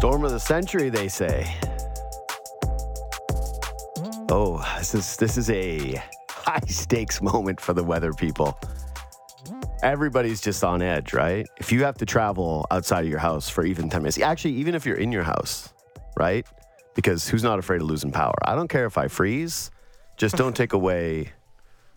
[0.00, 1.54] Storm of the century, they say.
[4.30, 8.58] Oh, this is this is a high stakes moment for the weather people.
[9.82, 11.46] Everybody's just on edge, right?
[11.58, 14.74] If you have to travel outside of your house for even 10 minutes, actually, even
[14.74, 15.70] if you're in your house,
[16.16, 16.46] right?
[16.94, 18.32] Because who's not afraid of losing power?
[18.42, 19.70] I don't care if I freeze,
[20.16, 21.32] just don't take away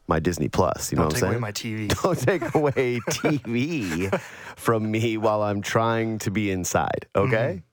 [0.07, 0.91] my Disney Plus.
[0.91, 1.87] You know Don't what I'm saying?
[2.03, 2.99] Don't take away my TV.
[3.13, 4.21] don't take away TV
[4.57, 7.63] from me while I'm trying to be inside, okay?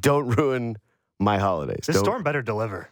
[0.00, 0.76] Don't ruin
[1.18, 1.76] my holidays.
[1.82, 1.92] Mm-hmm.
[1.92, 2.88] This Don't- storm better deliver.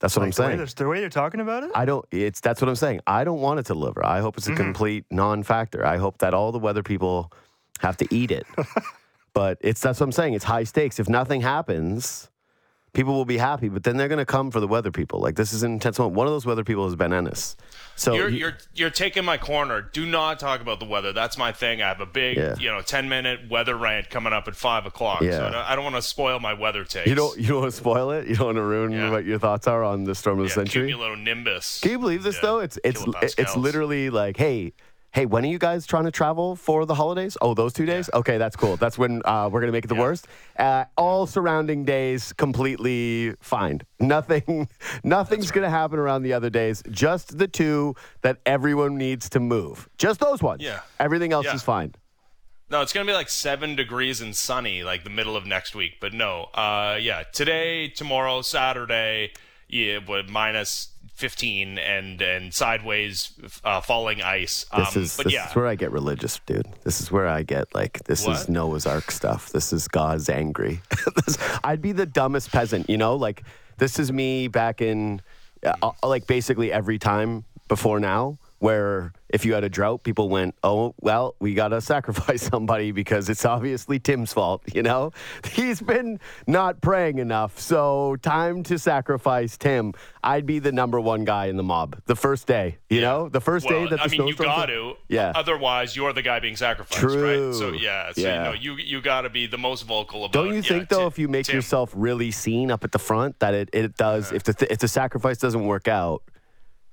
[0.00, 0.58] that's what I'm Like, the way saying.
[0.58, 1.70] they're- the way they're talking about it.
[1.74, 2.04] I don't.
[2.10, 3.00] It's that's what I'm saying.
[3.06, 4.04] I don't want it to deliver.
[4.04, 5.84] I hope it's a complete non-factor.
[5.86, 7.32] I hope that all the weather people
[7.80, 8.46] have to eat it.
[9.34, 10.34] but it's that's what I'm saying.
[10.34, 10.98] It's high stakes.
[10.98, 12.28] If nothing happens,
[12.92, 13.68] people will be happy.
[13.68, 15.20] But then they're going to come for the weather people.
[15.20, 16.16] Like this is an intense moment.
[16.16, 17.56] One of those weather people is Ben Ennis.
[17.96, 19.82] So You're, you're you're taking my corner.
[19.82, 21.12] Do not talk about the weather.
[21.12, 21.82] That's my thing.
[21.82, 22.54] I have a big, Yeah.
[22.58, 25.20] you know, ten minute weather rant coming up at five o'clock.
[25.20, 25.32] Yeah.
[25.32, 27.06] So I don't, I don't want to spoil my weather takes.
[27.08, 28.26] you don't you don't want to spoil it.
[28.26, 29.10] You don't want to ruin Yeah.
[29.10, 30.92] what your thoughts are on the storm of the yeah, century.
[30.92, 31.82] cumulonimbus.
[31.82, 32.58] Can you believe this Yeah, though?
[32.60, 33.04] It's it's
[33.38, 34.72] it's literally like, hey,
[35.12, 37.36] hey, when are you guys trying to travel for the holidays?
[37.42, 38.08] Oh, those two days?
[38.14, 38.76] Okay, that's cool.
[38.76, 40.00] That's when uh, we're gonna make it the Yeah.
[40.00, 40.28] worst.
[40.58, 43.80] Uh, all surrounding days completely fine.
[44.00, 44.68] Nothing,
[45.04, 46.82] nothing's gonna happen around the other days.
[46.90, 49.88] Just the two that everyone needs to move.
[49.98, 50.62] Just those ones.
[50.62, 50.80] Yeah.
[50.98, 51.54] Everything else Yeah.
[51.54, 51.94] is fine.
[52.70, 55.94] No, it's gonna be like seven degrees and sunny, like the middle of next week.
[56.00, 59.32] But no, uh, yeah, today, tomorrow, Saturday,
[59.70, 63.32] yeah, what minus fifteen and and sideways
[63.64, 64.66] uh, falling ice.
[64.72, 66.66] Um, This is this yeah, is where I get religious, dude.
[66.84, 69.50] This is where I get like this is Noah's Ark stuff.
[69.50, 70.80] This is God's angry.
[71.26, 73.14] This- I'd be the dumbest peasant, you know.
[73.16, 73.42] Like
[73.78, 75.22] this is me back in,
[75.64, 80.54] uh, like basically every time before now, where if you had a drought, people went,
[80.62, 85.12] "Oh well, we gotta sacrifice somebody because it's obviously Tim's fault." You know,
[85.52, 89.94] he's been not praying enough, so time to sacrifice Tim.
[90.22, 92.78] I'd be the number one guy in the mob the first day.
[92.90, 94.94] You know, the first well, day that the I mean, you got to.
[95.08, 95.32] Yeah.
[95.34, 97.46] Otherwise, you're the guy being sacrificed, True.
[97.48, 97.54] right?
[97.54, 98.12] So yeah.
[98.12, 98.36] So Yeah.
[98.36, 100.38] you know, you you got to be the most vocal about.
[100.38, 100.44] It.
[100.44, 101.56] Don't you yeah, think though, Tim- if you make Tim.
[101.56, 104.32] yourself really seen up at the front, that it, it does?
[104.32, 106.22] If the th- if the sacrifice doesn't work out,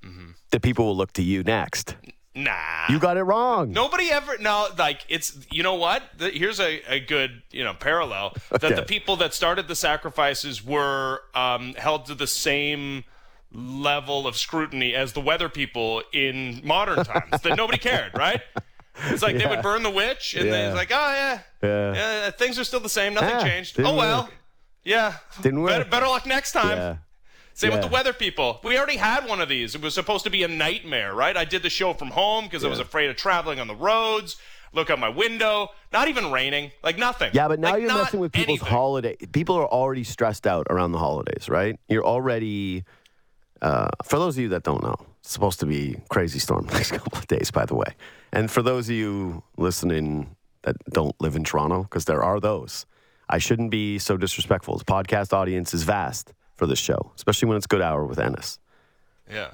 [0.04, 0.27] Mm-hmm.
[0.50, 1.96] The people will look to you next.
[2.34, 3.72] nah, You got it wrong.
[3.72, 7.74] Nobody ever no like it's you know what the, here's a, a good you know
[7.74, 8.74] parallel that Okay.
[8.74, 13.04] the people that started the sacrifices were um, held to the same
[13.52, 18.42] level of scrutiny as the weather people in modern times that nobody cared right
[19.06, 20.50] it's like they would burn the witch and Yeah.
[20.52, 21.94] then it's like oh yeah Yeah.
[21.94, 24.32] yeah things are still the same nothing Yeah, changed oh well work.
[24.84, 25.90] yeah Didn't better, work.
[25.90, 26.98] better luck next time
[27.62, 27.70] Yeah.
[27.70, 28.60] same with the weather people.
[28.64, 29.74] We already had one of these.
[29.74, 31.36] It was supposed to be a nightmare, right?
[31.36, 34.36] I did the show from home because I was afraid of traveling on the roads.
[34.72, 35.68] Look out my window.
[35.92, 36.72] Not even raining.
[36.82, 37.30] Like nothing.
[37.32, 38.74] Yeah, but now Like, you're messing with people's anything.
[38.76, 39.16] holiday.
[39.32, 41.78] People are already stressed out around the holidays, right?
[41.88, 42.84] You're already.
[43.60, 46.74] Uh, for those of you that don't know, it's supposed to be crazy storm the
[46.74, 47.94] next couple of days, by the way.
[48.32, 52.86] And for those of you listening that don't live in Toronto, because there are those,
[53.28, 54.76] I shouldn't be so disrespectful.
[54.78, 58.58] The podcast audience is vast for this show, especially when it's good hour with Ennis.
[59.30, 59.52] Yeah.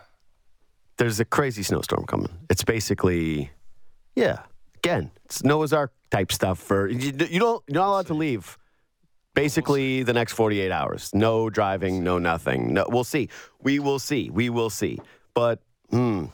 [0.97, 2.31] There's a crazy snowstorm coming.
[2.49, 3.51] It's basically,
[4.17, 4.41] yeah,
[4.77, 6.59] again, it's Noah's Ark type stuff.
[6.59, 8.57] For you, you don't, you're not allowed to leave.
[9.35, 11.11] Basically, the next 48 hours.
[11.13, 12.73] No driving, no nothing.
[12.73, 13.29] No, we'll see.
[13.61, 14.31] We will see.
[14.31, 15.01] We will see.
[15.35, 15.61] But
[15.91, 16.27] hmm,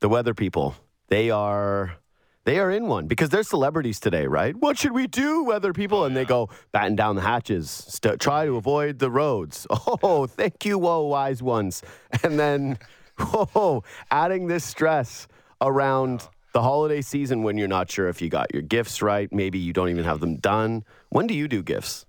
[0.00, 0.76] the weather people,
[1.08, 1.96] they are.
[2.44, 4.54] They are in one because they're celebrities today, right?
[4.54, 6.04] What should we do, weather people?
[6.04, 9.66] and they go batten down the hatches, st- try to avoid the roads.
[10.02, 11.82] Oh, thank you, woe wise ones.
[12.22, 12.78] And then,
[13.18, 15.26] oh, adding this stress
[15.62, 19.32] around the holiday season when you're not sure if you got your gifts right.
[19.32, 20.84] Maybe you don't even have them done.
[21.08, 22.04] When do you do gifts?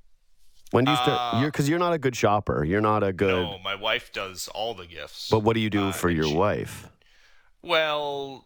[0.72, 1.40] When do you start?
[1.41, 2.63] You're because you're not a good shopper.
[2.66, 3.29] You're not a good.
[3.46, 5.29] No, my wife does all the gifts.
[5.29, 6.90] But what do you do Uh, for your she- wife?
[7.62, 8.46] well,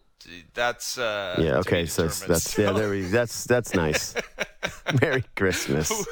[0.53, 1.57] that's uh Yeah.
[1.59, 1.85] Okay.
[1.85, 2.71] So that's yeah.
[2.71, 3.01] There we.
[3.01, 4.15] That's that's nice.
[5.01, 5.91] Merry Christmas.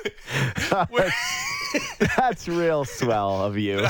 [2.18, 3.86] that's real swell of you.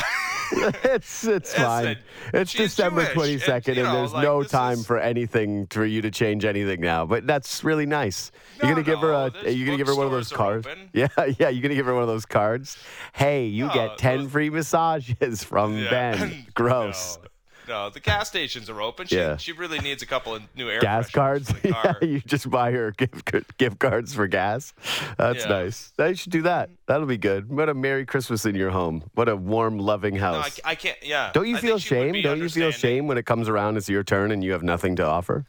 [0.52, 1.98] it's it's fine.
[2.34, 5.86] It's December twenty and, second, and, know, there's like, no time is- for anything for
[5.86, 7.06] you to change anything now.
[7.06, 8.32] But that's really nice.
[8.62, 9.52] you're gonna give her a.
[9.52, 10.66] You're gonna give her one of those cards.
[10.68, 10.90] open.
[10.94, 11.08] Yeah,
[11.40, 11.50] yeah.
[11.50, 12.78] You're gonna give her one of those cards.
[13.14, 15.90] Hey, you No, get ten those- free massages from Yeah.
[15.90, 16.46] Ben.
[16.54, 17.20] Gross.
[17.68, 19.08] No, the gas stations are open.
[19.08, 19.38] She, Yeah.
[19.38, 21.54] she really needs a couple of new air gas cards.
[21.64, 24.74] yeah, you just buy her gift gift cards for gas.
[25.18, 25.50] That's Yeah.
[25.50, 25.92] nice.
[26.00, 26.70] You should do that.
[26.88, 27.50] That'll be good.
[27.50, 29.04] What a merry Christmas in your home.
[29.14, 30.60] What a warm, loving house.
[30.64, 30.72] No, I.
[30.72, 30.98] I can't.
[31.02, 31.32] Yeah.
[31.34, 32.24] Don't you I feel think she would shame?
[32.24, 34.96] Don't you feel shame when it comes around it's your turn and you have nothing
[34.98, 35.46] to offer?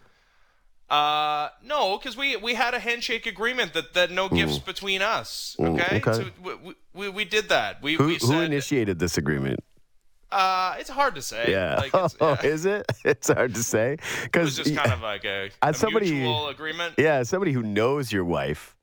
[0.91, 5.55] Uh, no, because we we had a handshake agreement that that no gifts between us.
[5.61, 6.13] Okay, okay.
[6.13, 7.83] so we, we we did that.
[7.83, 9.61] We Who, we who initiated this agreement?
[10.31, 11.47] Uh, it's hard to say.
[11.49, 11.77] Yeah.
[11.77, 12.85] like it's, Oh, is it?
[13.05, 16.49] It's hard to say it was because just kind of like a, a somebody- mutual
[16.49, 16.95] agreement.
[16.99, 18.77] yeah, somebody who knows your wife,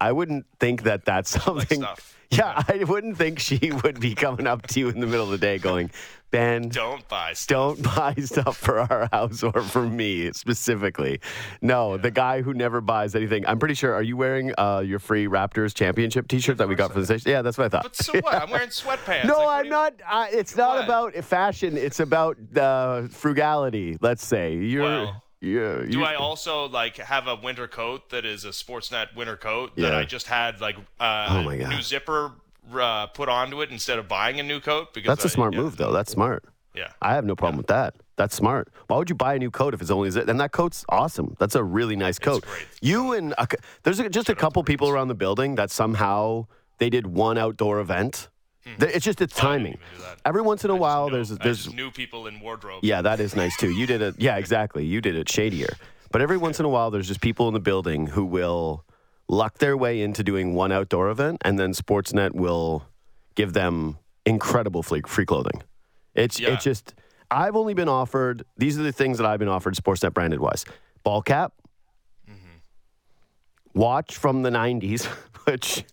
[0.00, 1.80] I wouldn't think that that's something.
[1.82, 2.14] stuff.
[2.30, 5.30] Yeah, I wouldn't think she would be coming up to you in the middle of
[5.30, 5.90] the day going,
[6.30, 7.78] Ben, Don't buy stuff.
[7.78, 11.20] don't buy stuff for our house or for me specifically.
[11.62, 13.46] No, the guy who never buys anything.
[13.46, 13.94] I'm pretty sure.
[13.94, 17.30] Are you wearing uh, your free Raptors championship T-shirt that we got from the station?
[17.30, 17.82] Yeah, that's what I thought.
[17.84, 18.34] But so what?
[18.34, 19.24] I'm wearing sweatpants.
[19.28, 19.94] No, Like, I'm you- not.
[20.06, 20.84] I, it's not What?
[20.84, 21.76] about fashion.
[21.78, 23.96] It's about uh, frugality.
[24.00, 24.82] Let's say you're.
[24.82, 25.82] Well, yeah.
[25.88, 29.92] Do I also like have a winter coat that is a Sportsnet winter coat that
[29.92, 29.98] Yeah.
[29.98, 31.68] I just had like uh, Oh my God.
[31.70, 32.32] new zipper
[32.74, 34.92] uh, put onto it instead of buying a new coat?
[34.94, 35.92] Because That's a I- smart yeah, move, though.
[35.92, 36.44] That's smart.
[36.74, 36.92] Yeah.
[37.02, 37.94] I have no problem with that.
[38.16, 38.68] That's smart.
[38.88, 40.28] Why would you buy a new coat if it's only zip?
[40.28, 41.36] And that coat's awesome.
[41.38, 42.44] That's a really nice coat.
[42.44, 42.66] great.
[42.80, 43.46] You and a,
[43.82, 46.46] there's a, just a couple people around the building that somehow
[46.78, 48.28] they did one outdoor event.
[48.78, 49.74] Th- It's just it's timing.
[49.74, 49.82] Hmm.
[49.82, 50.18] even do that.
[50.24, 52.80] Every once in a while, New- there's I there's new people in wardrobe.
[52.84, 53.70] Yeah, that is nice too.
[53.70, 54.14] You did it.
[54.18, 54.84] Yeah, exactly.
[54.84, 55.70] You did it shadier.
[56.12, 58.84] But every once in a while, there's just people in the building who will
[59.28, 62.86] luck their way into doing one outdoor event, and then Sportsnet will
[63.34, 65.62] give them incredible free, free clothing.
[66.14, 66.50] It's Yeah.
[66.54, 66.94] it's just
[67.30, 68.44] I've only been offered.
[68.56, 70.64] These are the things that I've been offered Sportsnet branded wise:
[71.02, 71.52] ball cap,
[72.28, 72.58] mm-hmm.
[73.78, 75.04] watch from the '90s,
[75.44, 75.84] which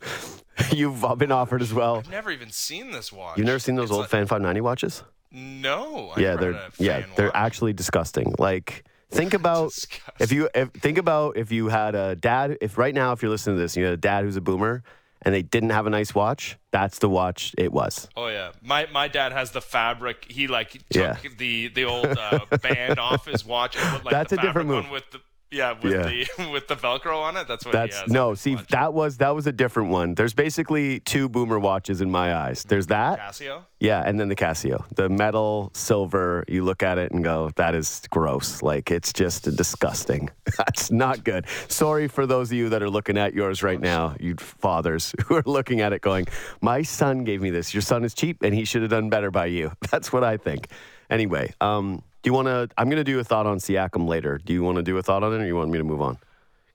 [0.72, 1.98] you've been offered as well.
[1.98, 3.38] I've never even seen this watch.
[3.38, 5.04] You've never seen those It's old like- Fan 590 watches?
[5.32, 6.14] No.
[6.16, 8.34] I yeah, they're yeah, they're actually disgusting.
[8.40, 8.86] Like
[9.16, 9.74] think about
[10.20, 12.58] if you if, think about if you had a dad.
[12.62, 14.84] If right now, if you're listening to this, you had a dad who's a boomer,
[15.22, 16.58] and they didn't have a nice watch.
[16.72, 18.08] That's the watch it was.
[18.16, 20.26] Oh yeah, my my dad has the fabric.
[20.30, 21.18] He like took Yeah.
[21.38, 24.68] the the old uh, band off his watch and put like That's the a different
[24.70, 24.90] move.
[24.90, 25.20] with the
[25.52, 26.04] yeah with Yeah.
[26.38, 27.48] the with the Velcro on it.
[27.48, 28.12] That's what That's he has.
[28.12, 28.34] no.
[28.36, 28.68] See, watch.
[28.70, 30.16] that was that was a different one.
[30.16, 32.64] There's basically two boomer watches in my eyes.
[32.68, 33.64] There's that, Casio.
[33.80, 36.44] yeah, and then the Casio, the metal silver.
[36.48, 38.62] You look at it and go, that is gross.
[38.62, 40.30] Like it's just disgusting.
[40.58, 41.46] That's not good.
[41.68, 45.36] Sorry for those of you that are looking at yours right now, you fathers who
[45.36, 46.28] are looking at it going,
[46.62, 47.74] my son gave me this.
[47.74, 49.72] Your son is cheap and he should have done better by you.
[49.92, 50.68] That's what I think.
[51.10, 52.68] Anyway, um, do you want to?
[52.76, 54.42] I'm going to do a thought on Siakam later.
[54.44, 56.02] Do you want to do a thought on it, or you want me to move
[56.02, 56.18] on?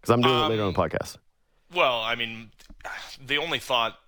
[0.00, 1.16] Because I'm doing it later on the podcast.
[1.74, 2.52] Well, I mean,
[3.26, 3.98] the only thought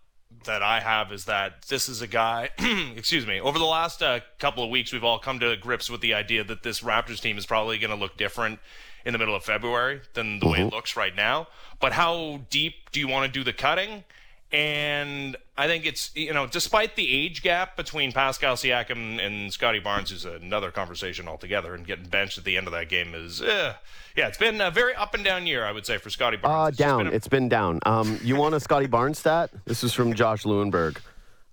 [0.44, 2.50] that I have is that this is a guy.
[2.96, 3.40] excuse me.
[3.40, 6.44] Over the last uh, couple of weeks, we've all come to grips with the idea
[6.44, 8.60] that this Raptors team is probably going to look different
[9.04, 11.48] in the middle of February than the way it looks right now.
[11.80, 14.04] But how deep do you want to do the cutting?
[14.52, 19.78] And I think it's you know, despite the age gap between Pascal Siakam and Scottie
[19.80, 23.40] Barnes, who's another conversation altogether, and getting benched at the end of that game is,
[23.40, 23.74] uh,
[24.16, 26.64] yeah, it's been a very up and down year, I would say, for Scottie Barnes.
[26.64, 26.98] Uh, It's down.
[26.98, 27.80] been a- It's been down.
[27.86, 29.50] Um, you want a Scottie Barnes stat?
[29.64, 30.98] This is from Josh Lewenberg.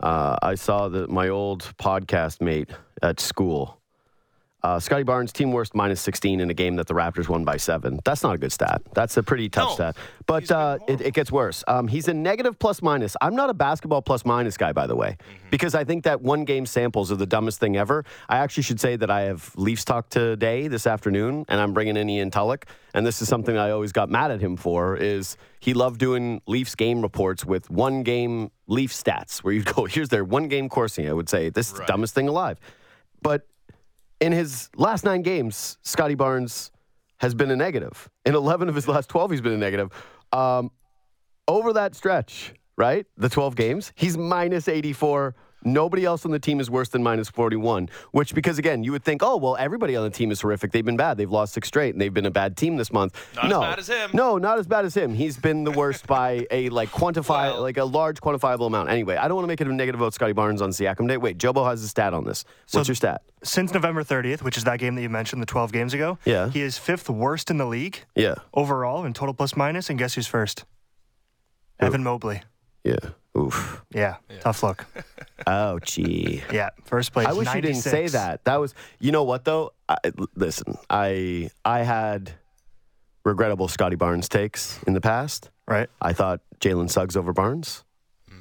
[0.02, 2.70] Uh, I saw that my old podcast mate
[3.02, 3.79] at school.
[4.62, 7.56] Uh, Scottie Barnes, team worst minus 16 in a game that the Raptors won by
[7.56, 8.00] seven.
[8.04, 8.82] That's not a good stat.
[8.94, 9.98] That's a pretty tough No, stat.
[10.26, 11.64] But uh, it, it gets worse.
[11.68, 13.16] Um, he's a negative plus minus.
[13.22, 15.50] I'm not a basketball plus minus guy, by the way, Mm-hmm.
[15.50, 18.04] because I think that one game samples are the dumbest thing ever.
[18.28, 21.96] I actually should say that I have Leafs talk today, this afternoon, and I'm bringing
[21.96, 22.66] in Ian Tulloch.
[22.94, 26.42] And this is something I always got mad at him for is he loved doing
[26.48, 30.68] Leafs game reports with one game Leaf stats, where you go, here's their one game
[30.68, 31.08] coursing.
[31.08, 32.60] I would say this is the dumbest thing alive.
[33.22, 33.48] But
[34.20, 36.72] in his last nine games, Scottie Barnes
[37.18, 38.10] has been a negative.
[38.26, 39.92] In 11 of his last 12, he's been a negative.
[40.32, 40.72] Um,
[41.48, 43.06] over that stretch, right?
[43.18, 45.36] The 12 games, he's minus 84.
[45.64, 49.04] Nobody else on the team is worse than minus 41, which, because again, you would
[49.04, 50.72] think, oh, well, everybody on the team is horrific.
[50.72, 51.18] They've been bad.
[51.18, 53.14] They've lost six straight and they've been a bad team this month.
[53.36, 54.10] Not as bad as him.
[54.14, 55.14] No, not as bad as him.
[55.14, 58.90] He's been the worst by a like quantify, Well- like a large quantifiable amount.
[58.90, 61.18] Anyway, I don't want to make it a negative vote, Scottie Barnes on Siakam Day.
[61.18, 62.46] Wait, Jobo has a stat on this.
[62.72, 63.22] What's your stat?
[63.44, 66.50] Since November 30th, which is that game that you mentioned, the 12 games ago, Yeah.
[66.50, 68.36] he is fifth worst in the league Yeah.
[68.54, 69.90] overall in total plus minus.
[69.90, 70.64] And guess who's first?
[71.80, 72.42] Evan Mobley.
[72.84, 72.98] Yeah.
[73.40, 73.84] Oof.
[73.94, 74.86] Yeah, tough look.
[75.48, 76.44] Oh, gee.
[76.52, 77.26] Yeah, first place.
[77.26, 78.44] I wish you didn't say that.
[78.44, 79.72] That was, you know what though?
[79.88, 82.34] I, l- listen, I I had
[83.24, 85.50] regrettable Scottie Barnes takes in the past.
[85.66, 85.90] Right.
[86.02, 87.86] I thought Jalen Suggs over Barnes.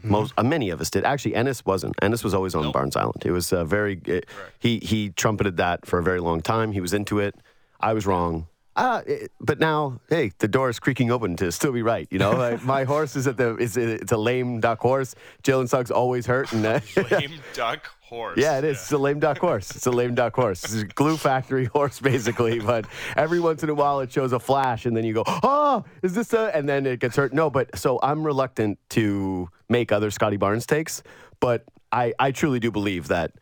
[0.03, 1.05] Most uh, many of us did.
[1.05, 1.95] Actually, Ennis wasn't.
[2.03, 3.23] Ennis was always on Barnes Island.
[3.25, 4.01] It was uh, very.
[4.05, 4.27] It,
[4.59, 6.73] he he trumpeted that for a very long time.
[6.73, 7.35] He was into it.
[7.81, 8.49] I was wrong.
[8.79, 12.07] Uh, it- but now, hey, the door is creaking open to still be right.
[12.11, 15.15] You know, like, my horse is at the is it's a lame duck horse.
[15.43, 16.81] Jalen Suggs always hurt, and uh,
[17.11, 18.39] Lame duck horse.
[18.39, 18.77] yeah, it is.
[18.79, 19.71] It's a lame duck horse.
[19.73, 20.65] It's a lame duck horse.
[20.65, 22.59] It's a glue factory horse, basically.
[22.61, 25.85] But every once in a while, it shows a flash, and then you go, "Oh,
[26.03, 27.33] is this a?" And then it gets hurt.
[27.35, 31.03] No, but so I'm reluctant to make other Scottie Barnes takes,
[31.41, 33.33] but I I truly do believe that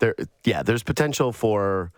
[0.00, 1.92] there, yeah, there's potential for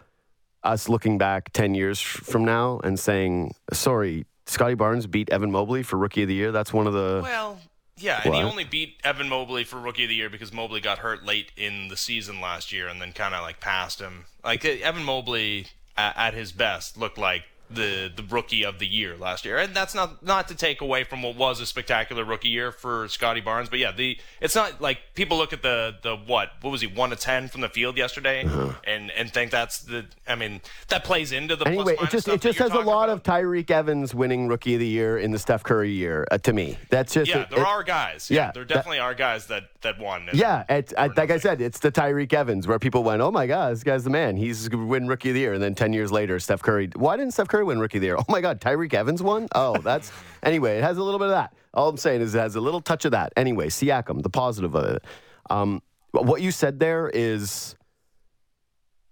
[0.64, 5.82] us looking back ten years from now and saying, "Sorry, Scottie Barnes beat Evan Mobley
[5.82, 7.20] for Rookie of the Year." That's one of the.
[7.22, 7.58] Well,
[7.96, 10.98] yeah, and he only beat Evan Mobley for Rookie of the Year because Mobley got
[10.98, 14.24] hurt late in the season last year and then kind of like passed him.
[14.44, 15.66] Like uh, Evan Mobley
[15.96, 19.74] at, at his best looked like the the rookie of the year last year, and
[19.74, 23.40] that's not not to take away from what was a spectacular rookie year for Scottie
[23.40, 23.68] Barnes.
[23.68, 26.86] But yeah, the it's not like people look at the the what what was he
[26.86, 28.46] one to ten from the field yesterday
[28.86, 32.40] and and think that's the I mean that plays into the Anyway, it just it
[32.40, 33.08] just has a lot about.
[33.10, 36.52] of Tyreke Evans winning Rookie of the Year in the Steph Curry year uh, to
[36.52, 36.76] me.
[36.90, 38.30] That's just Yeah, it- there it- are guys.
[38.30, 40.28] yeah, Yeah, there that- definitely are guys that that won.
[40.32, 43.46] Yeah, it's, I, like I said, it's the Tyreke Evans where people went, "Oh my
[43.46, 44.36] God, this guy's the man.
[44.36, 46.90] He's going to win Rookie of the Year." And then ten years later, Steph Curry.
[46.96, 48.16] Why didn't Steph Curry win Rookie of the Year?
[48.16, 49.48] Oh my God, Tyreke Evans won.
[49.54, 50.10] Oh, that's
[50.42, 50.78] anyway.
[50.78, 51.54] It has a little bit of that.
[51.74, 53.32] All I'm saying is it has a little touch of that.
[53.36, 55.04] Anyway, Siakam, the positive of it.
[55.50, 55.82] Um,
[56.12, 57.74] what you said there is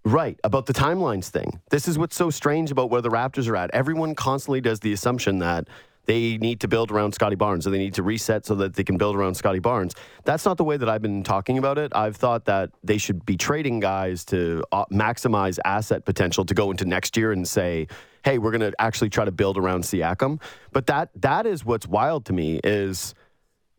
[0.05, 1.61] right about the timelines thing.
[1.69, 3.71] This is what's so strange about where the Raptors are at.
[3.73, 5.67] Everyone constantly does the assumption that
[6.05, 8.83] they need to build around Scottie Barnes or they need to reset so that they
[8.83, 9.93] can build around Scottie Barnes.
[10.25, 11.93] That's not the way that I've been talking about it.
[11.95, 16.71] I've thought that they should be trading guys to uh, maximize asset potential to go
[16.71, 17.87] into next year and say,
[18.23, 21.87] "Hey, we're going to actually try to build around Siakam." But that that is what's
[21.87, 23.13] wild to me is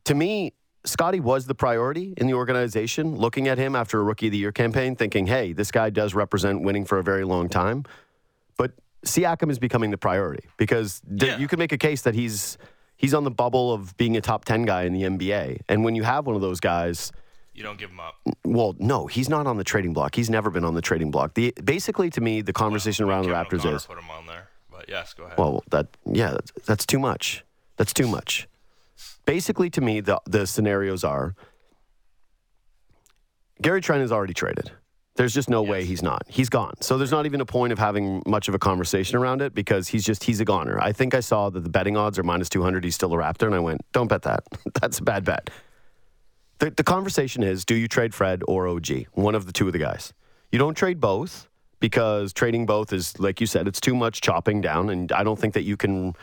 [0.05, 0.53] to me,
[0.85, 3.17] Scottie was the priority in the organization.
[3.17, 6.13] Looking at him after a rookie of the year campaign, thinking, hey, this guy does
[6.15, 7.85] represent winning for a very long time.
[8.59, 8.73] But
[9.07, 11.39] Siakam is becoming the priority because th- Yeah.
[11.39, 12.59] you can make a case that he's
[12.97, 15.61] he's on the bubble of being a top 10 guy in the NBA.
[15.69, 17.11] And when you have one of those guys,
[17.55, 18.17] You don't give him up.
[18.45, 20.17] well, no, he's not on the trading block.
[20.17, 21.35] He's never been on the trading block.
[21.35, 24.49] The basically to me, the conversation around the Raptors O'Connor is put him on there,
[24.71, 25.39] but yes, go ahead.
[25.39, 27.45] well, that yeah, that's, that's too much.
[27.77, 28.49] That's too much.
[29.25, 31.37] Basically, to me, the the scenarios are
[33.63, 34.73] Gary Trent is already traded.
[35.17, 36.23] There's just no way he's not.
[36.27, 36.75] He's gone.
[36.81, 39.87] So there's not even a point of having much of a conversation around it because
[39.87, 40.81] he's just he's a goner.
[40.81, 42.83] I think I saw that the betting odds are minus 200.
[42.83, 44.43] He's still a Raptor, and I went, don't bet that.
[44.81, 45.51] That's a bad bet.
[46.65, 49.09] The, the conversation is do you trade Fred or OG?
[49.13, 50.15] One of the two of the guys.
[50.51, 51.47] You don't trade both
[51.79, 54.89] because trading both is, like you said, it's too much chopping down.
[54.89, 56.15] And I don't think that you can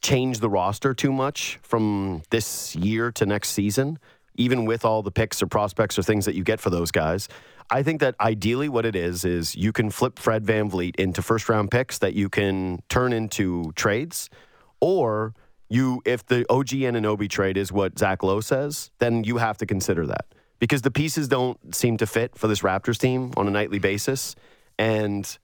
[0.00, 3.98] change the roster too much from this year to next season,
[4.36, 7.28] even with all the picks or prospects or things that you get for those guys.
[7.68, 11.48] I think that ideally what it is is you can flip Fred VanVleet into first
[11.48, 14.30] round picks that you can turn into trades,
[14.78, 15.34] or
[15.72, 19.66] you if the OG Anunoby trade is what Zach Lowe says, then you have to
[19.66, 20.26] consider that
[20.58, 24.36] because the pieces don't seem to fit for this Raptors team on a nightly basis,
[24.78, 25.38] and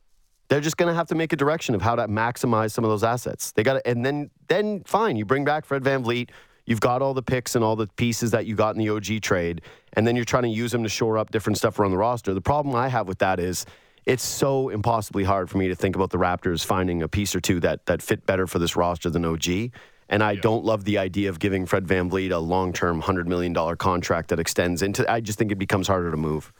[0.48, 2.90] they're just going to have to make a direction of how to maximize some of
[2.90, 3.52] those assets.
[3.52, 6.30] They got to, and then then fine, you bring back Fred VanVleet.
[6.66, 9.22] You've got all the picks and all the pieces that you got in the OG
[9.22, 9.62] trade,
[9.94, 12.34] and then you're trying to use them to shore up different stuff around the roster.
[12.34, 13.64] The problem I have with that is
[14.04, 17.40] it's so impossibly hard for me to think about the Raptors finding a piece or
[17.40, 19.70] two that that fit better for this roster than OG.
[20.08, 23.54] And I don't love the idea of giving Fred VanVleet a long term $100 million
[23.76, 25.10] contract that extends into.
[25.10, 26.52] I just think it becomes harder to move.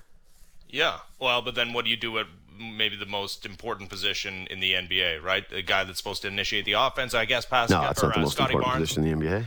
[0.68, 0.98] yeah.
[1.18, 2.26] Well, but then what do you do at
[2.60, 5.48] maybe the most important position in the NBA, right?
[5.48, 8.14] The guy that's supposed to initiate the offense, I guess, pass No, or, that's not
[8.14, 8.90] the most Scottie important Barnes.
[8.90, 9.44] position in the NBA.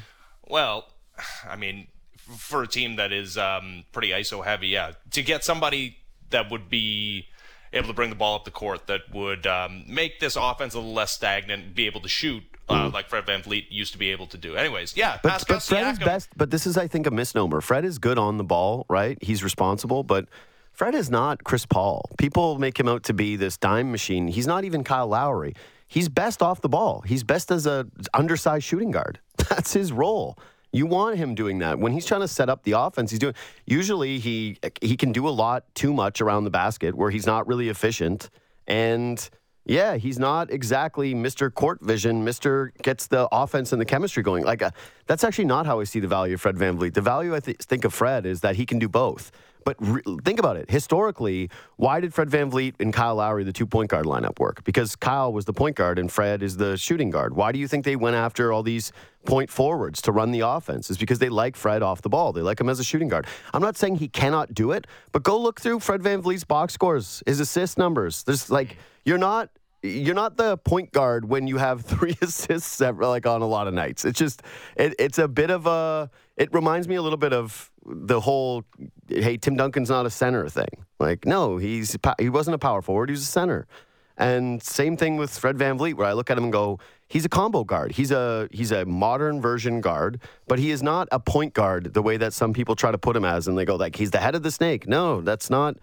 [0.47, 0.87] Well,
[1.47, 5.97] I mean, for a team that is um, pretty ISO heavy, yeah, to get somebody
[6.29, 7.27] that would be
[7.73, 10.77] able to bring the ball up the court, that would um, make this offense a
[10.77, 14.27] little less stagnant, be able to shoot uh, like Fred VanVleet used to be able
[14.27, 14.55] to do.
[14.55, 16.29] Anyways, yeah, But, but Fred is best.
[16.35, 17.61] But this is, I think, a misnomer.
[17.61, 19.17] Fred is good on the ball, right?
[19.21, 20.27] He's responsible, but
[20.71, 22.09] Fred is not Chris Paul.
[22.17, 24.27] People make him out to be this dime machine.
[24.27, 25.53] He's not even Kyle Lowry.
[25.87, 27.01] He's best off the ball.
[27.01, 29.19] He's best as a undersized shooting guard.
[29.49, 30.37] That's his role.
[30.71, 33.11] You want him doing that when he's trying to set up the offense.
[33.11, 33.33] He's doing.
[33.65, 37.45] Usually, he he can do a lot too much around the basket where he's not
[37.47, 38.29] really efficient
[38.67, 39.29] and.
[39.65, 41.53] Yeah, he's not exactly Mr.
[41.53, 42.71] Court Vision, Mr.
[42.81, 44.43] gets the offense and the chemistry going.
[44.43, 44.71] Like, uh,
[45.05, 46.95] that's actually not how I see the value of Fred VanVleet.
[46.95, 49.31] The value I th- think of Fred is that he can do both.
[49.63, 50.69] But re- think about it.
[50.69, 54.63] Historically, why did Fred VanVleet and Kyle Lowry, the two point guard lineup, work?
[54.63, 57.35] Because Kyle was the point guard and Fred is the shooting guard.
[57.35, 58.91] Why do you think they went after all these
[59.25, 60.89] point forwards to run the offense?
[60.89, 62.33] It's because they like Fred off the ball.
[62.33, 63.27] They like him as a shooting guard.
[63.53, 67.23] I'm not saying he cannot do it, but go look through Fred VanVleet's box scores,
[67.25, 68.23] his assist numbers.
[68.23, 69.49] There's like, you're not
[69.83, 73.73] you're not the point guard when you have three assists like on a lot of
[73.73, 74.05] nights.
[74.05, 74.43] It's just
[74.75, 76.09] it, it's a bit of a.
[76.37, 78.63] It reminds me a little bit of the whole
[79.07, 80.85] hey Tim Duncan's not a center thing.
[80.99, 83.09] Like no, he's he wasn't a power forward.
[83.09, 83.67] He was a center.
[84.17, 87.29] And same thing with Fred VanVleet, where I look at him and go, he's a
[87.29, 87.93] combo guard.
[87.93, 92.01] He's a he's a modern version guard, but he is not a point guard the
[92.01, 94.19] way that some people try to put him as, and they go like he's the
[94.19, 94.87] head of the snake.
[94.87, 95.77] No, that's not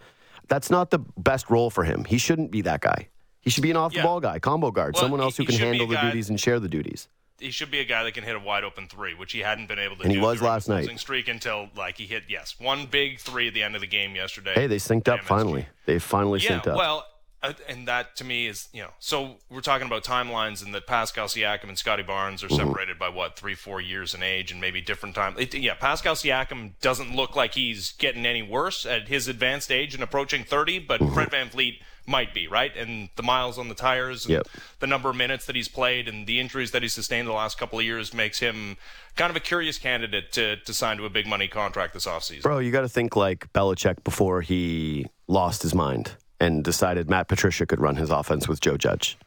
[0.47, 2.05] that's not the best role for him.
[2.05, 3.09] He shouldn't be that guy.
[3.40, 5.57] He should be an off the ball guy, combo guard, well, someone else who can
[5.57, 7.09] handle the duties and share the duties.
[7.38, 9.68] He should be a guy that can hit a wide open three, which he hadn't
[9.68, 10.02] been able to.
[10.02, 10.88] And he was last night.
[10.99, 14.16] Streak until like he hit yes one big three at the end of the game
[14.16, 14.54] yesterday.
[14.54, 15.66] Hey, they synced up finally.
[15.87, 16.76] They finally yeah, synced up.
[16.76, 17.07] Well,
[17.40, 20.88] uh, and that to me is you know so we're talking about timelines and that
[20.88, 22.57] Pascal Siakam and Scottie Barnes are mm-hmm.
[22.57, 25.37] separated by what three four years in age and maybe different time.
[25.38, 29.95] It, yeah, Pascal Siakam doesn't look like he's getting any worse at his advanced age
[29.95, 31.14] and approaching thirty, but mm-hmm.
[31.14, 34.48] Fred VanVleet might be right, and the miles on the tires, and yep.
[34.80, 37.58] the number of minutes that he's played, and the injuries that he's sustained the last
[37.58, 38.76] couple of years makes him
[39.14, 42.42] kind of a curious candidate to to sign to a big money contract this offseason.
[42.42, 47.28] Bro, you got to think like Belichick before he lost his mind and decided Matt
[47.28, 49.18] Patricia could run his offense with Joe Judge,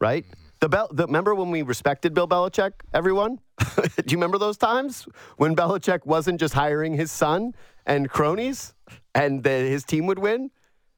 [0.00, 0.24] right?
[0.60, 3.40] The, Bel- the remember when we respected Bill Belichick, everyone?
[3.58, 7.52] Do you remember those times when Belichick wasn't just hiring his son
[7.84, 8.72] and cronies,
[9.12, 10.52] and the, his team would win?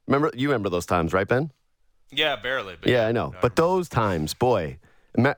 [0.07, 1.51] Remember you remember those times, right, Ben?
[2.11, 2.75] Yeah, barely.
[2.83, 3.33] yeah, yeah, I know.
[3.41, 4.77] but those times, boy.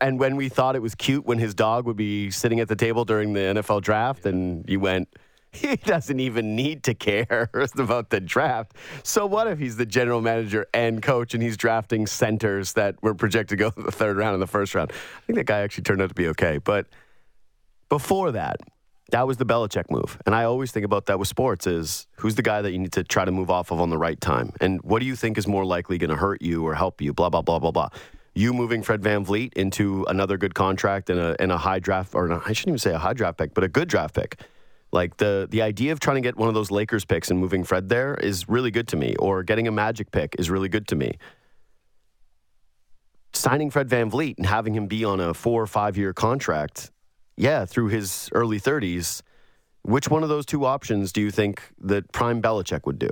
[0.01, 2.75] And when we thought it was cute when his dog would be sitting at the
[2.75, 4.31] table during the NFL draft, yeah.
[4.31, 5.07] and you went,
[5.51, 8.73] he doesn't even need to care about the draft.
[9.03, 13.13] So what if he's the general manager and coach and he's drafting centers that were
[13.13, 14.91] projected to go the third round and the first round?
[14.91, 16.57] I think that guy actually turned out to be okay.
[16.57, 16.87] But
[17.89, 18.57] before that,
[19.11, 20.17] that was the Belichick move.
[20.25, 22.91] And I always think about that with sports is who's the guy that you need
[22.93, 24.51] to try to move off of on the right time?
[24.59, 27.13] And what do you think is more likely going to hurt you or help you?
[27.13, 27.89] Blah, blah, blah, blah, blah.
[28.35, 32.13] You moving Fred Van VanVleet into another good contract and a, and a high draft,
[32.13, 34.39] or I shouldn't even say a high draft pick, but a good draft pick
[34.91, 37.63] like the the idea of trying to get one of those Lakers picks and moving
[37.63, 40.87] Fred there is really good to me, or getting a Magic pick is really good
[40.89, 41.17] to me.
[43.33, 46.91] Signing Fred Van VanVleet and having him be on a four or five year contract,
[47.37, 49.21] yeah, through his early 30s,
[49.83, 53.09] which one of those two options do you think that Prime Belichick would do?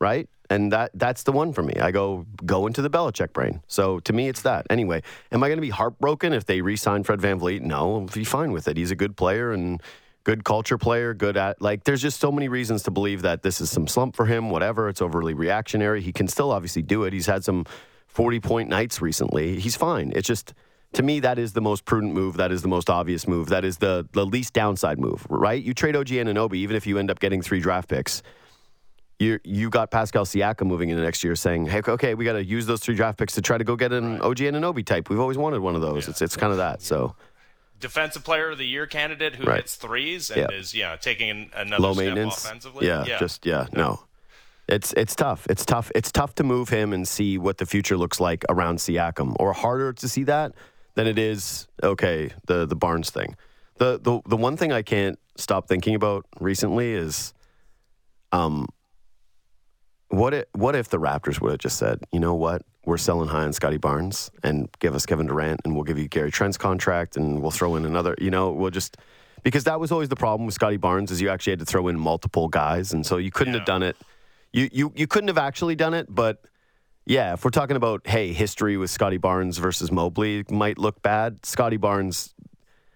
[0.00, 0.28] Right?
[0.50, 1.74] And that that's the one for me.
[1.80, 3.62] I go go into the Belichick brain.
[3.66, 4.66] So to me, it's that.
[4.68, 7.62] Anyway, am I going to be heartbroken if they re-sign Fred Van VanVleet?
[7.62, 8.76] No, I'll be fine with it.
[8.76, 9.82] He's a good player and
[10.24, 13.60] good culture player, good at like there's just so many reasons to believe that this
[13.60, 14.88] is some slump for him, whatever.
[14.88, 16.02] It's overly reactionary.
[16.02, 17.12] He can still obviously do it.
[17.12, 17.64] He's had some
[18.08, 19.60] 40 point nights recently.
[19.60, 20.12] He's fine.
[20.14, 20.52] It's just
[20.94, 22.36] to me that is the most prudent move.
[22.36, 23.48] That is the most obvious move.
[23.48, 25.62] That is the the least downside move, right?
[25.62, 28.22] You trade OG Anunoby even if you end up getting three draft picks.
[29.18, 32.44] You you got Pascal Siakam moving into next year, saying, "Hey, okay, we got to
[32.44, 34.22] use those three draft picks to try to go get an right.
[34.22, 35.08] OG Anunoby type.
[35.08, 36.06] We've always wanted one of those.
[36.06, 36.10] Yeah.
[36.10, 37.14] It's it's kind of that." So
[37.80, 39.56] defensive player of the year candidate who right.
[39.58, 42.86] hits threes and is yeah taking another low maintenance offensively.
[42.86, 43.82] Yeah, yeah, just yeah, no.
[43.82, 44.00] no.
[44.66, 45.46] It's it's tough.
[45.48, 45.92] It's tough.
[45.94, 49.52] It's tough to move him and see what the future looks like around Siakam, or
[49.52, 50.54] harder to see that
[50.94, 53.36] than it is okay the the Barnes thing.
[53.78, 57.34] The the the one thing I can't stop thinking about recently is,
[58.32, 58.66] um,
[60.08, 63.28] what if what if the Raptors would have just said, you know what, we're selling
[63.28, 66.56] high on Scottie Barnes and give us Kevin Durant and we'll give you Gary Trent's
[66.56, 68.96] contract and we'll throw in another, you know, we'll just
[69.42, 71.88] because that was always the problem with Scottie Barnes is you actually had to throw
[71.88, 73.60] in multiple guys and so you couldn't yeah.
[73.60, 73.96] have done it.
[74.52, 76.44] You, you you couldn't have actually done it, but
[77.06, 81.44] yeah, if we're talking about hey, history with Scottie Barnes versus Mobley might look bad.
[81.44, 82.34] Scottie Barnes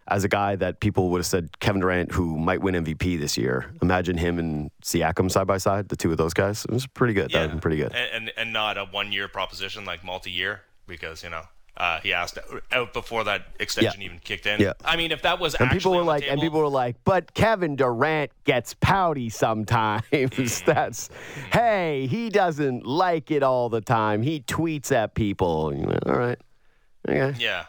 [0.08, 3.36] as a guy that people would have said Kevin Durant, who might win MVP this
[3.36, 3.70] year.
[3.82, 6.64] Imagine him and Siakam side by side, the two of those guys.
[6.64, 7.30] It was pretty good.
[7.30, 7.46] Yeah.
[7.46, 7.92] That was pretty good.
[7.94, 11.42] And, and, and not a one year proposition like multi year because, you know,
[11.78, 12.38] uh, he asked
[12.72, 14.06] out before that extension yeah.
[14.06, 14.60] even kicked in.
[14.60, 14.72] Yeah.
[14.84, 17.32] I mean, if that was and people were like, table, and people were like, but
[17.34, 20.02] Kevin Durant gets pouty sometimes.
[20.12, 20.64] Mm.
[20.64, 21.08] That's
[21.52, 24.22] hey, he doesn't like it all the time.
[24.22, 25.72] He tweets at people.
[26.06, 26.38] All right,
[27.08, 27.38] okay.
[27.38, 27.66] Yeah,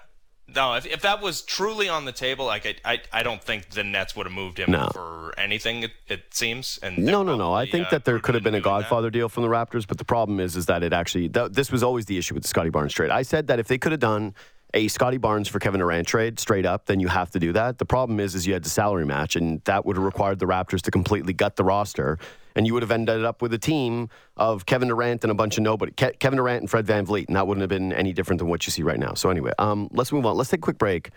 [0.55, 3.69] no, if, if that was truly on the table, like I, I, I don't think
[3.69, 4.89] the Nets would have moved him no.
[4.93, 5.83] for anything.
[5.83, 6.79] It, it seems.
[6.81, 7.53] And no, no, no.
[7.53, 9.11] I think uh, that there could have been a Godfather that.
[9.11, 11.83] deal from the Raptors, but the problem is, is that it actually th- this was
[11.83, 13.11] always the issue with the Scottie Barnes trade.
[13.11, 14.33] I said that if they could have done
[14.73, 17.79] a Scottie Barnes for Kevin Durant trade straight up, then you have to do that.
[17.79, 20.45] The problem is, is you had the salary match, and that would have required the
[20.45, 22.19] Raptors to completely gut the roster,
[22.55, 25.57] and you would have ended up with a team of Kevin Durant and a bunch
[25.57, 25.91] of nobody.
[25.91, 28.47] Ke- Kevin Durant and Fred Van VanVleet, and that wouldn't have been any different than
[28.47, 29.13] what you see right now.
[29.15, 30.37] So anyway, um, let's move on.
[30.37, 31.09] Let's take a quick break.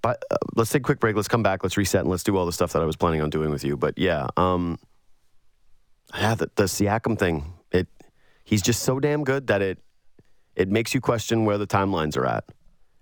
[0.00, 1.16] But uh, let's take a quick break.
[1.16, 1.62] Let's come back.
[1.62, 3.64] Let's reset and let's do all the stuff that I was planning on doing with
[3.64, 3.76] you.
[3.76, 4.78] But yeah, um,
[6.14, 7.52] yeah, the, the Siakam thing.
[7.72, 7.88] It
[8.44, 9.78] he's just so damn good that it
[10.54, 12.44] it makes you question where the timelines are at.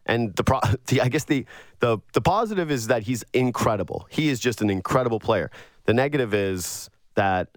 [0.07, 1.45] And the, pro- the I guess the,
[1.81, 4.07] the the positive is that he's incredible.
[4.11, 5.51] He is just an incredible player.
[5.85, 7.49] The negative is that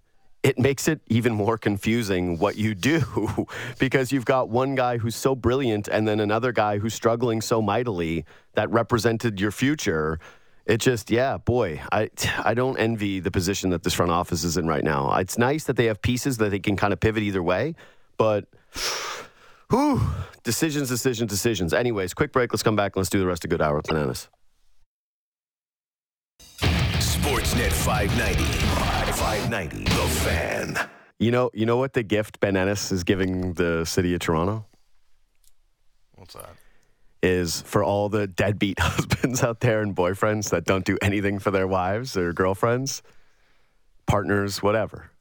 [0.42, 3.48] it makes it even more confusing what you do
[3.80, 7.62] because you've got one guy who's so brilliant and then another guy who's struggling so
[7.62, 10.20] mightily that represented your future.
[10.66, 12.10] It just, yeah, boy, I,
[12.44, 15.14] I don't envy the position that this front office is in right now.
[15.16, 17.76] It's nice that they have pieces that they can kind of pivot either way,
[18.18, 18.46] but
[19.70, 20.02] whew,
[20.44, 21.74] decisions, decisions, decisions.
[21.74, 22.52] Anyways, quick break.
[22.54, 24.30] Let's come back and let's do the rest of Good Hour with Bananas.
[27.00, 28.44] Sportsnet 590.
[29.14, 29.84] 590.
[29.84, 30.90] The Fan.
[31.20, 34.66] You know, you know what the gift Ben Ennis is giving the city of Toronto
[36.16, 36.52] What's that?
[37.22, 41.52] is for all the deadbeat husbands out there and boyfriends that don't do anything for
[41.52, 43.02] their wives or girlfriends,
[44.08, 45.12] partners, whatever.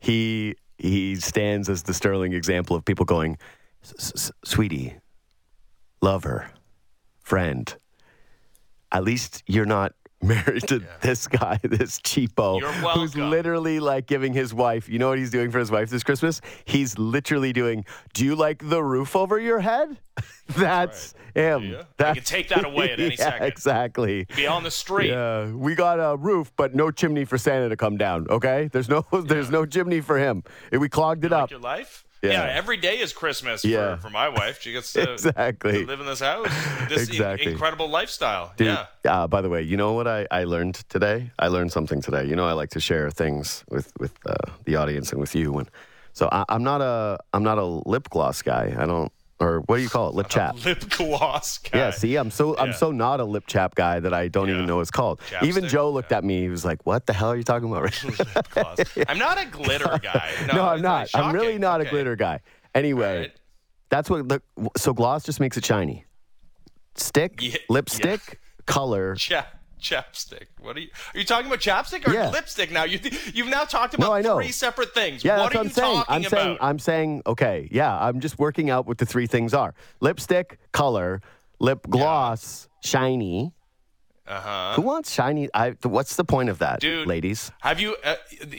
[0.00, 4.96] He he stands as the sterling example of people going, "S- s- "Sweetie,
[6.00, 6.50] lover,
[7.22, 7.74] friend.
[8.92, 12.60] At least you're not." Married to this guy, this cheapo,
[12.94, 14.88] who's literally like giving his wife.
[14.88, 16.40] You know what he's doing for his wife this Christmas?
[16.64, 17.84] He's literally doing.
[18.14, 19.96] Do you like the roof over your head?
[20.56, 21.62] That's him.
[21.62, 21.78] you?
[21.78, 23.46] I That's, can take that away at any yeah, second.
[23.46, 24.26] Exactly.
[24.34, 25.10] Be on the street.
[25.10, 28.26] Yeah, we got a roof, but no chimney for Santa to come down.
[28.28, 30.42] Okay, there's no there's no chimney for him.
[30.72, 31.50] We clogged it Like up.
[31.52, 32.04] your life?
[32.22, 32.44] Yeah.
[32.50, 33.96] every day is Christmas Yeah.
[33.96, 34.60] for, for my wife.
[34.60, 35.72] She gets to, Exactly.
[35.72, 36.48] to live in this house.
[36.88, 37.52] This in- Exactly.
[37.52, 38.52] incredible lifestyle.
[38.56, 38.86] Dude, Yeah.
[39.04, 41.30] uh, by the way, you know what I, I learned today?
[41.38, 42.24] I learned something today.
[42.26, 45.58] You know, I like to share things with with uh, the audience and with you.
[45.58, 45.70] And
[46.12, 48.74] so I, I'm not a I'm not a lip gloss guy.
[48.76, 50.14] I don't or what do you call it?
[50.14, 50.64] Lip chap.
[50.64, 51.78] Lip gloss guy.
[51.78, 54.66] Yeah, see, I'm so I'm so not a lip chap guy that I don't even
[54.66, 55.20] know what it's called.
[55.42, 56.40] Even Joe looked at me.
[56.42, 57.82] He was like, "What the hell are you talking about?"
[58.34, 58.78] Lip gloss.
[59.08, 60.32] I'm not a glitter guy.
[60.48, 61.08] No, no, I'm not.
[61.14, 62.40] I'm really not a glitter guy.
[62.74, 63.32] Anyway, Right.
[63.90, 64.26] that's what.
[64.26, 64.42] Look,
[64.76, 66.04] so gloss just makes it shiny.
[66.96, 69.14] Stick, Yeah, lipstick, color.
[69.14, 70.46] Chap, chapstick.
[70.60, 70.88] What are you?
[71.14, 72.30] Are you talking about chapstick or Yeah.
[72.30, 72.84] lipstick now?
[72.84, 72.98] You
[73.32, 74.36] you've now talked about No, I know.
[74.36, 75.24] three separate things.
[75.24, 75.94] Yeah, what that's are what you I'm saying.
[75.96, 76.30] talking I'm about?
[76.30, 76.58] saying.
[76.60, 77.22] I'm saying.
[77.26, 77.98] Okay, yeah.
[77.98, 81.20] I'm just working out what the three things are: lipstick, color,
[81.60, 83.52] lip gloss, shiny.
[84.26, 84.72] uh huh.
[84.76, 85.48] Who wants shiny?
[85.54, 85.70] I.
[85.82, 87.06] What's the point of that, Dude.
[87.08, 87.50] ladies?
[87.60, 87.96] Have you?
[88.04, 88.16] Uh,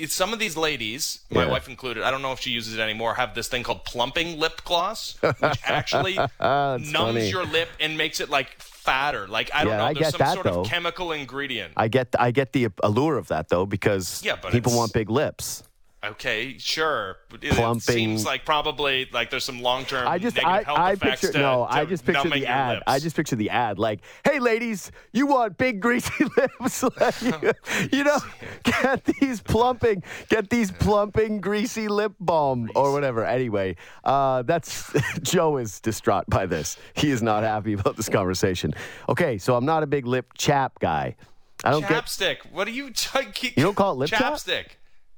[0.07, 1.51] some of these ladies, my Yeah.
[1.51, 4.39] wife included, I don't know if she uses it anymore, have this thing called plumping
[4.39, 7.29] lip gloss, which actually numbs funny.
[7.29, 8.57] your lip and makes it like
[8.89, 9.27] fatter.
[9.27, 10.61] Like I don't Yeah, know, I there's some that, sort though.
[10.61, 11.73] of chemical ingredient.
[11.77, 12.07] I get.
[12.19, 15.63] I get the allure of that though because Yeah, people want big lips.
[16.01, 17.17] Okay, sure.
[17.41, 17.81] It, Plumping.
[17.81, 21.21] seems like probably like there's some long term I just, negative I, health I effects
[21.21, 22.75] picture to, no, to I just picture the ad.
[22.75, 22.83] lips.
[22.87, 26.83] I just picture the ad, like, "Hey, ladies, you want big greasy lips?
[27.01, 27.51] Like, you,
[27.91, 28.17] you know,
[28.63, 35.57] get these plumping, get these plumping greasy lip balm or whatever." Anyway, uh, that's Joe
[35.57, 36.77] is distraught by this.
[36.93, 38.73] He is not happy about this conversation.
[39.09, 41.17] Okay, so I'm not a big lip chap guy.
[41.65, 42.37] I don't get chapstick.
[42.53, 42.91] What are you?
[42.91, 44.39] T- You don't call it lip chap?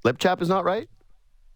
[0.04, 0.88] Lip chap is not right.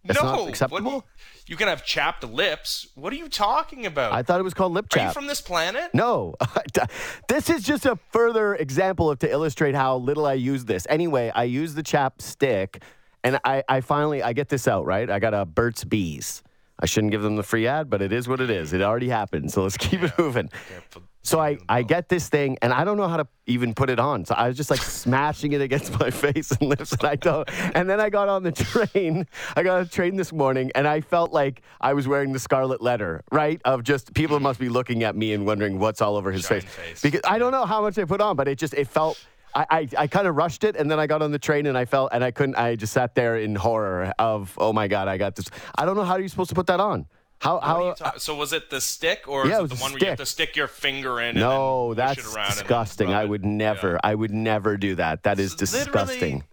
[0.06, 1.00] That's no, not acceptable?
[1.02, 1.06] do
[1.48, 2.88] you, can have chapped lips.
[2.96, 4.14] What are you talking about?
[4.14, 5.02] I thought it was called lip chap.
[5.02, 5.90] Are you from this planet?
[5.94, 6.36] No,
[7.28, 10.86] this is just a further example of to illustrate how little I use this.
[10.90, 12.84] Anyway, I use the chapstick,
[13.24, 15.10] and I, I finally I get this out right.
[15.10, 16.44] I got a Burt's Bees.
[16.80, 18.74] I shouldn't give them the free ad, but it is what it is.
[18.74, 20.50] It already happened, so let's keep it moving.
[21.26, 24.00] So I, I get this thing, and I don't know how to even put it
[24.00, 24.26] on.
[24.26, 27.50] So I was just like smashing it against my face and lips, and I don't.
[27.76, 29.26] And then I got on the train.
[29.56, 32.38] I got on the train this morning, and I felt like I was wearing the
[32.38, 33.60] scarlet letter, right?
[33.66, 36.64] Of just people must be looking at me and wondering what's all over his face.
[36.64, 37.02] face.
[37.02, 39.20] Because I don't know how much I put on, but it just it felt.
[39.56, 41.78] I, I, I kind of rushed it and then I got on the train and
[41.78, 45.08] I felt and I couldn't I just sat there in horror of oh my god
[45.08, 47.06] I got this I don't know how you're you supposed to put that on
[47.42, 49.76] how how you ta- so was it the stick or Yeah, it is was it
[49.76, 51.36] the one where you have to stick your finger in?
[51.36, 53.14] No, and push that's it disgusting.
[53.14, 54.00] I would never, Yeah.
[54.04, 55.24] I would never do that.
[55.24, 56.44] That is disgusting.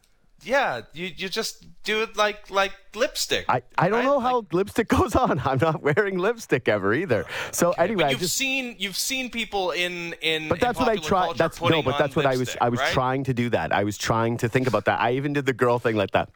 [0.45, 3.45] Yeah, you you just do it like like lipstick.
[3.49, 4.05] I, I don't right?
[4.05, 5.38] know how Like- lipstick goes on.
[5.45, 7.27] I'm not wearing lipstick ever either.
[7.53, 8.37] So anyway, But you've just.
[8.37, 11.38] seen you've seen people in in But that's in what I tried.
[11.38, 12.57] That's no, but that's what I was.
[12.61, 12.92] I was right?
[12.92, 13.71] trying to do that.
[13.73, 14.99] I was trying to think about that.
[15.01, 16.29] I even did the girl thing like that,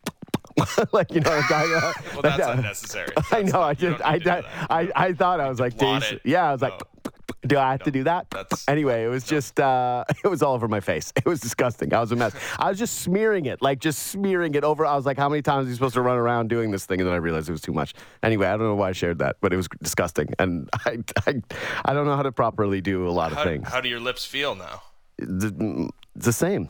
[0.93, 1.65] like you know, a guy.
[1.73, 2.57] Uh, Well, that's that.
[2.57, 3.09] unnecessary.
[3.33, 3.53] I know.
[3.53, 4.05] not- I just.
[4.05, 4.45] I need to do did.
[4.71, 6.21] I I thought I was like, it.
[6.25, 6.49] yeah.
[6.49, 6.73] I was like.
[6.73, 7.13] No.
[7.47, 8.29] Do I have to do that?
[8.31, 11.13] That's- anyway, it was just uh, it was all over my face.
[11.17, 11.95] It was disgusting.
[11.95, 12.35] I was a mess.
[12.59, 14.85] I was just smearing it, like just smearing it over.
[14.85, 17.01] I was like, how many times are you supposed to run around doing this thing?
[17.01, 17.95] And then I realized it was too much.
[18.25, 21.41] Anyway, I don't know why I shared that, but it was disgusting, and I I,
[21.85, 23.69] I don't know how to properly do a lot of things.
[23.69, 24.83] how do your lips feel now?
[25.19, 26.69] the, the same.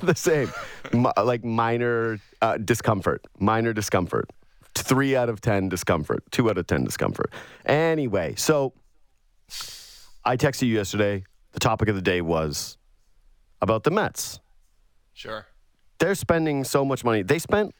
[0.00, 0.50] the same.
[0.94, 3.26] Like minor uh, discomfort.
[3.38, 4.30] Minor discomfort.
[4.74, 7.30] three out of 10 discomfort, two out of 10 discomfort.
[7.64, 8.72] Anyway, so
[10.24, 11.24] I texted you yesterday.
[11.52, 12.76] The topic of the day was
[13.62, 14.40] about the Mets.
[15.12, 15.46] Sure.
[15.98, 17.22] They're spending so much money.
[17.22, 17.72] They spent,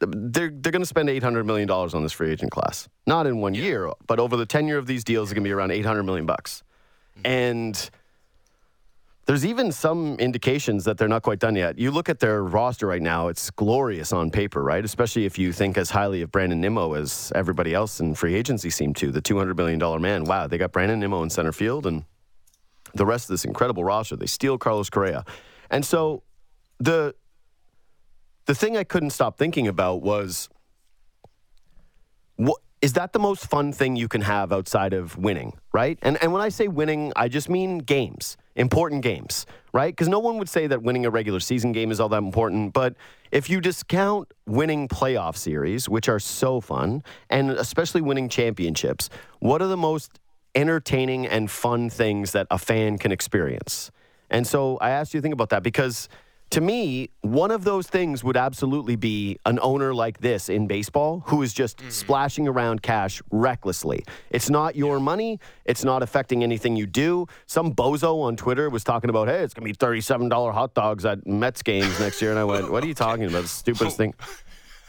[0.00, 2.88] they're, they're going to spend $800 million on this free agent class.
[3.06, 5.52] Not in one year, but over the tenure of these deals, it's going to be
[5.52, 6.62] around 800 million bucks.
[7.24, 7.90] And
[9.26, 11.78] there's even some indications that they're not quite done yet.
[11.78, 14.84] You look at their roster right now, it's glorious on paper, right?
[14.84, 18.68] Especially if you think as highly of Brandon Nimmo as everybody else in free agency
[18.68, 20.24] seemed to, the $200 million man.
[20.24, 22.04] Wow, they got Brandon Nimmo in center field and
[22.94, 24.16] the rest of this incredible roster.
[24.16, 25.24] They steal Carlos Correa.
[25.70, 26.22] And so
[26.78, 27.14] the
[28.46, 30.50] the thing I couldn't stop thinking about was
[32.36, 35.98] what is that the most fun thing you can have outside of winning, right?
[36.02, 39.90] And and when I say winning, I just mean games, important games, right?
[39.90, 42.74] Because no one would say that winning a regular season game is all that important,
[42.74, 42.94] but
[43.32, 49.62] if you discount winning playoff series, which are so fun, and especially winning championships, what
[49.62, 50.20] are the most
[50.54, 53.90] entertaining and fun things that a fan can experience?
[54.28, 56.10] And so I asked you to think about that because
[56.50, 61.22] to me, one of those things would absolutely be an owner like this in baseball
[61.26, 61.90] who is just mm-hmm.
[61.90, 64.04] splashing around cash recklessly.
[64.30, 67.26] It's not your money, it's not affecting anything you do.
[67.46, 71.04] Some bozo on Twitter was talking about, hey, it's going to be $37 hot dogs
[71.04, 72.30] at Mets games next year.
[72.30, 73.42] And I went, what are you talking about?
[73.42, 74.14] The stupidest thing.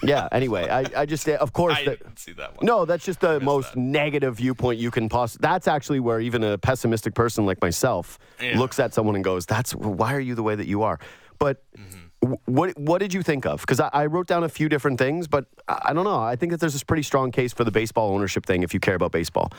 [0.04, 2.66] Yeah, anyway, I, I just, of course, I that- didn't see that one.
[2.66, 5.48] no, that's just the most negative viewpoint you can possibly.
[5.48, 8.60] That's actually where even a pessimistic person like myself Yeah.
[8.60, 11.00] looks at someone and goes, "That's why are you the way that you are?"
[11.40, 12.34] But Mm-hmm.
[12.46, 13.62] what what did you think of?
[13.62, 16.20] Because I, I wrote down a few different things, but I, I don't know.
[16.20, 18.80] I think that there's this pretty strong case for the baseball ownership thing if you
[18.80, 19.52] care about baseball.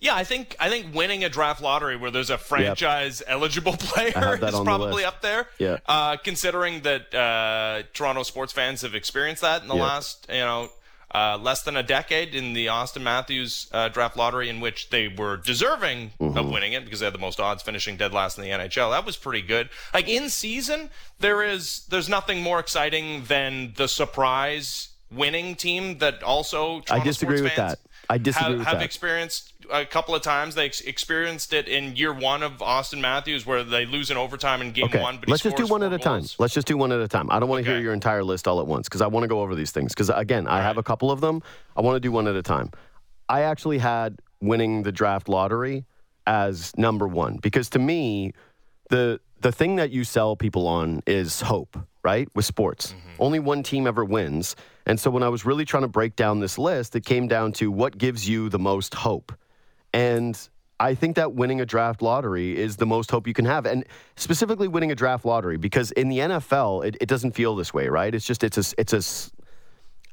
[0.00, 4.08] Yeah, I think I think winning a draft lottery where there's a franchise eligible player
[4.36, 5.46] is on the probably up there.
[5.58, 5.76] Yeah.
[5.86, 9.82] Uh, considering that uh, Toronto sports fans have experienced that in the Yeah.
[9.82, 10.70] last, you know,
[11.14, 15.08] uh, less than a decade in the Auston Matthews uh, draft lottery, in which they
[15.08, 16.38] were deserving Mm-hmm.
[16.38, 18.90] of winning it because they had the most odds, finishing dead last in the NHL.
[18.92, 19.68] That was pretty good.
[19.94, 26.22] Like in season, there is there's nothing more exciting than the surprise winning team that
[26.22, 27.89] also Toronto I disagree with fans that.
[28.10, 30.56] I disagree have, have experienced a couple of times.
[30.56, 34.60] They ex- experienced it in year one of Auston Matthews, where they lose in overtime
[34.60, 35.18] in game Okay, one.
[35.18, 36.20] But let's just do one at a time.
[36.20, 36.36] goals.
[36.38, 37.28] Let's just do one at a time.
[37.30, 39.28] I don't want to hear your entire list all at once because I want to
[39.28, 39.94] go over these things.
[39.94, 41.42] Because again, I have a couple of them.
[41.76, 42.72] I want to do one at a time.
[43.28, 45.84] I actually had winning the draft lottery
[46.26, 48.32] as number one because to me,
[48.88, 52.28] the the thing that you sell people on is hope, right?
[52.34, 53.08] With sports, mm-hmm.
[53.18, 56.40] only one team ever wins, and so when I was really trying to break down
[56.40, 59.32] this list, it came down to what gives you the most hope.
[59.92, 60.36] And
[60.80, 63.66] I think that winning a draft lottery is the most hope you can have.
[63.66, 63.84] And
[64.16, 67.88] specifically winning a draft lottery, because in the NFL, it, it doesn't feel this way,
[67.88, 68.14] right?
[68.14, 69.30] It's just, it's a, it's a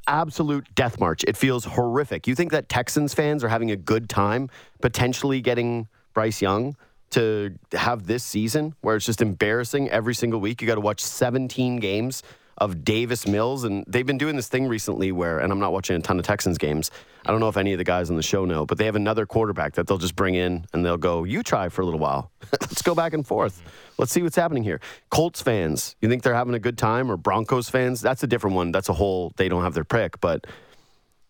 [0.07, 1.23] absolute death march.
[1.27, 2.27] It feels horrific.
[2.27, 4.49] You think that Texans fans are having a good time
[4.81, 6.75] potentially getting Bryce Young
[7.11, 10.61] to have this season where it's just embarrassing every single week?
[10.61, 12.23] You got to watch 17 games
[12.57, 13.63] of Davis Mills.
[13.63, 16.25] And they've been doing this thing recently where, and I'm not watching a ton of
[16.25, 16.91] Texans games.
[17.25, 18.95] I don't know if any of the guys on the show know, but they have
[18.95, 21.99] another quarterback that they'll just bring in and they'll go, You try for a little
[21.99, 22.31] while.
[22.61, 23.61] Let's go back and forth.
[23.97, 24.79] Let's see what's happening here.
[25.09, 27.11] Colts fans, you think they're having a good time?
[27.11, 28.01] Or Broncos fans?
[28.01, 28.71] That's a different one.
[28.71, 30.19] That's a whole, they don't have their pick.
[30.19, 30.47] But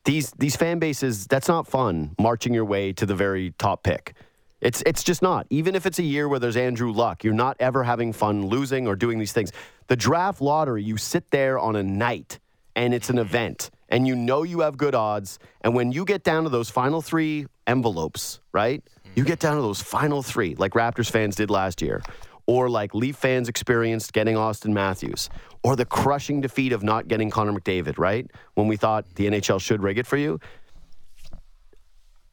[0.05, 4.13] these these fan bases, that's not fun marching your way to the very top pick.
[4.61, 5.45] It's it's just not.
[5.49, 8.87] Even if it's a year where there's Andrew Luck, you're not ever having fun losing
[8.87, 9.51] or doing these things.
[9.87, 12.39] The draft lottery, you sit there on a night
[12.75, 16.23] and it's an event and you know you have good odds and when you get
[16.23, 18.83] down to those final 3 envelopes, right?
[19.15, 22.01] You get down to those final 3 like Raptors fans did last year
[22.47, 25.29] or like Leaf fans experienced getting Auston Matthews,
[25.63, 28.25] or the crushing defeat of not getting Connor McDavid, right?
[28.55, 30.39] When we thought the NHL should rig it for you.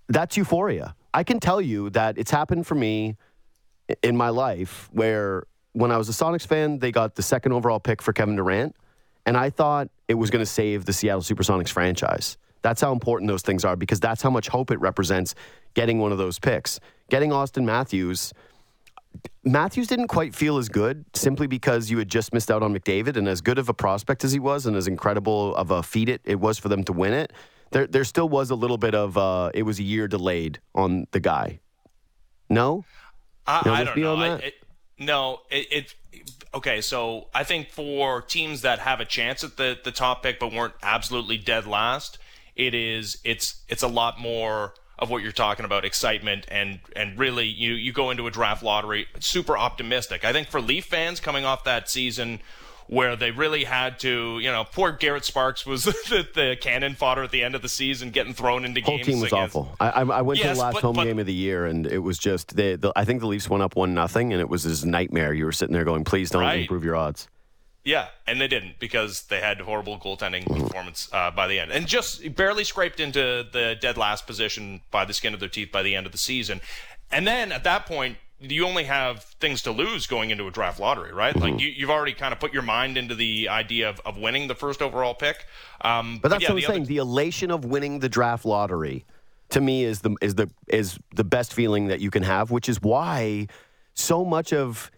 [0.08, 0.94] That's euphoria.
[1.14, 3.16] I can tell you that it's happened for me
[4.02, 7.78] in my life where when I was a Sonics fan, they got the second overall
[7.78, 8.74] pick for Kevin Durant,
[9.24, 12.36] and I thought it was going to save the Seattle Supersonics franchise.
[12.62, 15.36] That's how important those things are because that's how much hope it represents
[15.74, 16.80] getting one of those picks.
[17.10, 18.32] Getting Auston Matthews,
[19.44, 23.16] Matthews didn't quite feel as good simply because you had just missed out on McDavid,
[23.16, 26.08] and as good of a prospect as he was, and as incredible of a feat
[26.08, 27.32] it, it was for them to win it.
[27.74, 31.08] There, there still was a little bit of uh, it was a year delayed on
[31.10, 31.58] the guy.
[32.48, 32.84] No,
[33.48, 34.14] I, know, I don't know.
[34.14, 34.54] I, it,
[34.96, 35.94] no, it, it.
[36.54, 40.38] Okay, so I think for teams that have a chance at the the top pick
[40.38, 42.18] but weren't absolutely dead last,
[42.54, 47.18] it is it's it's a lot more of what you're talking about excitement and and
[47.18, 50.24] really you you go into a draft lottery super optimistic.
[50.24, 52.38] I think for Leaf fans coming off that season
[52.86, 57.22] where they really had to, you know, poor Garrett Sparks was the, the cannon fodder
[57.22, 59.06] at the end of the season, getting thrown into Whole games.
[59.06, 59.76] team was against- awful.
[59.80, 61.86] I, I, I went to the last but- home but- game of the year, and
[61.86, 64.48] it was just they, the, I think the Leafs went up one nothing, and it
[64.48, 65.32] was this nightmare.
[65.32, 66.60] You were sitting there going, "Please don't Right.
[66.62, 67.28] improve your odds."
[67.86, 70.62] Yeah, and they didn't because they had horrible goaltending Mm-hmm.
[70.68, 75.04] performance uh, by the end, and just barely scraped into the dead last position by
[75.04, 76.60] the skin of their teeth by the end of the season.
[77.10, 78.16] And then at that point,
[78.50, 81.34] you only have things to lose going into a draft lottery, right?
[81.34, 81.42] Mm-hmm.
[81.52, 84.48] Like you, you've already kind of put your mind into the idea of, of winning
[84.48, 85.46] the first overall pick.
[85.80, 86.84] Um, But that's yeah, what I'm the other- saying.
[86.86, 89.04] The elation of winning the draft lottery,
[89.50, 92.50] to me, is the is the is the best feeling that you can have.
[92.50, 93.48] Which is why
[93.94, 94.90] so much of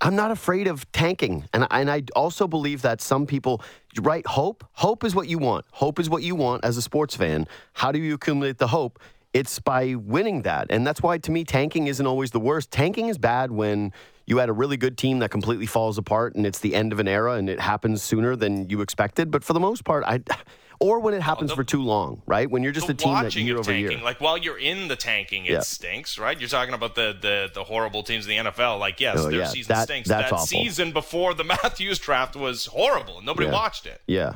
[0.00, 3.60] I'm not afraid of tanking, and and I also believe that some people,
[4.00, 4.24] right?
[4.26, 5.64] Hope, hope is what you want.
[5.72, 7.48] Hope is what you want as a sports fan.
[7.72, 9.00] How do you accumulate the hope?
[9.34, 12.70] It's by winning that, and that's why to me tanking isn't always the worst.
[12.70, 13.92] Tanking is bad when
[14.26, 16.98] you had a really good team that completely falls apart, and it's the end of
[16.98, 19.30] an era, and it happens sooner than you expected.
[19.30, 20.20] But for the most part, I.
[20.80, 22.48] Or when it happens the- for too long, right?
[22.48, 24.00] When you're just a team that year over tanking, year.
[24.00, 25.58] like while you're in the tanking, it Yeah.
[25.58, 26.38] stinks, right?
[26.38, 28.78] You're talking about the, the the horrible teams in the NFL.
[28.78, 30.08] Like, yes, Oh, their yeah, season that- stinks.
[30.08, 30.46] that awful.
[30.46, 33.54] season before the Matthews draft was horrible, and nobody Yeah.
[33.54, 34.00] watched it.
[34.06, 34.34] Yeah,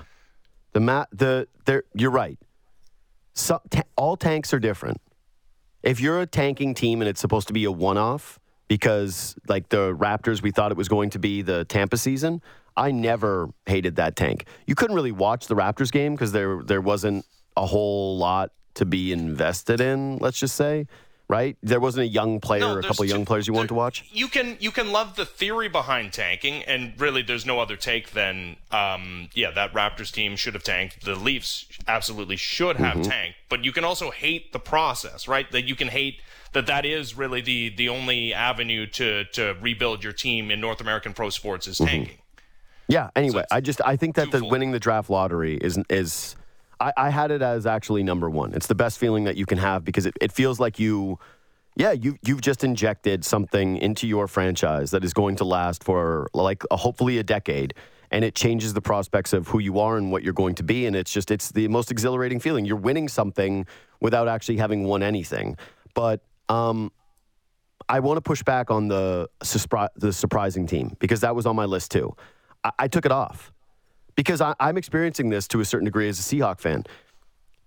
[0.73, 1.85] the ma- the there.
[1.95, 2.41] You're right.
[3.35, 3.61] So,
[3.97, 5.01] all tanks are different.
[5.83, 9.95] If you're a tanking team and it's supposed to be a one-off because, like the
[9.95, 12.43] Raptors, we thought it was going to be the Tampa season.
[12.77, 14.47] I never hated that tank.
[14.67, 18.85] You couldn't really watch the Raptors game because there there wasn't a whole lot to
[18.85, 20.17] be invested in.
[20.19, 20.87] Let's just say,
[21.33, 21.57] right?
[21.63, 23.75] There wasn't a young player, No, or a couple of young players you wanted to
[23.75, 24.05] watch.
[24.13, 28.11] You can you can love the theory behind tanking, and really, there's no other take
[28.11, 31.05] than um, yeah, that Raptors team should have tanked.
[31.05, 33.11] The Leafs absolutely should have Mm-hmm.
[33.11, 35.51] tanked, but you can also hate the process, right?
[35.51, 36.21] That you can hate
[36.53, 40.81] that that is really the the only avenue to to rebuild your team in North
[40.83, 42.19] American pro sports is tanking.
[42.89, 43.09] Yeah.
[43.17, 46.37] Anyway, it's I just I think that the winning the draft lottery is is
[46.83, 48.53] I, I had it as actually number one.
[48.55, 51.19] It's the best feeling that you can have because it, it feels like you
[51.75, 56.29] yeah, you you've just injected something into your franchise that is going to last for
[56.35, 57.75] like a, hopefully a decade.
[58.11, 60.85] And it changes the prospects of who you are and what you're going to be.
[60.85, 62.67] And it's just, it's the most exhilarating feeling.
[62.67, 63.65] You're winning something
[64.01, 65.57] without actually having won anything.
[65.95, 66.93] But um,
[67.89, 69.31] I want to push back on the
[69.97, 72.15] the surprising team because that was on my list too.
[72.63, 73.51] I, I took it off
[74.15, 76.85] because I, I'm experiencing this to a certain degree as a Seahawk fan.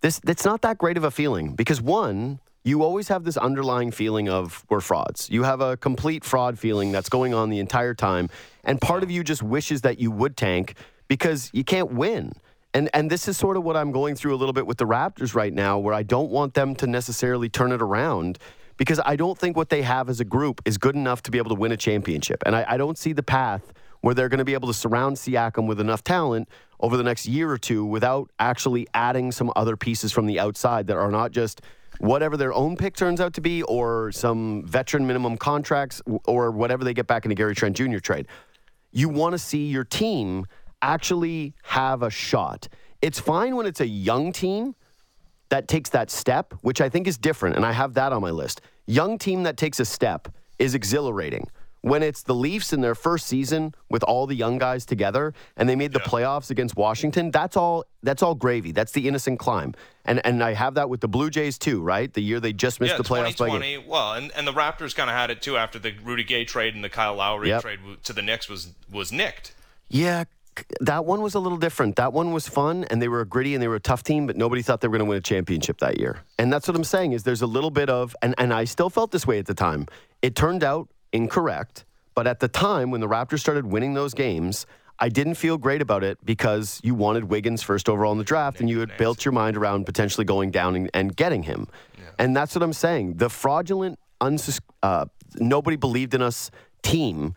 [0.02, 3.92] This it's not that great of a feeling because one, you always have this underlying
[3.92, 5.30] feeling of we're frauds.
[5.30, 8.30] You have a complete fraud feeling that's going on the entire time,
[8.64, 10.76] and part of you just wishes that you would tank
[11.08, 12.34] because you can't win.
[12.74, 14.86] And and this is sort of what I'm going through a little bit with the
[14.86, 18.38] Raptors right now, where I don't want them to necessarily turn it around
[18.78, 21.38] because I don't think what they have as a group is good enough to be
[21.38, 22.44] able to win a championship.
[22.46, 23.74] And I, I don't see the path
[24.06, 26.48] where they're going to be able to surround Siakam with enough talent
[26.80, 30.86] over the next year or two without actually adding some other pieces from the outside
[30.86, 31.64] that are not just
[31.98, 36.84] whatever their own pick turns out to be or some veteran minimum contracts or whatever
[36.84, 37.98] they get back in a Gary Trent Jr.
[37.98, 38.28] trade.
[38.92, 40.46] You want to see your team
[40.84, 42.68] actually have a shot.
[43.02, 44.76] It's fine when it's a young team
[45.50, 48.30] that takes that step, which I think is different, and I have that on my
[48.30, 48.62] list.
[48.86, 50.28] Young team that takes a step
[50.60, 51.48] is exhilarating.
[51.86, 55.70] When it's the Leafs in their first season with all the young guys together and
[55.70, 58.72] they made the playoffs against Washington, that's all that's all gravy.
[58.72, 59.76] That's the innocent climb.
[60.04, 62.12] And and I have that with the Blue Jays too, right?
[62.12, 63.62] The year they just missed Yeah, the playoffs by game.
[63.62, 63.78] 2020.
[63.88, 66.74] Well, and, and the Raptors kind of had it too after the Rudy Gay trade
[66.74, 67.62] and the Kyle Lowry Yep.
[67.62, 69.54] trade to the Knicks was was nicked.
[69.88, 70.24] Yeah,
[70.80, 71.98] that one was a little different.
[71.98, 74.26] That one was fun, and they were a gritty and they were a tough team,
[74.26, 76.18] but nobody thought they were going to win a championship that year.
[76.40, 78.90] And that's what I'm saying is there's a little bit of, and, and I still
[78.90, 79.86] felt this way at the time.
[80.24, 84.66] It turned out incorrect, but at the time when the Raptors started winning those games,
[85.00, 88.60] I didn't feel great about it because you wanted Wiggins first overall in the draft,
[88.60, 91.68] and you had built your mind around potentially going down and, and getting him.
[92.18, 93.16] And that's what I'm saying.
[93.16, 95.06] The fraudulent, unsus- uh,
[95.38, 96.50] nobody believed in us
[96.82, 97.34] team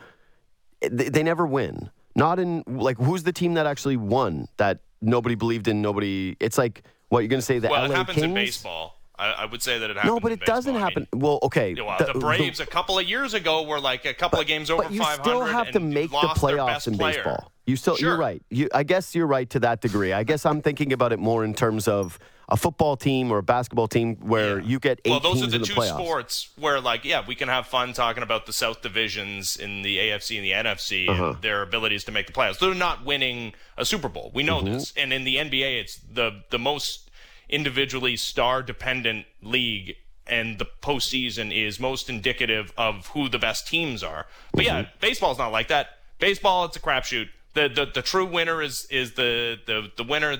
[0.81, 1.91] they, they never win.
[2.15, 5.83] Not in like who's the team that actually won that nobody believed in.
[5.83, 6.37] Nobody.
[6.39, 8.25] It's like what you're going to say the Well, LA it happens Kings.
[8.27, 8.98] in baseball.
[9.19, 10.13] I, I would say that it happens.
[10.15, 10.77] No, but it doesn't baseball.
[10.87, 11.07] I happen.
[11.13, 11.75] mean, well, okay.
[11.75, 14.71] well, the- the, Braves a couple of years ago were like a couple of games
[14.71, 15.23] over but you 500.
[15.23, 17.15] still have to and make the playoffs in player.
[17.25, 17.53] baseball.
[17.67, 18.41] You still, you're right.
[18.49, 20.13] You, I guess you're right to that degree.
[20.15, 23.43] I guess I'm thinking about it more in terms of a football team or a
[23.43, 24.67] basketball team where Yeah.
[24.67, 27.35] you get eight well, those teams are the the two sports where, like, yeah, we
[27.35, 31.31] can have fun talking about the South divisions in the AFC and the NFC Uh-huh.
[31.33, 32.59] and their abilities to make the playoffs.
[32.59, 34.31] They're not winning a Super Bowl.
[34.33, 34.73] We know Mm-hmm.
[34.73, 34.95] this.
[34.97, 37.08] And in the NBA, it's the the most
[37.49, 39.97] individually star dependent league.
[40.27, 44.27] And the postseason is most indicative of who the best teams are.
[44.53, 44.91] But yeah, Mm-hmm.
[45.01, 45.89] baseball's not like that.
[46.19, 47.29] Baseball, it's a crapshoot.
[47.55, 50.37] The the, the true winner is is the, the the winner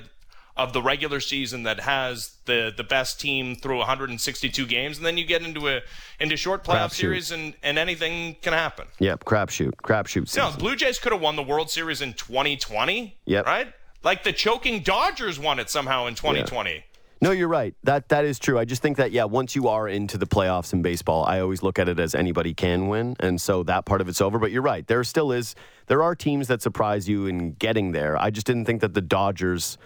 [0.55, 5.17] of the regular season that has the the best team through 162 games, and then
[5.17, 5.81] you get into a
[6.19, 6.93] into short playoff Crapshoot.
[6.93, 8.85] series, and and anything can happen.
[8.99, 10.51] Yep, crapshoot, crapshoot No.
[10.57, 13.17] Blue Jays could have won the World Series in 2020.
[13.25, 13.45] Yep.
[13.45, 13.73] Right?
[14.03, 16.83] Like the choking Dodgers won it somehow in 2020.
[17.21, 17.75] No, you're right.
[17.83, 18.57] That that is true.
[18.57, 21.61] I just think that yeah, once you are into the playoffs in baseball, I always
[21.61, 24.39] look at it as anybody can win, and so that part of it's over.
[24.39, 24.87] But you're right.
[24.87, 25.53] There still is
[25.87, 28.15] there are teams that surprise you in getting there.
[28.17, 29.77] I just didn't think that the Dodgers.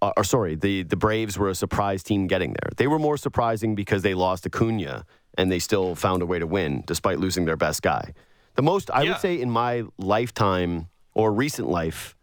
[0.00, 2.70] Uh, or sorry, the, the Braves were a surprise team getting there.
[2.76, 5.04] They were more surprising because they lost Acuna
[5.38, 8.12] and they still found a way to win despite losing their best guy.
[8.56, 9.10] The most I Yeah.
[9.10, 12.16] would say in my lifetime or recent life,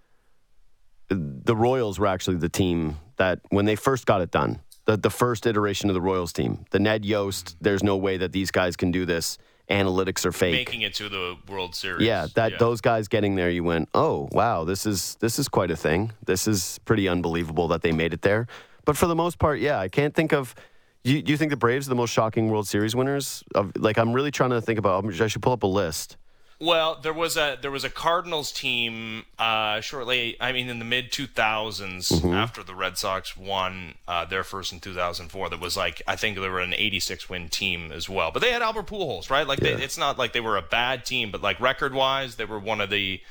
[1.07, 5.11] the Royals were actually the team that when they first got it done, the the
[5.11, 8.75] first iteration of the Royals team, the Ned Yost, there's no way that these guys
[8.75, 9.37] can do this.
[9.69, 10.53] Analytics are fake.
[10.67, 12.07] Making it to the World Series.
[12.07, 15.69] yeah, that those guys getting there, you went, oh wow, this is this is quite
[15.69, 16.11] a thing.
[16.25, 18.47] This is pretty unbelievable that they made it there.
[18.85, 20.55] But for the most part, yeah, I can't think of.
[21.03, 23.43] You, you think the Braves are the most shocking World Series winners?
[23.55, 25.05] Of like, I'm really trying to think about.
[25.21, 26.17] I should pull up a list.
[26.61, 30.35] Well, there was a there was a Cardinals team uh, shortly.
[30.41, 32.33] I mean, in the mid two Mm-hmm.
[32.33, 35.49] after the Red Sox won uh, their first in two thousand four.
[35.49, 38.31] That was like I think they were an eighty six win team as well.
[38.31, 39.47] But they had Albert Pujols, right?
[39.47, 42.45] Like they, it's not like they were a bad team, but like record wise, they
[42.45, 43.21] were one of the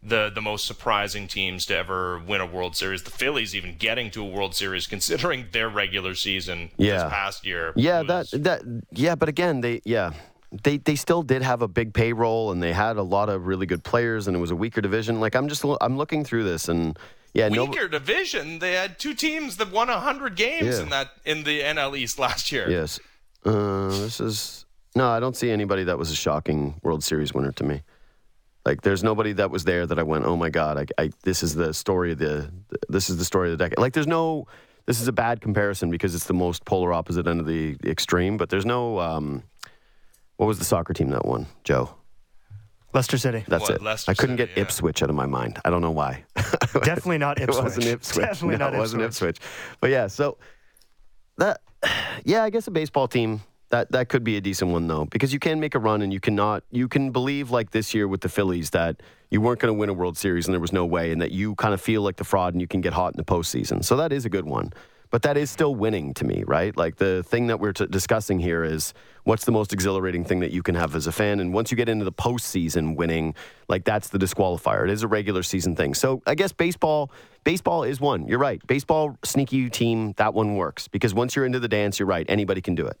[0.00, 3.02] the the most surprising teams to ever win a World Series.
[3.02, 7.02] The Phillies even getting to a World Series, considering their regular season Yeah.
[7.02, 7.72] this past year.
[7.74, 10.12] Yeah, was- that that yeah, but again, they yeah.
[10.50, 13.66] They, they still did have a big payroll and they had a lot of really
[13.66, 15.20] good players and it was a weaker division.
[15.20, 16.98] Like I'm just I'm looking through this and
[17.34, 18.58] yeah, no weaker division.
[18.58, 20.82] They had two teams that won hundred games Yeah.
[20.82, 22.68] in that in the NL East last year.
[22.70, 22.98] Yes.
[23.44, 24.64] Uh, this is
[24.96, 25.08] no.
[25.10, 27.82] I don't see anybody that was a shocking World Series winner to me.
[28.64, 31.42] Like, there's nobody that was there that I went, oh my god, I, I this
[31.42, 32.50] is the story of the
[32.88, 33.78] this is the story of the decade.
[33.78, 34.46] Like, there's no.
[34.86, 38.38] This is a bad comparison because it's the most polar opposite end of the extreme.
[38.38, 38.98] But there's no.
[38.98, 39.42] Um,
[40.38, 41.94] what was the soccer team that won, Joe?
[42.94, 43.44] Leicester City.
[43.46, 43.82] That's What, it.
[43.82, 44.62] Leicester I couldn't City, get yeah.
[44.62, 45.60] Ipswich out of my mind.
[45.64, 46.24] I don't know why.
[46.36, 47.58] Definitely not Ipswich.
[47.58, 48.24] It wasn't Ipswich.
[48.26, 49.36] Definitely no, not it wasn't Ipswich.
[49.36, 49.48] Ipswich.
[49.80, 50.38] But yeah, so
[51.36, 51.60] that
[52.24, 55.32] yeah, I guess a baseball team that that could be a decent one though because
[55.32, 58.22] you can make a run and you cannot you can believe like this year with
[58.22, 60.86] the Phillies that you weren't going to win a World Series and there was no
[60.86, 63.12] way and that you kind of feel like the fraud and you can get hot
[63.12, 63.84] in the postseason.
[63.84, 64.72] So that is a good one.
[65.10, 66.76] But that is still winning to me, right?
[66.76, 68.92] Like the thing that we're t- discussing here is
[69.24, 71.40] what's the most exhilarating thing that you can have as a fan.
[71.40, 73.34] And once you get into the postseason winning,
[73.68, 74.84] like that's the disqualifier.
[74.84, 75.94] It is a regular season thing.
[75.94, 77.10] So I guess baseball,
[77.44, 78.28] baseball is one.
[78.28, 78.64] You're right.
[78.66, 82.26] Baseball, sneaky team, that one works because once you're into the dance, you're right.
[82.28, 82.98] Anybody can do it.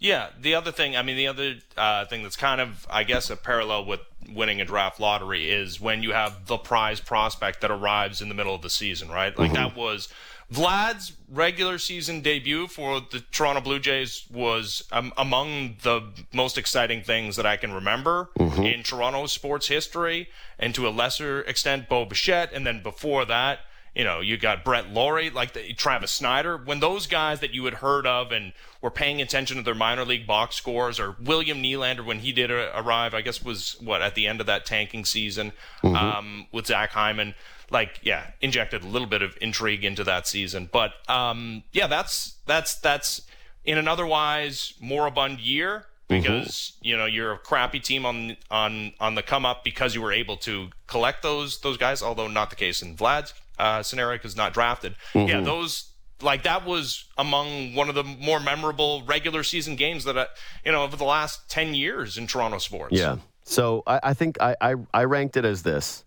[0.00, 3.30] Yeah, the other thing, I mean, the other uh, thing that's kind of, I guess,
[3.30, 4.00] a parallel with
[4.32, 8.34] winning a draft lottery is when you have the prize prospect that arrives in the
[8.34, 9.36] middle of the season, right?
[9.36, 10.08] Like that was
[10.50, 17.02] Vlad's regular season debut for the Toronto Blue Jays was um, among the most exciting
[17.02, 18.30] things that I can remember
[18.64, 20.28] in Toronto sports history,
[20.58, 23.60] and to a lesser extent, Bo Bichette, and then before that,
[23.94, 26.56] you know, you got Brett Lawrie, like the, Travis Snider.
[26.56, 30.04] When those guys that you had heard of and were paying attention to their minor
[30.04, 34.14] league box scores, or William Nylander when he did arrive, I guess was what at
[34.14, 37.34] the end of that tanking season um, with Zach Hyman.
[37.70, 40.68] Like, yeah, injected a little bit of intrigue into that season.
[40.72, 43.22] But um, yeah, that's that's that's
[43.64, 49.14] in an otherwise moribund year because you know you're a crappy team on on on
[49.14, 52.02] the come up because you were able to collect those those guys.
[52.02, 54.96] Although not the case in Vlad's uh, scenario because not drafted.
[55.14, 55.90] Yeah, those
[56.22, 60.26] like that was among one of the more memorable regular season games that I,
[60.64, 62.96] you know over the last ten years in Toronto sports.
[62.96, 63.16] Yeah.
[63.44, 66.04] So I, I think I, I, I ranked it as this.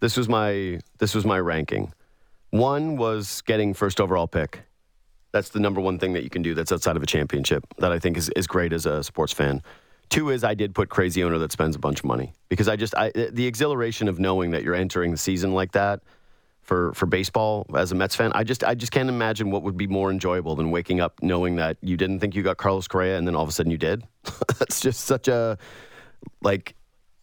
[0.00, 1.92] This was my this was my ranking.
[2.50, 4.62] One was getting first overall pick.
[5.32, 7.90] That's the number one thing that you can do that's outside of a championship that
[7.90, 9.62] I think is, is great as a sports fan.
[10.08, 12.76] Two is I did put crazy owner that spends a bunch of money because I
[12.76, 16.02] just I, the exhilaration of knowing that you're entering the season like that
[16.62, 18.32] for for baseball as a Mets fan.
[18.34, 21.56] I just I just can't imagine what would be more enjoyable than waking up knowing
[21.56, 23.78] that you didn't think you got Carlos Correa and then all of a sudden you
[23.78, 24.02] did.
[24.58, 25.58] That's just such a
[26.42, 26.74] like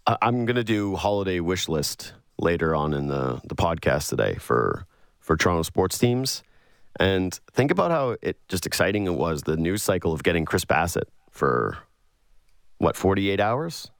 [0.05, 4.85] I'm gonna do holiday wish list later on in the the podcast today for
[5.19, 6.43] for Toronto sports teams.
[6.99, 10.65] And think about how it just exciting it was the news cycle of getting Chris
[10.65, 11.77] Bassitt for
[12.79, 13.91] what 48 hours,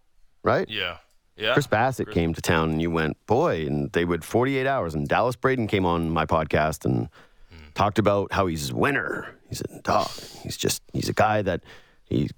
[0.44, 0.68] right?
[0.70, 0.98] yeah,
[1.38, 1.54] yeah.
[1.54, 4.94] Chris Bassitt came to town and you went, boy, and they would 48 hours.
[4.94, 7.10] And Dallas Braden came on my podcast and
[7.50, 7.70] hmm.
[7.74, 9.36] talked about how he's a winner.
[9.50, 10.10] He's a dog.
[10.44, 11.62] He's just, he's a guy that
[12.04, 12.30] he,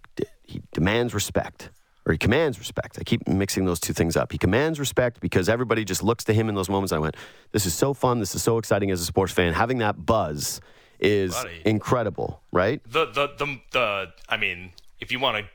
[0.43, 1.69] he demands respect.
[2.05, 2.97] Or he commands respect.
[2.99, 4.31] I keep mixing those two things up.
[4.33, 6.91] He commands respect because everybody just looks to him in those moments.
[6.91, 7.15] I went,
[7.53, 8.19] this is so fun.
[8.19, 9.53] This is so exciting as a sports fan.
[9.53, 10.59] Having that buzz
[10.99, 11.61] is Buddy.
[11.65, 12.81] incredible, right?
[12.85, 14.05] The the the the.
[14.29, 15.49] I mean, if you want to.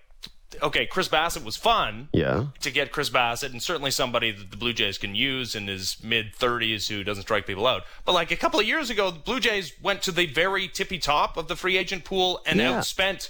[0.62, 2.08] Okay, Chris Bassitt was fun.
[2.14, 2.46] Yeah.
[2.62, 6.02] to get Chris Bassitt, and certainly somebody that the Blue Jays can use in his
[6.02, 7.82] mid 30s who doesn't strike people out.
[8.06, 10.96] But like a couple of years ago, the Blue Jays went to the very tippy
[10.98, 12.72] top of the free agent pool and Yeah.
[12.80, 13.28] outspent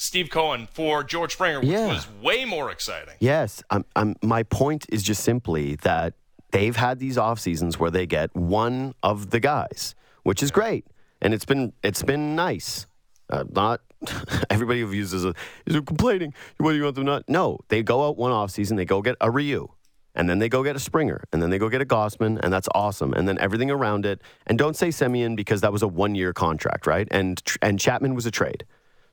[0.00, 1.88] Steve Cohen for George Springer, which Yeah.
[1.88, 3.14] was way more exciting.
[3.18, 6.14] Yes, I'm, I'm, my point is just simply that
[6.52, 10.86] they've had these off seasons where they get one of the guys, which is great,
[11.20, 12.86] and it's been it's been nice.
[13.28, 13.80] Uh, not
[14.50, 15.34] everybody who uses a
[15.66, 16.32] is complaining.
[16.58, 17.24] What do you want them not?
[17.28, 19.66] No, they go out one off season, they go get a Ryu,
[20.14, 22.52] and then they go get a Springer, and then they go get a Gausman, and
[22.52, 23.12] that's awesome.
[23.14, 24.22] And then everything around it.
[24.46, 27.08] And don't say Semien because that was a one year contract, right?
[27.10, 28.64] And and Chapman was a trade.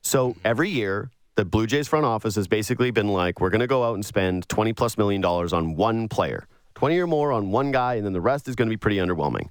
[0.06, 3.66] So every year, the Blue Jays front office has basically been like, we're going to
[3.66, 6.46] go out and spend 20 plus million dollars on one player,
[6.76, 8.98] 20 or more on one guy, and then the rest is going to be pretty
[8.98, 9.48] underwhelming.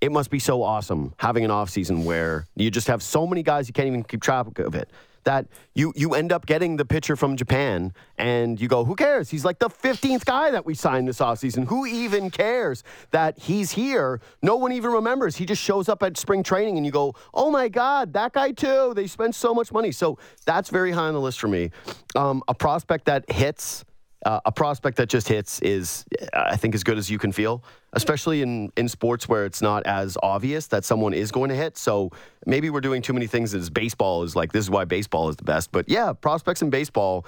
[0.00, 3.66] It must be so awesome having an offseason where you just have so many guys
[3.66, 4.88] you can't even keep track of it.
[5.24, 9.30] That you you end up getting the pitcher from Japan and you go, who cares?
[9.30, 11.66] He's like the 15th guy that we signed this offseason.
[11.66, 14.20] Who even cares that he's here?
[14.42, 15.36] No one even remembers.
[15.36, 18.52] He just shows up at spring training and you go, oh my God, that guy
[18.52, 18.92] too.
[18.94, 19.92] They spent so much money.
[19.92, 21.70] So that's very high on the list for me.
[22.14, 23.84] Um, a prospect that hits
[24.24, 27.62] uh, a prospect that just hits is, I think, as good as you can feel,
[27.92, 31.76] especially in, in sports where it's not as obvious that someone is going to hit.
[31.76, 32.10] So
[32.46, 35.36] maybe we're doing too many things as baseball is like, this is why baseball is
[35.36, 35.72] the best.
[35.72, 37.26] But yeah, prospects in baseball,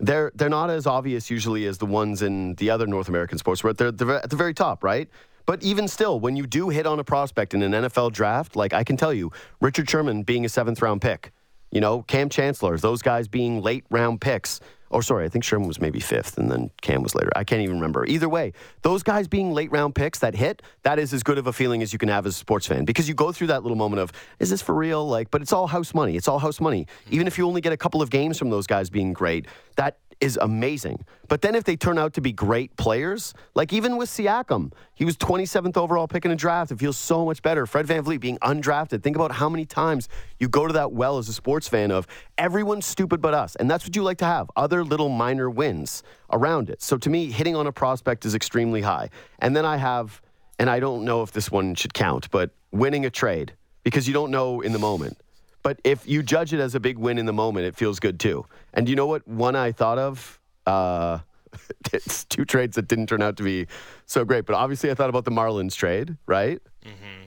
[0.00, 3.62] they're, they're not as obvious usually as the ones in the other North American sports,
[3.62, 5.08] where they're, they're at the very top, right?
[5.46, 8.72] But even still, when you do hit on a prospect in an NFL draft, like
[8.72, 11.32] I can tell you, Richard Sherman being a seventh round pick,
[11.70, 14.60] you know, Cam Chancellor, those guys being late round picks.
[14.92, 17.30] Oh, sorry, I think Sherman was maybe fifth and then Cam was later.
[17.34, 18.04] I can't even remember.
[18.06, 21.46] Either way, those guys being late round picks that hit, that is as good of
[21.46, 23.62] a feeling as you can have as a sports fan because you go through that
[23.62, 25.06] little moment of, is this for real?
[25.06, 26.16] Like, but it's all house money.
[26.16, 26.86] It's all house money.
[27.10, 29.98] Even if you only get a couple of games from those guys being great, that
[30.22, 31.04] is amazing.
[31.26, 35.04] But then if they turn out to be great players, like even with Siakam, he
[35.04, 36.70] was 27th overall pick in a draft.
[36.70, 37.66] It feels so much better.
[37.66, 39.02] Fred VanVleet being undrafted.
[39.02, 40.08] Think about how many times
[40.38, 42.06] you go to that well as a sports fan of
[42.38, 43.56] everyone's stupid but us.
[43.56, 46.82] And that's what you like to have other little minor wins around it.
[46.82, 49.10] So to me, hitting on a prospect is extremely high.
[49.40, 50.22] And then I have,
[50.56, 54.14] and I don't know if this one should count, but winning a trade because you
[54.14, 55.18] don't know in the moment.
[55.62, 58.18] But if you judge it as a big win in the moment, it feels good
[58.18, 58.46] too.
[58.74, 59.26] And you know what?
[59.28, 60.40] One I thought of.
[60.66, 61.18] Uh,
[61.92, 63.66] it's two trades that didn't turn out to be
[64.06, 64.44] so great.
[64.46, 66.60] But obviously, I thought about the Marlins trade, right?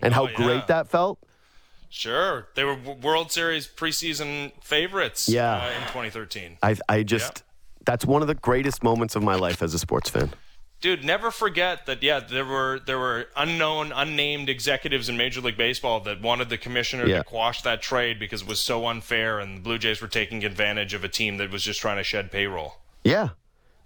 [0.01, 0.36] And how Oh, yeah.
[0.36, 1.19] great that felt.
[1.89, 5.29] Sure, they were World Series preseason favorites.
[5.29, 5.55] Yeah.
[5.63, 6.57] uh, in 2013.
[6.61, 7.43] I, I just,
[7.86, 10.33] that's one of the greatest moments of my life as a sports fan.
[10.86, 12.03] Dude, never forget that.
[12.03, 16.59] Yeah, there were there were unknown, unnamed executives in Major League Baseball that wanted the
[16.59, 17.17] commissioner Yeah.
[17.17, 20.45] to quash that trade because it was so unfair, and the Blue Jays were taking
[20.45, 22.75] advantage of a team that was just trying to shed payroll.
[23.03, 23.29] Yeah,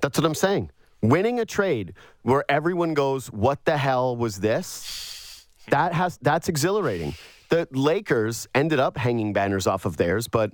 [0.01, 0.71] that's what I'm saying.
[1.01, 1.93] Winning a trade
[2.23, 7.15] where everyone goes, "What the hell was this?" That has that's exhilarating.
[7.47, 10.51] The Lakers ended up hanging banners off of theirs, but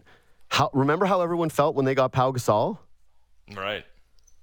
[0.50, 2.78] how, remember how everyone felt when they got Pau Gasol?
[3.52, 3.84] Right.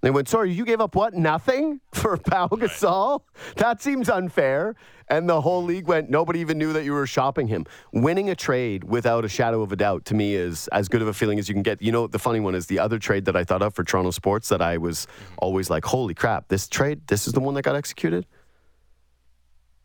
[0.02, 1.14] They went, sorry, you gave up what?
[1.14, 3.20] Nothing for Pau Gasol?
[3.56, 4.74] That seems unfair.
[5.08, 7.66] And the whole league went, nobody even knew that you were shopping him.
[7.92, 11.08] Winning a trade without a shadow of a doubt to me is as good of
[11.08, 11.80] a feeling as you can get.
[11.80, 14.10] You know, the funny one is the other trade that I thought of for Toronto
[14.10, 15.34] Sports that I was mm-hmm.
[15.38, 18.26] always like, holy crap, this trade, this is the one that got executed?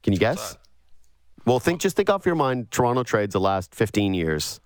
[0.01, 0.57] Can you guess?
[1.45, 4.59] Well, think just think off your mind Toronto trades the last 15 years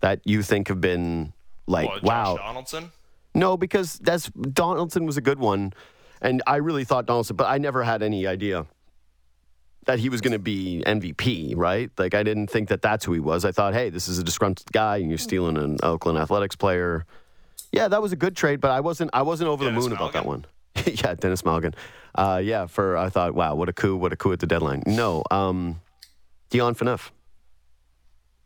[0.00, 1.32] that you think have been
[1.66, 2.36] like, Josh wow.
[2.36, 2.92] Donaldson.
[3.34, 5.72] No, because that's Donaldson was a good one,
[6.20, 8.66] and I really thought Donaldson, but I never had any idea
[9.86, 11.54] that he was going to be MVP.
[11.56, 11.90] Right?
[11.98, 13.44] Like I didn't think that that's who he was.
[13.44, 17.06] I thought, hey, this is a disgruntled guy, and you're stealing an Oakland Athletics player.
[17.72, 19.10] Yeah, that was a good trade, but I wasn't.
[19.12, 20.44] I wasn't over Dennis the moon about that one.
[20.86, 21.74] yeah, Denis Malgin.
[22.14, 23.96] Uh, yeah, for I thought, wow, what a coup!
[23.96, 24.82] What a coup at the deadline.
[24.86, 25.80] No, um,
[26.50, 27.10] Dion Phaneuf.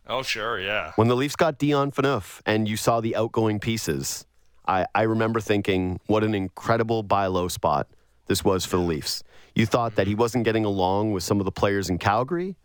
[0.09, 0.93] Oh, sure, yeah.
[0.95, 4.26] When the Leafs got Dion Phaneuf and you saw the outgoing pieces,
[4.67, 7.89] I, I remember thinking, what an incredible buy low spot
[8.27, 9.23] this was for the Leafs.
[9.55, 12.57] You thought that he wasn't getting along with some of the players in Calgary,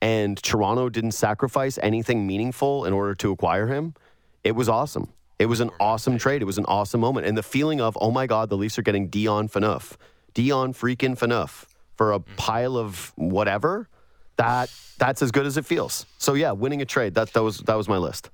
[0.00, 3.94] and Toronto didn't sacrifice anything meaningful in order to acquire him.
[4.44, 5.12] It was awesome.
[5.38, 6.42] It was an awesome trade.
[6.42, 7.26] It was an awesome moment.
[7.26, 9.96] And the feeling of, oh my God, the Leafs are getting Dion Phaneuf,
[10.34, 11.64] Dion freaking Phaneuf
[11.96, 12.36] for a mm.
[12.36, 13.88] pile of whatever,
[14.36, 16.06] that that's as good as it feels.
[16.18, 18.30] So yeah, winning a trade, that, that was that was my list.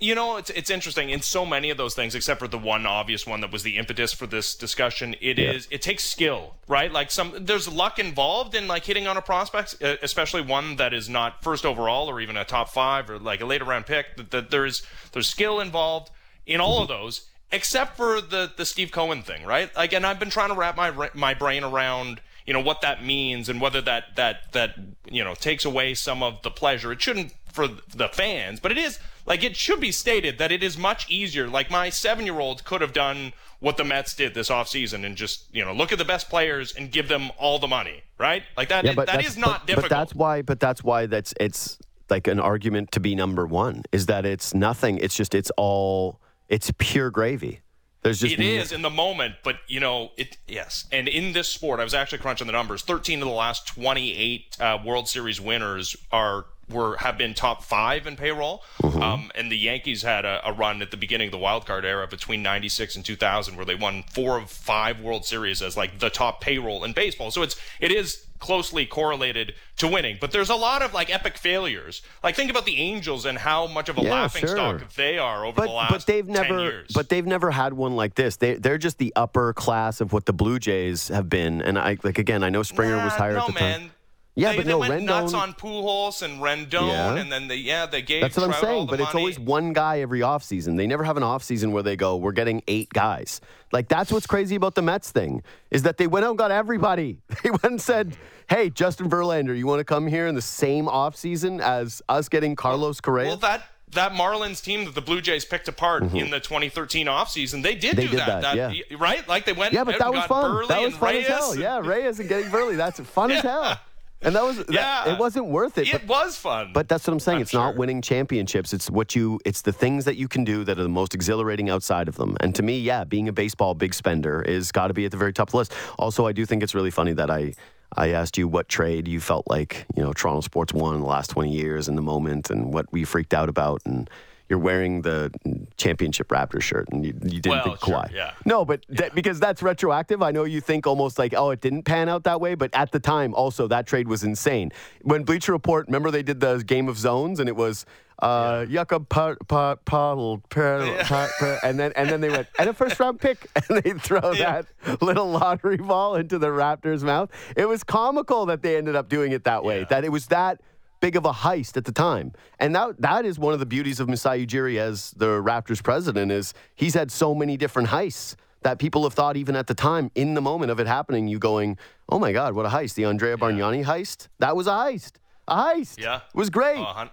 [0.00, 2.86] You know, it's it's interesting in so many of those things, except for the one
[2.86, 5.16] obvious one that was the impetus for this discussion.
[5.20, 6.92] It is it takes skill, right?
[6.92, 11.08] Like some there's luck involved in like hitting on a prospect, especially one that is
[11.08, 14.16] not first overall or even a top five or like a later round pick.
[14.16, 16.10] That, that there's there's skill involved
[16.46, 17.02] in all of mm-hmm.
[17.02, 19.74] those, except for the the Steve Cohen thing, right?
[19.74, 23.04] Like, and I've been trying to wrap my my brain around you know what that
[23.04, 24.74] means and whether that that that
[25.10, 26.92] you know takes away some of the pleasure.
[26.92, 28.98] It shouldn't for the fans, but it is
[29.28, 31.46] like it should be stated that it is much easier.
[31.48, 35.16] Like my seven year old could have done what the Mets did this offseason and
[35.16, 38.42] just, you know, look at the best players and give them all the money, right?
[38.56, 39.90] Like that, Yeah, but that's- not but, difficult.
[39.90, 40.42] But that's why.
[40.42, 44.54] But that's why that's it's like an argument to be number one is that it's
[44.54, 44.98] nothing.
[44.98, 47.60] It's just it's all it's pure gravy.
[48.02, 50.38] There's just It is in the moment, but you know it.
[50.46, 52.82] Yes, and in this sport, I was actually crunching the numbers.
[52.82, 58.06] Thirteen of the last twenty-eight uh, World Series winners are were have been top five
[58.06, 58.62] in payroll.
[58.82, 59.02] Mm-hmm.
[59.02, 61.84] Um, and the Yankees had a, a run at the beginning of the wild card
[61.84, 65.98] era between '96 and 2000, where they won four of five World Series as like
[65.98, 67.30] the top payroll in baseball.
[67.30, 70.16] So it's it is closely correlated to winning.
[70.20, 72.02] But there's a lot of like epic failures.
[72.22, 74.50] Like think about the Angels and how much of a Yeah, laughing sure.
[74.50, 76.90] stock they are over but the last but they've 10 never years.
[76.94, 78.36] but they've never had one like this.
[78.36, 81.60] They they're just the upper class of what the Blue Jays have been.
[81.62, 83.80] And I like again, I know Springer was Nah, hired no, at the man.
[83.80, 83.90] time.
[84.34, 85.04] Yeah, they, but they no, went Rendon.
[85.06, 87.16] nuts on Pujols and Rendon, Yeah.
[87.16, 88.22] and then they yeah they gave.
[88.22, 88.86] That's what I'm saying.
[88.86, 90.76] But it's always one guy every offseason.
[90.76, 93.40] They never have an offseason where they go, we're getting eight guys.
[93.72, 96.50] Like, that's what's crazy about the Mets thing, is that they went out and got
[96.52, 97.18] everybody.
[97.42, 98.16] They went and said,
[98.48, 102.54] hey, Justin Verlander, you want to come here in the same offseason as us getting
[102.54, 103.26] Carlos Correa?
[103.28, 103.62] Well, that
[103.92, 107.96] that Marlins team that the Blue Jays picked apart in the 2013 offseason, they did
[107.96, 107.96] Mm-hmm.
[107.96, 108.42] They do did that.
[108.42, 108.96] that, yeah.
[108.98, 109.26] Right?
[109.26, 109.72] Like they went.
[109.72, 110.44] yeah, but that was fun.
[110.50, 111.24] Buehrle That was fun Reyes.
[111.24, 111.56] as hell.
[111.58, 112.76] Yeah, Reyes and getting Buehrle.
[112.76, 113.80] That's fun as hell.
[114.20, 115.12] And that was, that, Yeah.
[115.12, 115.86] it wasn't worth it.
[115.88, 116.70] It but- was fun.
[116.74, 117.36] But that's what I'm saying.
[117.36, 118.72] I'm it's not winning championships.
[118.72, 119.38] It's what you.
[119.44, 122.36] It's the things that you can do that are the most exhilarating outside of them.
[122.40, 125.16] And to me, yeah, being a baseball big spender is got to be at the
[125.16, 125.72] very top of the list.
[125.98, 127.54] Also, I do think it's really funny that I.
[127.96, 131.06] I asked you what trade you felt like, you know, Toronto sports won in the
[131.06, 133.80] last 20 years in the moment and what we freaked out about.
[133.86, 134.10] And
[134.48, 135.30] you're wearing the
[135.76, 138.12] championship Raptors shirt and you, you didn't Well, think sure, Kawhi.
[138.12, 138.32] yeah.
[138.44, 140.22] No, but that, because that's retroactive.
[140.22, 142.90] I know you think almost like, oh, it didn't pan out that way, but at
[142.92, 144.72] the time, also that trade was insane.
[145.02, 147.84] When Bleacher Report, remember they did the game of zones, and it was
[148.20, 152.68] uh, Yucca pot pot pottle, per- pot- per- and then and then they went and
[152.68, 154.62] a first round pick, and they throw Yeah.
[154.86, 157.30] that little lottery ball into the Raptors' mouth.
[157.54, 159.80] It was comical that they ended up doing it that way.
[159.80, 159.86] Yeah.
[159.90, 160.60] That it was that
[161.00, 162.32] big of a heist at the time.
[162.58, 166.32] And that that is one of the beauties of Masai Ujiri as the Raptors president
[166.32, 170.10] is he's had so many different heists that people have thought even at the time
[170.14, 171.78] in the moment of it happening you going,
[172.08, 172.94] "Oh my god, what a heist.
[172.94, 174.28] The Andrea Bargnani heist?
[174.38, 175.12] That was a heist.
[175.46, 176.00] A heist.
[176.00, 176.16] Yeah.
[176.16, 176.78] It was great.
[176.78, 177.10] A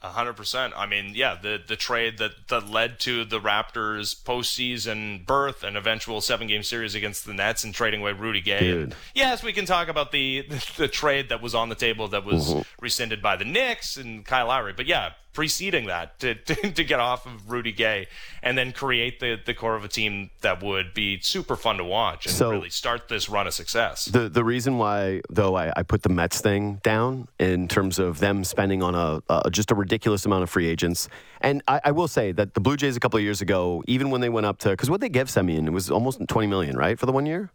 [0.00, 0.72] hundred percent.
[0.76, 5.76] I mean, yeah, the the trade that that led to the Raptors' postseason berth and
[5.76, 8.70] eventual seven game series against the Nets and trading away Rudy Gay.
[8.70, 10.46] And yes, we can talk about the
[10.76, 12.60] the trade that was on the table that was Mm-hmm.
[12.80, 14.72] rescinded by the Knicks and Kyle Lowry.
[14.72, 18.08] But yeah, preceding that to, to to get off of Rudy Gay
[18.42, 21.84] and then create the the core of a team that would be super fun to
[21.84, 24.06] watch and So- really start this run of success.
[24.06, 28.18] The the reason why though I, I put the Mets thing down in terms of
[28.18, 31.08] them spending on a, a just a ridiculous amount of free agents,
[31.40, 34.10] and I, I will say that the Blue Jays a couple of years ago, even
[34.10, 36.76] when they went up to because what they give Semien it was almost twenty million,
[36.76, 37.52] right, for the one year.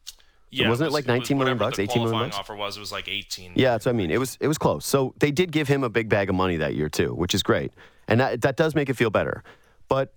[0.53, 2.37] Yeah, wasn't it was- like 19 million bucks, 18 million bucks?
[2.37, 2.77] offer was.
[2.77, 3.53] It was like 18.
[3.55, 4.11] Yeah, that's what I mean.
[4.11, 4.85] It was it was close.
[4.85, 7.43] So they did give him a big bag of money that year too, which is
[7.43, 7.71] great,
[8.07, 9.43] and that that does make it feel better.
[9.87, 10.13] But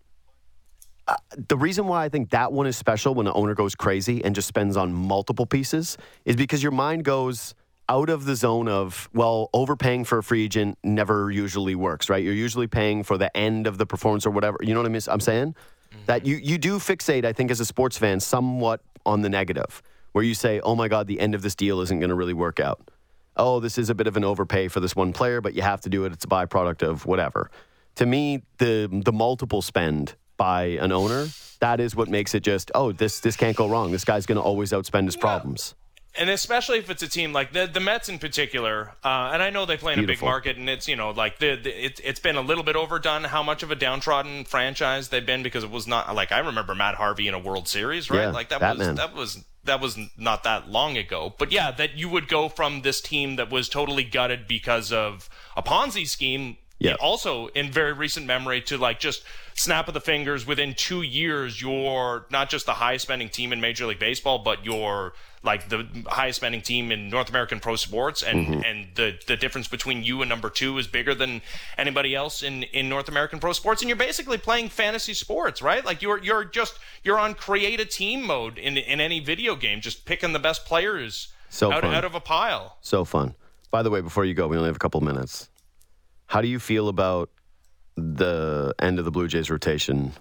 [1.08, 1.14] uh,
[1.48, 4.34] the reason why I think that one is special when the owner goes crazy and
[4.34, 7.54] just spends on multiple pieces is because your mind goes
[7.88, 12.24] out of the zone of well overpaying for a free agent never usually works right
[12.24, 14.88] you're usually paying for the end of the performance or whatever you know what I
[14.88, 15.00] mean?
[15.06, 15.54] i'm saying
[16.06, 19.82] that you, you do fixate i think as a sports fan somewhat on the negative
[20.16, 22.34] where you say oh my god the end of this deal isn't going to really
[22.34, 22.90] work out
[23.36, 25.80] oh, this is a bit of an overpay for this one player, but you have
[25.82, 26.12] to do it.
[26.12, 27.50] It's a byproduct of whatever.
[27.96, 31.28] To me, the the multiple spend by an owner,
[31.60, 33.92] that is what makes it just, oh, this this can't go wrong.
[33.92, 35.74] This guy's going to always outspend his problems.
[36.18, 39.50] And especially if it's a team like the the Mets in particular, uh, and I
[39.50, 42.00] know they play in a big market, and it's you know like the, the it,
[42.02, 45.64] it's been a little bit overdone how much of a downtrodden franchise they've been because
[45.64, 48.22] it was not like I remember Matt Harvey in a World Series, right?
[48.22, 48.88] Yeah, like that Batman.
[48.88, 52.48] was that was that was not that long ago, but yeah, that you would go
[52.48, 56.56] from this team that was totally gutted because of a Ponzi scheme.
[56.78, 56.96] Yeah.
[57.00, 59.22] Also, in very recent memory, to like just
[59.56, 63.60] snap of the fingers within two years you're not just the highest spending team in
[63.60, 68.22] Major League Baseball, but you're like the highest spending team in North American pro sports,
[68.22, 68.60] and Mm-hmm.
[68.64, 71.40] and the the difference between you and number two is bigger than
[71.78, 75.84] anybody else in in North American pro sports, and you're basically playing fantasy sports, right?
[75.84, 79.80] Like you're you're just you're on create a team mode in in any video game,
[79.80, 82.76] just picking the best players So out out of a pile.
[82.80, 83.34] So fun.
[83.70, 85.48] By the way, before you go, we only have a couple minutes.
[86.26, 87.30] How do you feel about
[87.96, 90.12] the end of the Blue Jays rotation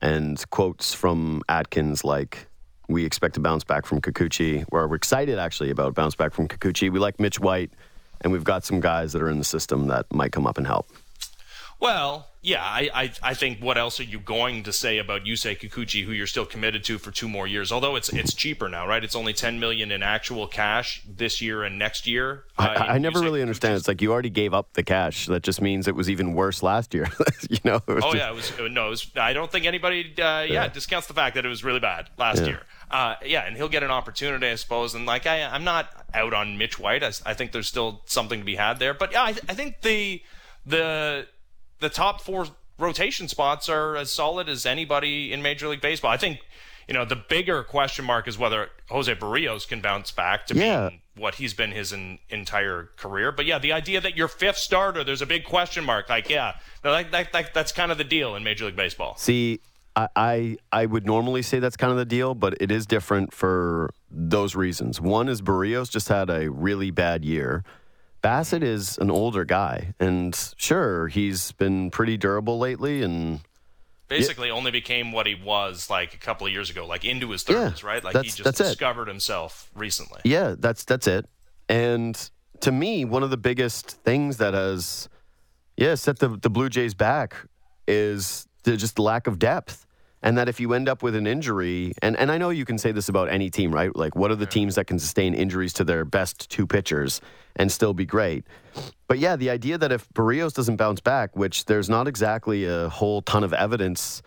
[0.00, 2.46] and quotes from Atkins like,
[2.88, 6.48] we expect to bounce back from Kikuchi, or we're excited actually about bounce back from
[6.48, 6.90] Kikuchi.
[6.90, 7.70] We like Mitch White,
[8.20, 10.66] and we've got some guys that are in the system that might come up and
[10.66, 10.88] help.
[11.80, 15.58] Well, yeah, I, I, I think what else are you going to say about Yusei
[15.58, 17.72] Kikuchi, who you're still committed to for two more years?
[17.72, 19.02] Although it's it's cheaper now, right?
[19.02, 22.44] It's only ten million in actual cash this year and next year.
[22.56, 23.74] I, Uh, I never Yusei really understand.
[23.74, 25.26] It's like you already gave up the cash.
[25.26, 27.08] That just means it was even worse last year.
[27.50, 27.82] you know?
[27.88, 28.86] Oh just- yeah, it was no.
[28.86, 31.80] It was, I don't think anybody, uh, yeah, discounts the fact that it was really
[31.80, 32.60] bad last year.
[32.90, 34.94] Uh, yeah, and he'll get an opportunity, I suppose.
[34.94, 37.02] And like, I, I'm not out on Mitch White.
[37.02, 38.94] I, I think there's still something to be had there.
[38.94, 40.22] But yeah, I, I think the
[40.64, 41.26] the
[41.80, 42.46] the top four
[42.78, 46.10] rotation spots are as solid as anybody in Major League Baseball.
[46.10, 46.40] I think.
[46.86, 50.88] You know, the bigger question mark is whether Jose Berrios can bounce back to Yeah.
[51.16, 53.30] what he's been his en- entire career.
[53.30, 56.08] But yeah, the idea that your fifth starter, there's a big question mark.
[56.08, 59.16] Like, yeah, that, that, that, that's kind of the deal in Major League Baseball.
[59.18, 59.60] See,
[59.96, 63.34] I, I I would normally say that's kind of the deal, but it is different
[63.34, 64.98] for those reasons.
[64.98, 67.64] One is Barrios just had a really bad year.
[68.22, 73.40] Bassitt is an older guy, and sure, he's been pretty durable lately, and
[74.08, 77.44] Basically, only became what he was like a couple of years ago, like into his
[77.46, 78.02] Yeah, 30s, right?
[78.02, 78.64] Like he just that's it.
[78.64, 80.20] discovered himself recently.
[80.24, 81.26] yeah, that's that's it.
[81.68, 85.10] And to me, one of the biggest things that has,
[85.76, 87.36] yeah, set the the Blue Jays back
[87.86, 89.84] is the, just the lack of depth.
[90.22, 92.76] And that if you end up with an injury, and, and I know you can
[92.76, 93.94] say this about any team, right?
[93.94, 97.20] Like, what are the teams that can sustain injuries to their best two pitchers
[97.54, 98.44] and still be great?
[99.06, 102.88] But yeah, the idea that if Berrios doesn't bounce back, which there's not exactly a
[102.88, 104.22] whole ton of evidence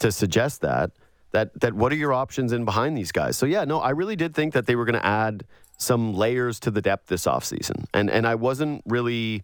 [0.00, 0.90] to suggest that,
[1.32, 3.36] that that what are your options in behind these guys?
[3.36, 5.44] So yeah, no, I really did think that they were going to add
[5.78, 7.86] some layers to the depth this offseason.
[7.92, 9.42] And and I wasn't really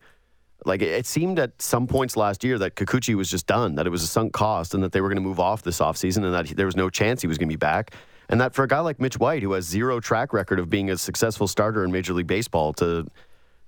[0.64, 3.90] like it seemed at some points last year that Kikuchi was just done, that it
[3.90, 6.34] was a sunk cost and that they were going to move off this offseason and
[6.34, 7.94] that he, there was no chance he was going to be back.
[8.28, 10.90] And that for a guy like Mitch White who has zero track record of being
[10.90, 13.06] a successful starter in Major League Baseball to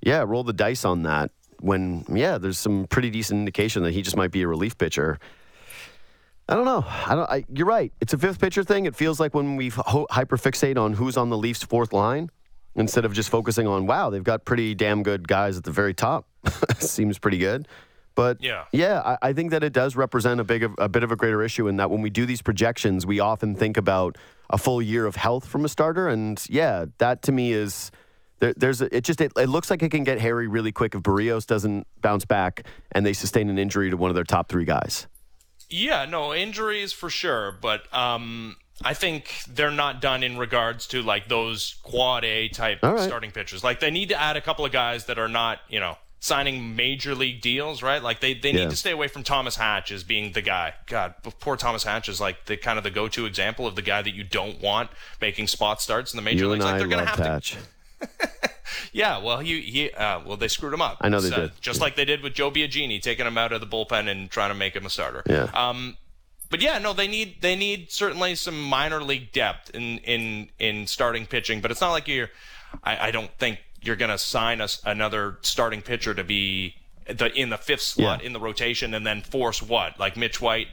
[0.03, 1.30] yeah, roll the dice on that
[1.61, 5.18] when yeah, there's some pretty decent indication that he just might be a relief pitcher.
[6.49, 6.84] I don't know.
[6.88, 7.30] I don't.
[7.30, 7.93] I, you're right.
[8.01, 8.86] It's a fifth pitcher thing.
[8.86, 12.28] It feels like when we ho- hyperfixate on who's on the Leafs' fourth line
[12.75, 15.95] instead of just focusing on wow, they've got pretty damn good guys at the very
[15.95, 16.27] top.
[16.79, 17.66] Seems pretty good.
[18.16, 18.64] But Yeah.
[18.73, 21.16] yeah, I, I think that it does represent a big, of, a bit of a
[21.16, 24.18] greater issue in that when we do these projections, we often think about
[24.51, 27.93] a full year of health from a starter, and yeah, that to me is
[28.41, 30.95] there, there's a, it just it, it looks like it can get hairy really quick
[30.97, 34.49] if Berrios doesn't bounce back and they sustain an injury to one of their top
[34.49, 35.07] three guys.
[35.68, 41.03] Yeah, no, injuries for sure, but um, I think they're not done in regards to
[41.03, 43.01] like those quad A type right.
[43.01, 43.62] starting pitchers.
[43.62, 46.76] Like they need to add a couple of guys that are not, you know, signing
[46.76, 48.03] major league deals, right?
[48.03, 48.61] Like they, they Yeah.
[48.64, 50.74] need to stay away from Thomas Hatch as being the guy.
[50.87, 54.03] God, poor Thomas Hatch is like the kind of the go-to example of the guy
[54.03, 56.64] that you don't want making spot starts in the major You leagues.
[56.64, 57.57] and like I they're gonna love have to
[58.93, 60.97] yeah, well, he he uh, well they screwed him up.
[61.01, 61.53] I know they So, did.
[61.61, 64.49] just like they did with Joe Biagini, taking him out of the bullpen and trying
[64.51, 65.22] to make him a starter.
[65.26, 65.51] Yeah.
[65.55, 65.97] Um,
[66.51, 70.87] but yeah, no, they need they need certainly some minor league depth in in in
[70.87, 71.61] starting pitching.
[71.61, 72.29] But it's not like you're.
[72.85, 76.75] I, I don't think you're going to sign us another starting pitcher to be
[77.07, 78.27] the in the fifth slot Yeah.
[78.27, 80.69] in the rotation and then force what like Mitch White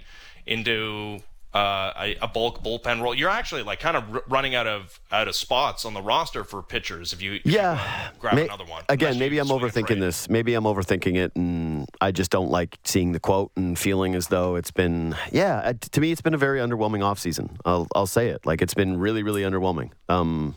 [0.46, 1.20] into.
[1.54, 3.16] Uh, a, a bulk bullpen role.
[3.16, 6.44] You're actually like kind of r- running out of out of spots on the roster
[6.44, 7.80] for pitchers if you, if Yeah.
[7.82, 8.84] uh, grab May- another one.
[8.90, 10.30] Again, maybe I'm overthinking this.
[10.30, 14.28] Maybe I'm overthinking it, and I just don't like seeing the quote and feeling as
[14.28, 15.16] though it's been.
[15.32, 17.56] Yeah, to me, it's been a very underwhelming offseason.
[17.66, 18.46] I'll I'll say it.
[18.46, 19.92] Like it's been really, really underwhelming.
[20.10, 20.56] Um,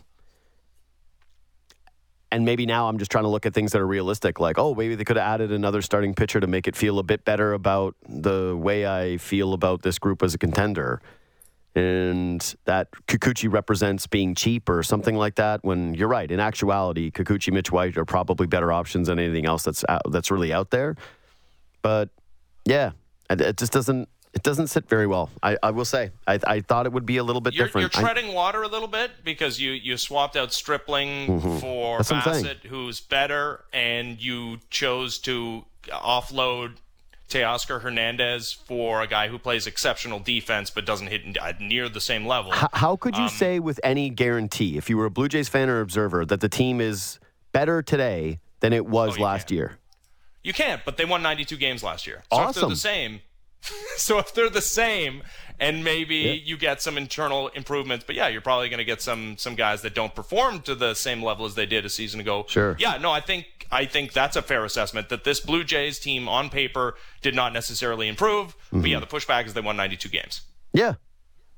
[2.31, 4.39] and maybe now I'm just trying to look at things that are realistic.
[4.39, 7.03] Like, oh, maybe they could have added another starting pitcher to make it feel a
[7.03, 11.01] bit better about the way I feel about this group as a contender
[11.75, 15.63] and that Kikuchi represents being cheap or something like that.
[15.63, 19.63] When you're right, in actuality, Kikuchi, Mitch White are probably better options than anything else
[19.63, 20.95] that's out, that's really out there.
[21.81, 22.09] But
[22.65, 22.91] yeah,
[23.29, 25.29] it, it just doesn't it doesn't sit very well.
[25.43, 27.87] I, I will say I, I thought it would be a little bit You're, you're
[27.89, 27.97] different.
[27.97, 31.97] I- treading water a little bit because you, you swapped out Stripling for Mm-hmm.
[31.97, 32.45] That's I'm saying.
[32.45, 36.77] Bassitt, who's better, and you chose to offload
[37.29, 41.21] Teoscar Hernandez for a guy who plays exceptional defense but doesn't hit
[41.61, 42.53] near the same level.
[42.53, 45.47] H- how could Um, you say with any guarantee, if you were a Blue Jays
[45.47, 47.19] fan or observer, that the team is
[47.53, 49.51] better today than it was Oh, last can't.
[49.51, 49.77] year?
[50.43, 52.23] You can't, but they won 92 games last year.
[52.33, 52.69] So if they're Awesome.
[52.71, 53.21] the same,
[53.97, 55.23] so if they're the same,
[55.61, 59.37] and maybe you get some internal improvements, but yeah, you're probably going to get some
[59.37, 62.45] some guys that don't perform to the same level as they did a season ago.
[62.47, 62.75] Sure.
[62.79, 66.27] Yeah, no, I think I think that's a fair assessment that this Blue Jays team
[66.27, 70.41] on paper did not necessarily improve, but yeah, the pushback is they won 92 games.
[70.73, 70.95] Yeah,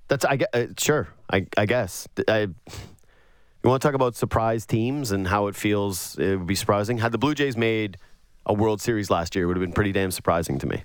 [0.09, 0.37] that's I.
[0.53, 2.07] Uh, sure, I I guess.
[2.27, 6.19] I, you want to talk about surprise teams and how it feels?
[6.19, 6.97] It would be surprising.
[6.97, 7.97] Had the Blue Jays made
[8.45, 10.83] a World Series last year, it would have been pretty damn surprising to me.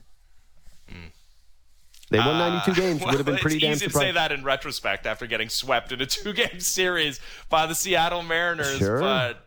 [2.11, 2.99] They won 92 games.
[2.99, 3.03] Hmm.
[3.03, 5.27] Uh, Well, would have been pretty it's damn easy to say that in retrospect after
[5.27, 9.01] getting swept in a two-game series by the Seattle Mariners, Sure.
[9.01, 9.45] but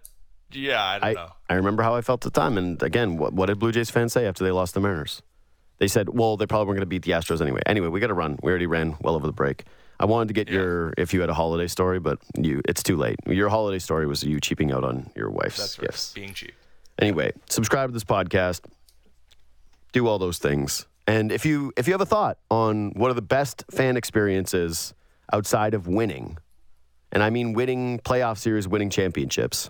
[0.51, 1.29] yeah, I don't I, know.
[1.49, 2.57] I remember how I felt at the time.
[2.57, 5.21] And again, what, what did Blue Jays fans say after they lost the Mariners?
[5.79, 7.61] They said, well, they probably weren't going to beat the Astros anyway.
[7.65, 8.37] Anyway, we got to run.
[8.43, 9.63] We already ran well over the break.
[9.99, 12.97] I wanted to get your, if you had a holiday story, but you, it's too
[12.97, 13.15] late.
[13.25, 15.87] Your holiday story was you cheaping out on your wife's That's right.
[15.87, 16.13] gifts.
[16.13, 16.53] Being cheap.
[16.99, 18.61] Anyway, subscribe to this podcast.
[19.93, 20.85] Do all those things.
[21.07, 24.93] And if you if you have a thought on what are the best fan experiences
[25.33, 26.37] outside of winning,
[27.11, 29.69] and I mean winning playoff series, winning championships,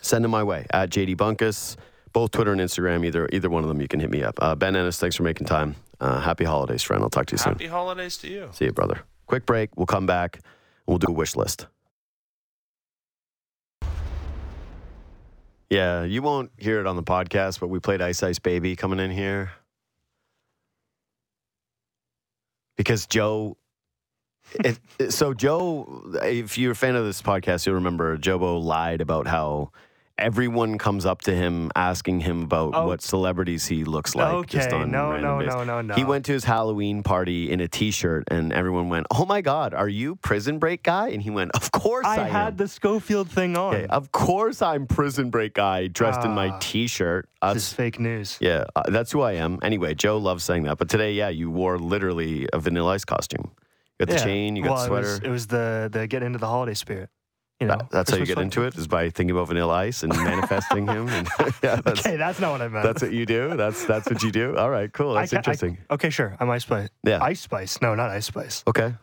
[0.00, 1.76] send them my way at JD Bunkis,
[2.12, 3.04] both Twitter and Instagram.
[3.04, 4.38] Either either one of them, you can hit me up.
[4.40, 5.74] Uh, ben Ennis, thanks for making time.
[6.00, 7.02] Uh, happy holidays, friend.
[7.02, 7.52] I'll talk to you soon.
[7.52, 8.48] Happy holidays to you.
[8.52, 9.00] See you, brother.
[9.26, 9.76] Quick break.
[9.76, 10.36] We'll come back.
[10.36, 10.44] and
[10.86, 11.66] We'll do a wish list.
[15.68, 18.98] Yeah, you won't hear it on the podcast, but we played Ice Ice Baby coming
[18.98, 19.52] in here
[22.80, 23.58] because Joe.
[24.54, 24.78] It,
[25.10, 29.70] so Joe, if you're a fan of this podcast, you'll remember Jobo lied about how
[30.20, 32.86] everyone comes up to him asking him about Oh.
[32.86, 34.46] what celebrities he looks like.
[34.46, 35.48] just on no, random no, days.
[35.54, 35.94] no, no, no.
[35.94, 39.74] He went to his Halloween party in a T-shirt, and everyone went, "Oh my God,
[39.74, 42.68] are you Prison Break guy?" And he went, "Of course I, I had am." the
[42.68, 43.74] Scofield thing on.
[43.74, 46.58] Okay, of course I'm Prison Break guy dressed in my Ah.
[46.60, 47.28] T-shirt.
[47.42, 48.36] this is fake news.
[48.40, 49.58] yeah, uh, that's who I am.
[49.62, 53.50] Anyway, Joe loves saying that, but today, yeah, you wore literally a Vanilla Ice costume.
[53.98, 55.06] You got the chain, you got well, the sweater.
[55.08, 57.10] It was, it was the the get into the holiday spirit.
[57.60, 60.02] You know, That- that's how you get into it is by thinking about Vanilla Ice
[60.02, 61.08] and manifesting him.
[61.08, 61.28] And
[61.62, 62.84] yeah, that's, Okay, that's not what I meant.
[62.84, 63.54] that's what you do.
[63.56, 64.56] That's that's what you do.
[64.56, 65.12] All right, cool.
[65.14, 65.76] That's I- interesting.
[65.90, 66.34] okay, sure.
[66.40, 66.88] I'm Ice Spice.
[67.04, 67.22] Yeah.
[67.22, 67.80] Ice Spice.
[67.82, 68.64] No, not Ice Spice.
[68.66, 68.94] Okay.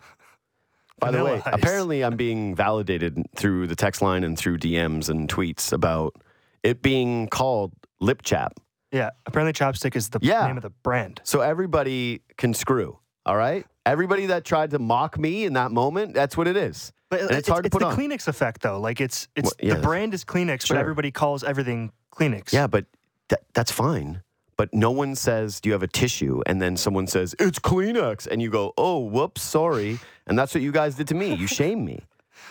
[1.00, 1.54] By the way, Ice.
[1.54, 6.16] apparently I'm being validated through the text line and through DMs and tweets about
[6.64, 8.54] it being called lip chap.
[8.92, 9.12] Yeah.
[9.28, 10.48] Apparently, Chapstick is the Yeah.
[10.48, 11.22] name of the brand.
[11.24, 12.98] So everybody can screw.
[13.28, 13.66] All right?
[13.86, 16.92] Everybody that tried to mock me in that moment, that's what it is.
[17.10, 17.96] But uh, and it's hard to put the on.
[17.96, 18.80] Kleenex effect, though.
[18.80, 19.76] Like it's it's Well, yeah.
[19.76, 20.76] the brand is Kleenex, Sure.
[20.76, 22.52] but everybody calls everything Kleenex.
[22.52, 22.86] Yeah, but
[23.30, 24.22] that, that's fine.
[24.58, 26.42] But no one says, Do you have a tissue?
[26.48, 28.28] And then someone says, It's Kleenex.
[28.28, 30.00] And you go, Oh, whoops, sorry.
[30.26, 31.34] And that's what you guys did to me.
[31.36, 32.00] You shamed me.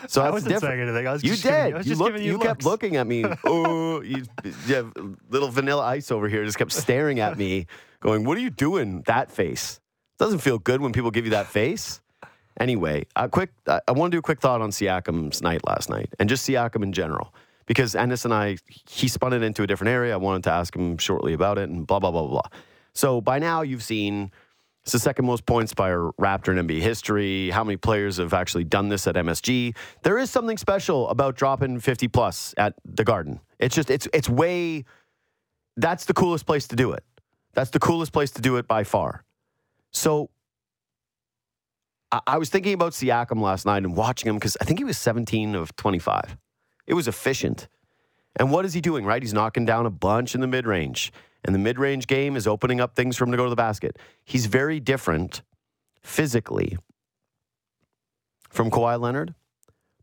[0.09, 0.73] So I wasn't different.
[0.75, 1.07] saying anything.
[1.09, 1.51] I was You just did.
[1.51, 3.25] Giving you, I was you just looked, you, you kept looking at me.
[3.45, 4.25] Oh, you,
[4.67, 4.93] you have
[5.31, 6.45] little vanilla ice over here.
[6.45, 7.67] Just kept staring at me,
[8.01, 9.03] going, "What are you doing?
[9.07, 9.81] That face
[10.19, 12.01] doesn't feel good when people give you that face."
[12.59, 13.51] Anyway, a quick.
[13.67, 16.29] Uh, I, I want to do a quick thought on Siakam's night last night, and
[16.29, 17.35] just Siakam in general,
[17.67, 18.57] because Ennis and I,
[18.89, 20.15] he spun it into a different area.
[20.15, 22.43] I wanted to ask him shortly about it, and blah blah blah blah.
[22.43, 22.59] blah.
[22.95, 24.31] So by now you've seen
[24.87, 27.51] it's the second most points by a Raptor in NBA history.
[27.51, 29.75] How many players have actually done this at MSG?
[30.05, 33.41] There is something special about dropping 50 plus at the Garden.
[33.59, 34.85] It's just, it's, it's way,
[35.77, 37.03] that's the coolest place to do it.
[37.53, 39.25] That's the coolest place to do it by far.
[39.91, 40.31] So
[42.27, 44.99] I, was thinking about Siakam last night and watching him because I think he was
[44.99, 46.37] 17 of 25.
[46.87, 47.69] It was efficient.
[48.37, 49.23] And what is he doing, right?
[49.23, 51.13] He's knocking down a bunch in the mid range.
[51.45, 53.57] And the mid range game is opening up things for him to go to the
[53.57, 53.99] basket.
[54.25, 55.43] He's very different
[56.03, 56.77] physically
[58.49, 59.35] from Kawhi Leonard,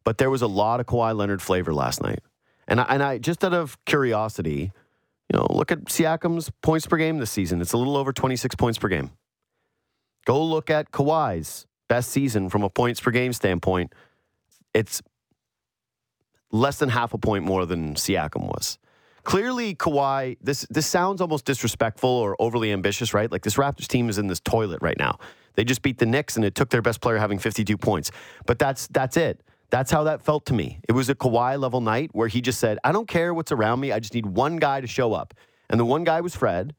[0.03, 2.20] but there was a lot of Kawhi Leonard flavor last night.
[2.68, 4.72] And I, and I just out of curiosity,
[5.30, 7.61] you know, look at Siakam's points per game this season.
[7.61, 9.11] It's a little over 26 points per game.
[10.26, 13.93] Go look at Kawhi's best season from a points per game standpoint.
[14.73, 15.01] It's
[16.51, 18.77] less than half a point more than Siakam was.
[19.23, 23.31] Clearly, Kawhi, this this sounds almost disrespectful or overly ambitious, right?
[23.31, 25.17] Like this Raptors team is in this toilet right now.
[25.55, 28.11] They just beat the Knicks and it took their best player having 52 points.
[28.45, 29.41] But that's that's it.
[29.69, 30.79] That's how that felt to me.
[30.88, 33.79] It was a Kawhi level night where he just said, I don't care what's around
[33.79, 33.91] me.
[33.91, 35.34] I just need one guy to show up.
[35.69, 36.75] And the one guy was Fred.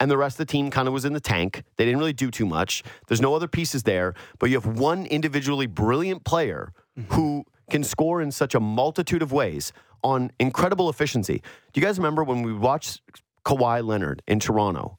[0.00, 1.62] And the rest of the team kind of was in the tank.
[1.76, 2.82] They didn't really do too much.
[3.06, 6.72] There's no other pieces there, but you have one individually brilliant player
[7.08, 9.72] who can score in such a multitude of ways
[10.02, 11.42] on incredible efficiency.
[11.72, 13.02] Do you guys remember when we watched
[13.44, 14.98] Kawhi Leonard in Toronto?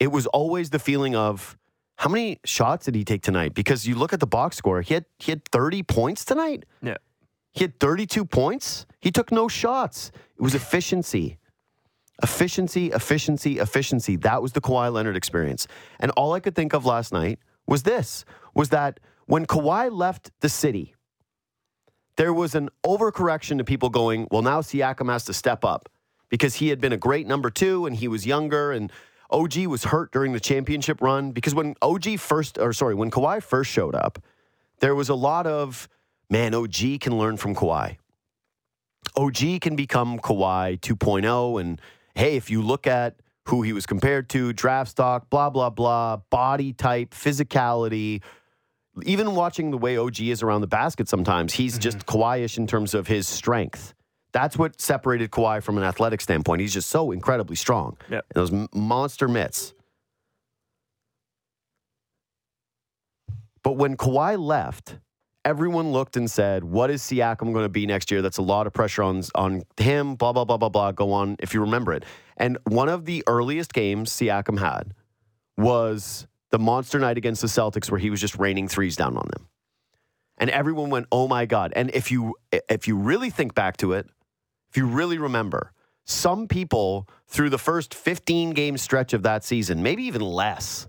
[0.00, 1.56] it was always the feeling of
[1.96, 3.52] how many shots did he take tonight?
[3.54, 6.64] Because you look at the box score, he had he had 30 points tonight.
[6.82, 6.96] Yeah.
[7.52, 8.86] He had 32 points.
[9.00, 10.10] He took no shots.
[10.36, 11.36] It was efficiency.
[12.22, 14.16] Efficiency, efficiency, efficiency.
[14.16, 15.66] That was the Kawhi Leonard experience.
[15.98, 20.30] And all I could think of last night was this was that when Kawhi left
[20.40, 20.94] the city,
[22.16, 25.88] there was an overcorrection to people going, well, now Siakam has to step up
[26.28, 28.92] because he had been a great number two and he was younger and
[29.30, 31.30] OG was hurt during the championship run.
[31.32, 34.18] Because when OG first, or sorry, when Kawhi first showed up,
[34.80, 35.88] there was a lot of,
[36.28, 37.96] man, OG can learn from Kawhi.
[39.16, 41.60] OG can become Kawhi 2.0.
[41.60, 41.80] And
[42.14, 46.16] hey, if you look at who he was compared to, draft stock, blah, blah, blah,
[46.30, 48.22] body type, physicality,
[49.04, 52.18] even watching the way OG is around the basket sometimes, he's just mm-hmm.
[52.18, 53.94] Kawhi-ish in terms of his strength.
[54.32, 56.60] That's what separated Kawhi from an athletic standpoint.
[56.60, 57.96] He's just so incredibly strong.
[58.10, 58.26] Yep.
[58.34, 59.74] And those monster mitts.
[63.62, 64.98] But when Kawhi left,
[65.44, 68.66] everyone looked and said, "What is Siakam going to be next year?" That's a lot
[68.66, 70.14] of pressure on on him.
[70.14, 70.92] Blah blah blah blah blah.
[70.92, 72.04] Go on if you remember it.
[72.36, 74.94] And one of the earliest games Siakam had
[75.56, 79.28] was the monster night against the Celtics, where he was just raining threes down on
[79.32, 79.48] them,
[80.38, 82.36] and everyone went, "Oh my god!" And if you
[82.68, 84.08] if you really think back to it,
[84.68, 85.72] if you really remember,
[86.04, 90.88] some people through the first 15 game stretch of that season, maybe even less,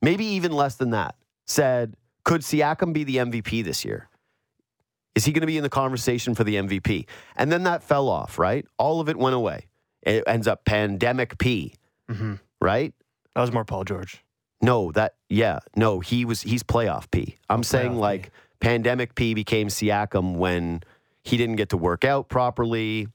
[0.00, 1.16] maybe even less than that,
[1.46, 4.08] said, could Siakam be the MVP this year?
[5.14, 7.06] Is he going to be in the conversation for the MVP?
[7.36, 8.66] And then that fell off, right?
[8.78, 9.66] All of it went away.
[10.02, 11.74] It ends up pandemic P,
[12.10, 12.94] hmm right?
[13.34, 14.24] That was more Paul George.
[14.60, 17.36] No, that yeah, no, he was he's playoff P.
[17.48, 18.00] I'm saying playoff P.
[18.00, 20.82] like pandemic P became Siakam when
[21.22, 23.08] he didn't get to work out properly.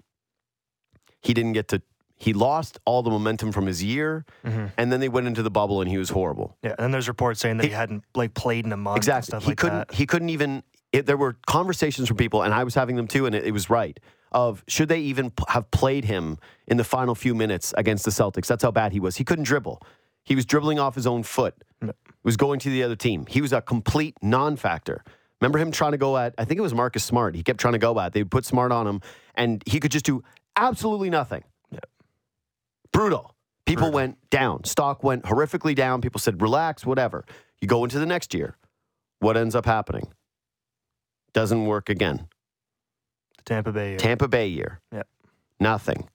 [1.22, 1.82] He didn't get to
[2.20, 5.50] he lost all the momentum from his year hmm and then they went into the
[5.50, 6.58] bubble and he was horrible.
[6.62, 8.98] Yeah, and then there's reports saying that he, He- hadn't like played in a month.
[8.98, 9.18] Exactly.
[9.20, 9.94] And stuff he like couldn't that.
[9.94, 13.26] he couldn't even it, there were conversations from people and I was having them too
[13.26, 14.00] and it, it was right
[14.32, 18.12] of should they even p- have played him in the final few minutes against the
[18.12, 18.48] Celtics.
[18.48, 19.16] That's how bad he was.
[19.18, 19.82] He couldn't dribble.
[20.24, 21.56] He was dribbling off his own foot.
[21.84, 21.96] Yep.
[22.24, 23.26] Was going to the other team.
[23.30, 25.04] He was a complete non-factor.
[25.42, 27.34] Remember him trying to go at I think it was Marcus Smart.
[27.36, 28.14] He kept trying to go at.
[28.14, 29.02] They put Smart on him
[29.36, 30.24] and he could just do
[30.58, 31.44] absolutely nothing.
[32.92, 33.36] Brutal.
[33.66, 33.96] People Brutal.
[33.96, 34.64] went down.
[34.64, 36.02] Stock went horrifically down.
[36.02, 37.26] People said, relax, whatever.
[37.62, 38.56] You go into the next year.
[39.20, 40.08] What ends up happening?
[41.34, 42.28] Doesn't work again.
[43.38, 43.90] The Tampa Bay.
[43.90, 43.98] Year.
[44.00, 44.80] Tampa Bay year.
[44.92, 45.08] Yep.
[45.60, 46.10] Nothing.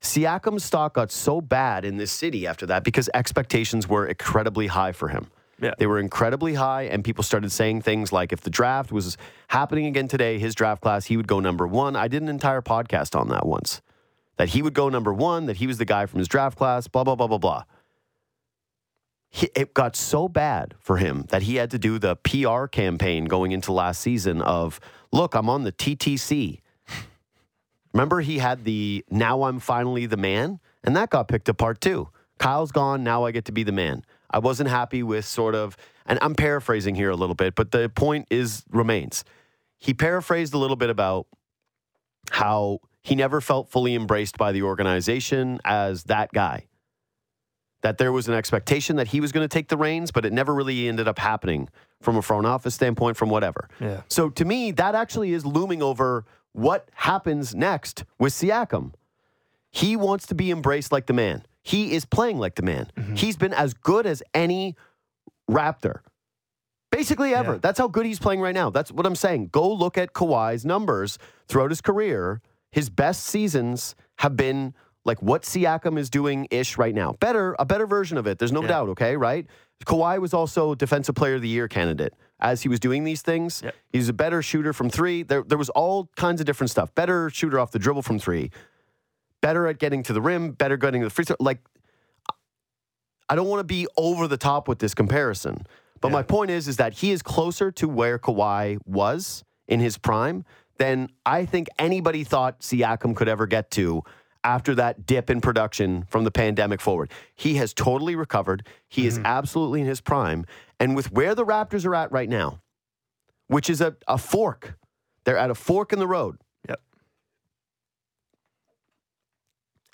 [0.00, 4.92] Siakam's stock got so bad in this city after that because expectations were incredibly high
[4.92, 5.28] for him.
[5.60, 5.72] Yeah.
[5.78, 9.16] They were incredibly high, and people started saying things like if the draft was
[9.48, 11.96] happening again today, his draft class, he would go number one.
[11.96, 13.80] I did an entire podcast on that once.
[14.36, 16.88] That he would go number one, that he was the guy from his draft class,
[16.88, 17.64] blah, blah, blah, blah, blah.
[19.30, 23.24] He, it got so bad for him that he had to do the PR campaign
[23.24, 24.78] going into last season of,
[25.12, 26.60] look, I'm on the TTC.
[27.92, 32.08] Remember, he had the now I'm finally the man, and that got picked apart too.
[32.38, 34.04] Kyle's gone, now I get to be the man.
[34.30, 35.76] I wasn't happy with sort of,
[36.06, 39.24] and I'm paraphrasing here a little bit, but the point is remains.
[39.78, 41.26] He paraphrased a little bit about
[42.30, 46.66] how he never felt fully embraced by the organization as that guy.
[47.82, 50.32] That there was an expectation that he was going to take the reins, but it
[50.32, 51.68] never really ended up happening
[52.00, 53.68] from a front office standpoint, from whatever.
[53.78, 54.00] Yeah.
[54.08, 58.94] So to me, that actually is looming over what happens next with Siakam.
[59.70, 61.44] He wants to be embraced like the man.
[61.62, 62.90] He is playing like the man.
[62.96, 63.16] Mm-hmm.
[63.16, 64.76] He's been as good as any
[65.50, 66.00] Raptor.
[66.90, 67.54] Basically ever.
[67.54, 67.58] Yeah.
[67.60, 68.70] That's how good he's playing right now.
[68.70, 69.48] That's what I'm saying.
[69.48, 72.40] Go look at Kawhi's numbers throughout his career.
[72.74, 77.12] His best seasons have been like what Siakam is doing ish right now.
[77.20, 78.40] Better, a better version of it.
[78.40, 78.68] There's no Yeah.
[78.68, 79.46] doubt, okay, right?
[79.86, 83.60] Kawhi was also defensive player of the year candidate as he was doing these things.
[83.62, 83.74] Yep.
[83.92, 85.22] He's a better shooter from three.
[85.22, 86.92] There, there was all kinds of different stuff.
[86.96, 88.50] Better shooter off the dribble from three.
[89.40, 90.50] Better at getting to the rim.
[90.50, 91.36] Better getting to the free throw.
[91.38, 91.60] Like,
[93.28, 95.64] I don't want to be over the top with this comparison,
[96.00, 96.12] but Yeah.
[96.14, 100.44] my point is, is that he is closer to where Kawhi was in his prime
[100.78, 104.02] than I think anybody thought Siakam could ever get to
[104.42, 107.10] after that dip in production from the pandemic forward.
[107.34, 108.66] He has totally recovered.
[108.88, 109.26] He is mm-hmm.
[109.26, 110.44] absolutely in his prime.
[110.78, 112.60] And with where the Raptors are at right now,
[113.46, 114.76] which is a, a fork,
[115.24, 116.36] they're at a fork in the road.
[116.68, 116.80] Yep.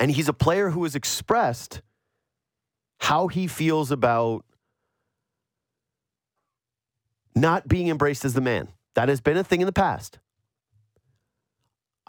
[0.00, 1.82] And he's a player who has expressed
[2.98, 4.44] how he feels about
[7.34, 8.68] not being embraced as the man.
[8.94, 10.18] That has been a thing in the past.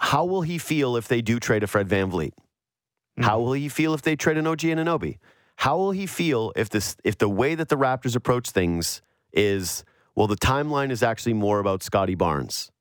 [0.02, 2.32] How will he feel if they do trade a Fred VanVleet?
[2.34, 3.24] Mm-hmm.
[3.24, 5.18] How will he feel if they trade an OG Anunoby?
[5.58, 9.84] how will he feel if this if the way that the Raptors approach things is
[10.16, 12.72] well, the timeline is actually more about Scottie Barnes.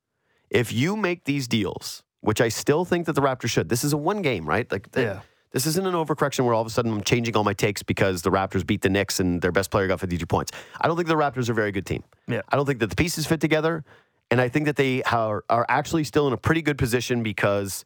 [0.48, 3.92] If you make these deals, which I still think that the Raptors should, this is
[3.92, 4.70] a one game, right?
[4.72, 5.20] Like, the- Yeah.
[5.52, 8.22] this isn't an overcorrection where all of a sudden I'm changing all my takes because
[8.22, 10.50] the Raptors beat the Knicks and their best player got 52 points.
[10.80, 12.02] I don't think the Raptors are a very good team.
[12.26, 12.40] Yeah.
[12.48, 13.84] I don't think that the pieces fit together.
[14.30, 17.84] And I think that they are, are actually still in a pretty good position because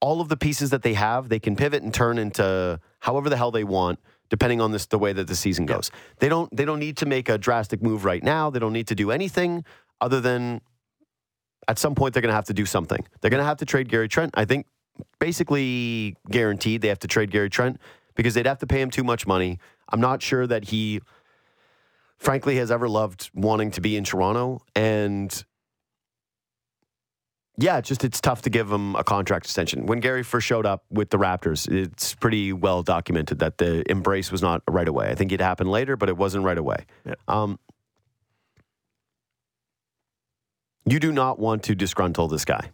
[0.00, 3.36] all of the pieces that they have, they can pivot and turn into however the
[3.36, 5.90] hell they want, depending on this the way that the season goes.
[6.18, 8.50] They don't they don't need to make a drastic move right now.
[8.50, 9.64] They don't need to do anything
[10.00, 10.60] other than
[11.68, 13.06] at some point they're going to have to do something.
[13.20, 14.34] They're going to have to trade Gary Trent.
[14.34, 14.66] I think
[15.18, 17.80] basically guaranteed they have to trade Gary Trent
[18.14, 19.58] because they'd have to pay him too much money.
[19.88, 21.00] I'm not sure that he
[22.18, 25.44] frankly has ever loved wanting to be in Toronto and
[27.56, 29.86] yeah, it's just it's tough to give him a contract extension.
[29.86, 34.32] When Gary first showed up with the Raptors, it's pretty well documented that the embrace
[34.32, 35.08] was not right away.
[35.08, 36.86] I think it happened later, but it wasn't right away.
[37.06, 37.14] Yeah.
[37.28, 37.58] Um,
[40.84, 42.70] you do not want to disgruntle this guy.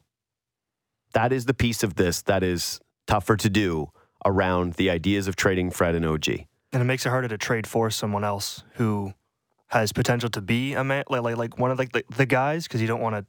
[1.12, 3.90] That is the piece of this that is tougher to do
[4.24, 6.28] around the ideas of trading Fred and OG.
[6.72, 9.12] And it makes it harder to trade for someone else who
[9.68, 12.64] has potential to be a man, like like, like one of like the, the guys,
[12.64, 13.26] because you don't want to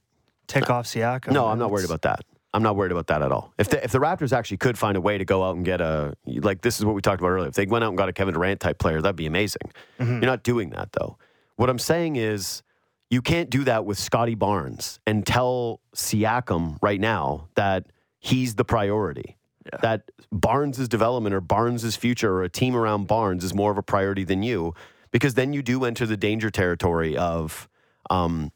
[0.51, 1.31] tick off Siakam.
[1.31, 2.21] No, I'm not worried about that.
[2.53, 3.53] I'm not worried about that at all.
[3.57, 5.79] If the, if the Raptors actually could find a way to go out and get
[5.79, 7.47] a like this is what we talked about earlier.
[7.47, 9.71] If they went out and got a Kevin Durant type player, that'd be amazing.
[9.99, 11.17] You're not doing that though.
[11.55, 12.61] What I'm saying is
[13.09, 17.85] you can't do that with Scottie Barnes and tell Siakam right now that
[18.19, 19.37] he's the priority.
[19.71, 19.79] Yeah.
[19.81, 23.83] That Barnes' development or Barnes' future or a team around Barnes is more of a
[23.83, 24.73] priority than you,
[25.11, 27.69] because then you do enter the danger territory of
[28.09, 28.51] um,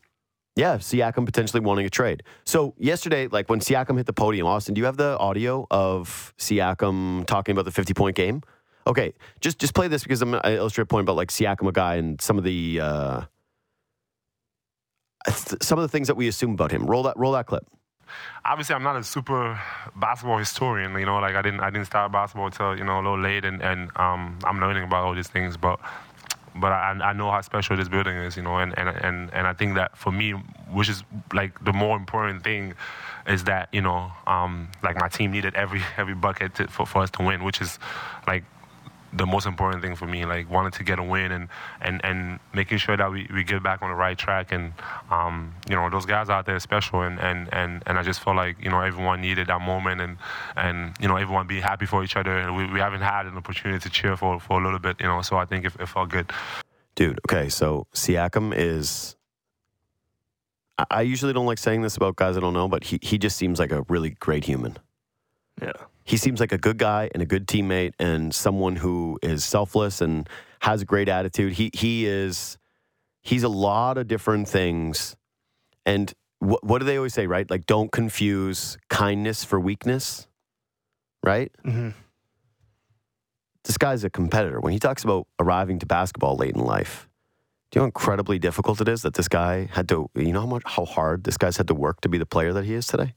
[0.55, 2.23] yeah, Siakam potentially wanting a trade.
[2.45, 6.33] So yesterday, like when Siakam hit the podium, Austin, do you have the audio of
[6.37, 8.41] Siakam talking about the 50 point game?
[8.87, 11.71] Okay, just just play this because I'm gonna illustrate a point about like Siakam, a
[11.71, 13.21] guy, and some of the uh,
[15.25, 16.85] th- some of the things that we assume about him.
[16.85, 17.65] Roll that roll that clip.
[18.45, 19.59] obviously I'm not a super
[19.95, 20.93] basketball historian.
[20.99, 23.43] You know, like I didn't I didn't start basketball until you know a little late,
[23.43, 25.57] and and um, I'm learning about all these things.
[25.57, 25.79] But
[26.55, 28.37] but I, I know how special this building is.
[28.37, 30.31] You know, and and and and I think that for me,
[30.71, 31.03] which is
[31.33, 32.73] like the more important thing,
[33.27, 37.01] is that you know um, like my team needed every every bucket to, for for
[37.01, 37.79] us to win, which is
[38.27, 38.43] like
[39.15, 41.47] the most important thing for me, like wanting to get a win and
[41.81, 44.51] and, and making sure that we, we get back on the right track.
[44.51, 44.73] And
[45.09, 48.19] um, you know, those guys out there are special, and, and, and, and I just
[48.21, 50.17] felt like you know everyone needed that moment, and
[50.55, 52.37] and you know everyone be happy for each other.
[52.37, 55.07] And we, we haven't had an opportunity to cheer for for a little bit, you
[55.07, 55.21] know.
[55.21, 56.31] So I think it, it felt good.
[56.95, 59.15] Dude, okay, so Siakam is.
[60.77, 63.17] I- I usually don't like saying this about guys I don't know, but he, he
[63.17, 64.77] just seems like a really great human.
[65.61, 65.71] Yeah.
[66.05, 70.01] He seems like a good guy and a good teammate and someone who is selfless
[70.01, 70.29] and
[70.59, 71.53] has a great attitude.
[71.53, 72.57] He he is
[73.23, 75.15] he's a lot of different things.
[75.85, 77.49] And what what do they always say, right?
[77.49, 80.27] Like don't confuse kindness for weakness.
[81.23, 81.51] Right?
[81.65, 81.89] Mm-hmm.
[83.63, 84.59] This guy's a competitor.
[84.59, 87.09] When he talks about arriving to basketball late in life,
[87.71, 90.41] do you know how incredibly difficult it is that this guy had to you know
[90.41, 92.75] how much how hard this guy's had to work to be the player that he
[92.75, 93.15] is today?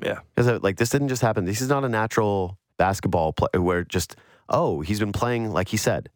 [0.00, 0.20] Yeah.
[0.34, 1.44] Because like this didn't just happen.
[1.44, 4.16] This is not a natural basketball play where just
[4.48, 6.08] oh he's been playing like he said.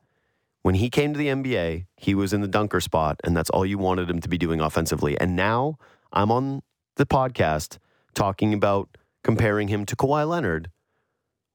[0.63, 3.65] When he came to the NBA, he was in the dunker spot, and that's all
[3.65, 5.17] you wanted him to be doing offensively.
[5.21, 5.79] And now
[6.13, 6.63] I'm on
[6.97, 7.79] the podcast
[8.15, 8.89] talking about
[9.23, 10.71] comparing him to Kawhi Leonard,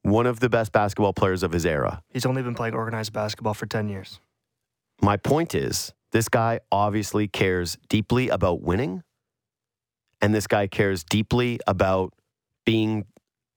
[0.04, 2.02] one of the best basketball players of his era.
[2.10, 4.22] He's only been playing organized basketball for 10 years.
[5.02, 9.04] My point is, this guy obviously cares deeply about winning,
[10.22, 12.14] and this guy cares deeply about
[12.66, 13.06] being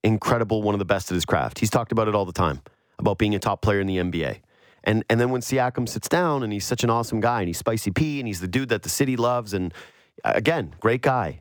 [0.03, 1.59] incredible, one of the best at his craft.
[1.59, 2.62] He's talked about it all the time
[2.99, 4.41] about being a top player in the NBA.
[4.85, 7.59] And and then when Siakam sits down and he's such an awesome guy and he's
[7.59, 9.73] spicy P and he's the dude that the city loves and
[10.23, 11.41] again, great guy.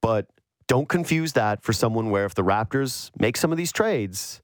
[0.00, 0.28] But
[0.66, 4.42] don't confuse that for someone where if the Raptors make some of these trades,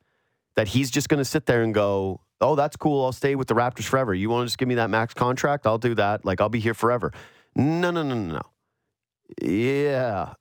[0.55, 3.05] that he's just going to sit there and go, "Oh, that's cool.
[3.05, 4.15] I'll stay with the Raptors forever.
[4.15, 5.67] You want to just give me that max contract?
[5.67, 6.25] I'll do that.
[6.25, 7.13] Like I'll be here forever."
[7.55, 8.43] No, no, no, no, no.
[9.43, 10.35] Yeah,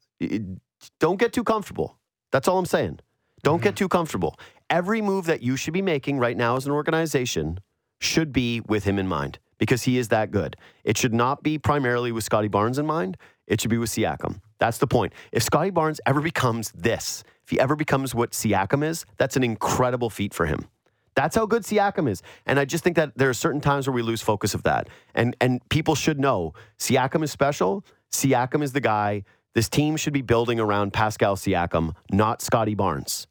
[0.99, 1.97] don't get too comfortable.
[2.31, 2.99] That's all I'm saying.
[3.43, 3.75] Don't get mm-hmm.
[3.75, 4.35] too comfortable.
[4.69, 7.59] Every move that you should be making right now as an organization
[7.99, 10.55] should be with him in mind because he is that good.
[10.83, 13.17] It should not be primarily with Scottie Barnes in mind.
[13.47, 14.41] It should be with Siakam.
[14.59, 15.13] That's the point.
[15.31, 19.43] If Scottie Barnes ever becomes this, if he ever becomes what Siakam is, that's an
[19.43, 20.67] incredible feat for him.
[21.15, 22.21] That's how good Siakam is.
[22.45, 24.87] And I just think that there are certain times where we lose focus of that.
[25.15, 27.83] And and people should know Siakam is special.
[28.11, 29.23] Siakam is the guy.
[29.53, 33.27] This team should be building around Pascal Siakam, not Scottie Barnes.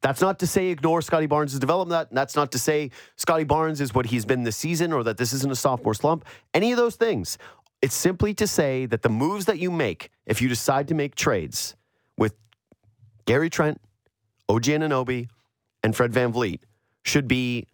[0.00, 2.10] That's not to say ignore Scottie Barnes' development.
[2.10, 5.16] That that's not to say Scottie Barnes is what he's been this season or that
[5.16, 6.24] this isn't a sophomore slump.
[6.54, 7.38] Any of those things.
[7.80, 11.14] It's simply to say that the moves that you make, if you decide to make
[11.14, 11.76] trades
[12.16, 12.34] with
[13.24, 13.80] Gary Trent,
[14.48, 15.28] OG Anunoby,
[15.84, 16.58] and Fred VanVleet,
[17.04, 17.66] should be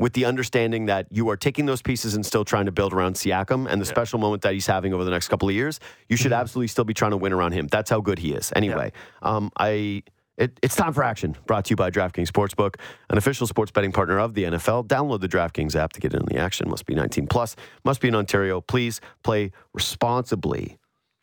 [0.00, 3.14] with the understanding that you are taking those pieces and still trying to build around
[3.14, 5.78] Siakam and the special moment that he's having over the next couple of years.
[6.08, 7.68] You should absolutely still be trying to win around him.
[7.68, 8.50] That's how good he is.
[8.56, 10.02] Anyway, um, I.
[10.38, 11.36] It, it's time for action.
[11.44, 12.76] Brought to you by DraftKings Sportsbook,
[13.10, 14.86] an official sports betting partner of the NFL.
[14.86, 16.70] Download the DraftKings app to get in on the action.
[16.70, 17.56] Must be 19 plus.
[17.84, 18.62] Must be in Ontario.
[18.62, 20.78] Please play responsibly.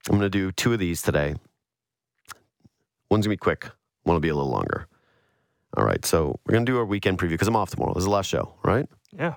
[0.07, 1.33] I'm going to do two of these today.
[3.09, 3.71] One's going to be quick.
[4.03, 4.87] One will be a little longer.
[5.77, 6.03] All right.
[6.05, 7.93] So we're going to do our weekend preview because I'm off tomorrow.
[7.93, 8.85] This is the last show, right?
[9.17, 9.35] Yeah.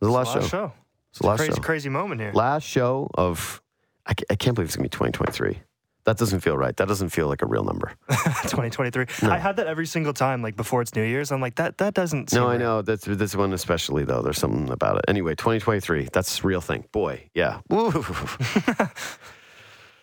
[0.00, 0.48] This is the last, Last show.
[0.48, 0.72] show.
[1.10, 1.60] It's the last crazy, show.
[1.60, 2.32] crazy moment here.
[2.32, 3.60] Last show of.
[4.06, 5.60] I, I can't believe it's going to be 2023.
[6.04, 6.76] That doesn't feel right.
[6.76, 7.92] That doesn't feel like a real number.
[8.10, 9.06] 2023.
[9.28, 11.30] I had that every single time, like before it's New Year's.
[11.30, 12.30] I'm like, that that doesn't.
[12.30, 12.58] Seem No, I right.
[12.60, 12.82] know.
[12.82, 14.20] That's this one especially though.
[14.22, 15.04] There's something about it.
[15.06, 16.08] Anyway, 2023.
[16.12, 16.86] That's a real thing.
[16.90, 17.60] Boy, yeah.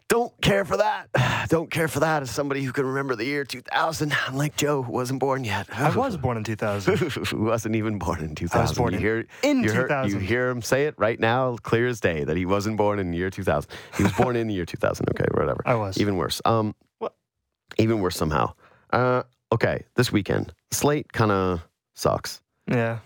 [0.10, 1.08] Don't care for that.
[1.50, 4.12] Don't care for that as somebody who can remember the year 2000.
[4.28, 5.68] Unlike Joe, who wasn't born yet.
[5.72, 6.98] I was born in 2000.
[7.28, 8.76] who wasn't even born in 2000.
[8.76, 10.12] born you hear, in you heard- 2000.
[10.20, 13.12] you hear him say it right now, clear as day, that he wasn't born in
[13.12, 13.70] the year 2000.
[13.98, 15.06] He was born in the year 2000.
[15.12, 15.62] Okay, whatever.
[15.66, 15.98] I was.
[16.00, 16.42] Even worse.
[16.44, 17.14] Um, What?
[17.78, 18.54] Even worse somehow.
[18.92, 21.62] Uh, okay, this weekend, slate kind of
[21.94, 22.42] sucks.
[22.68, 23.00] yeah.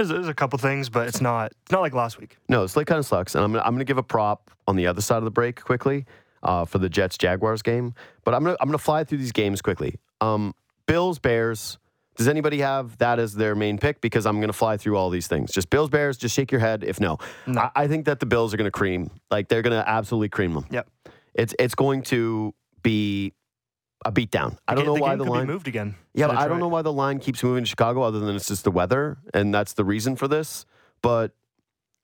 [0.00, 2.38] There's, there's a couple things, but it's not it's not like last week.
[2.48, 4.86] No, Slate kind of sucks, and I'm gonna, I'm gonna give a prop on the
[4.86, 6.06] other side of the break quickly
[6.42, 7.92] uh, for the Jets Jaguars game.
[8.24, 9.96] But I'm gonna I'm gonna fly through these games quickly.
[10.22, 10.54] Um,
[10.86, 11.76] Bills Bears.
[12.16, 14.00] Does anybody have that as their main pick?
[14.00, 15.52] Because I'm gonna fly through all these things.
[15.52, 16.16] Just Bills Bears.
[16.16, 17.18] Just shake your head if no.
[17.46, 17.60] No.
[17.60, 19.10] I, I think that the Bills are gonna cream.
[19.30, 20.66] Like they're gonna absolutely cream them.
[20.70, 20.88] Yep.
[21.34, 23.34] It's it's going to be
[24.04, 24.56] a beatdown.
[24.66, 25.94] I don't know ga- why the line moved again.
[26.14, 28.48] yeah, but I don't know why the line keeps moving to Chicago other than it's
[28.48, 30.64] just the weather, and that's the reason for this.
[31.02, 31.32] But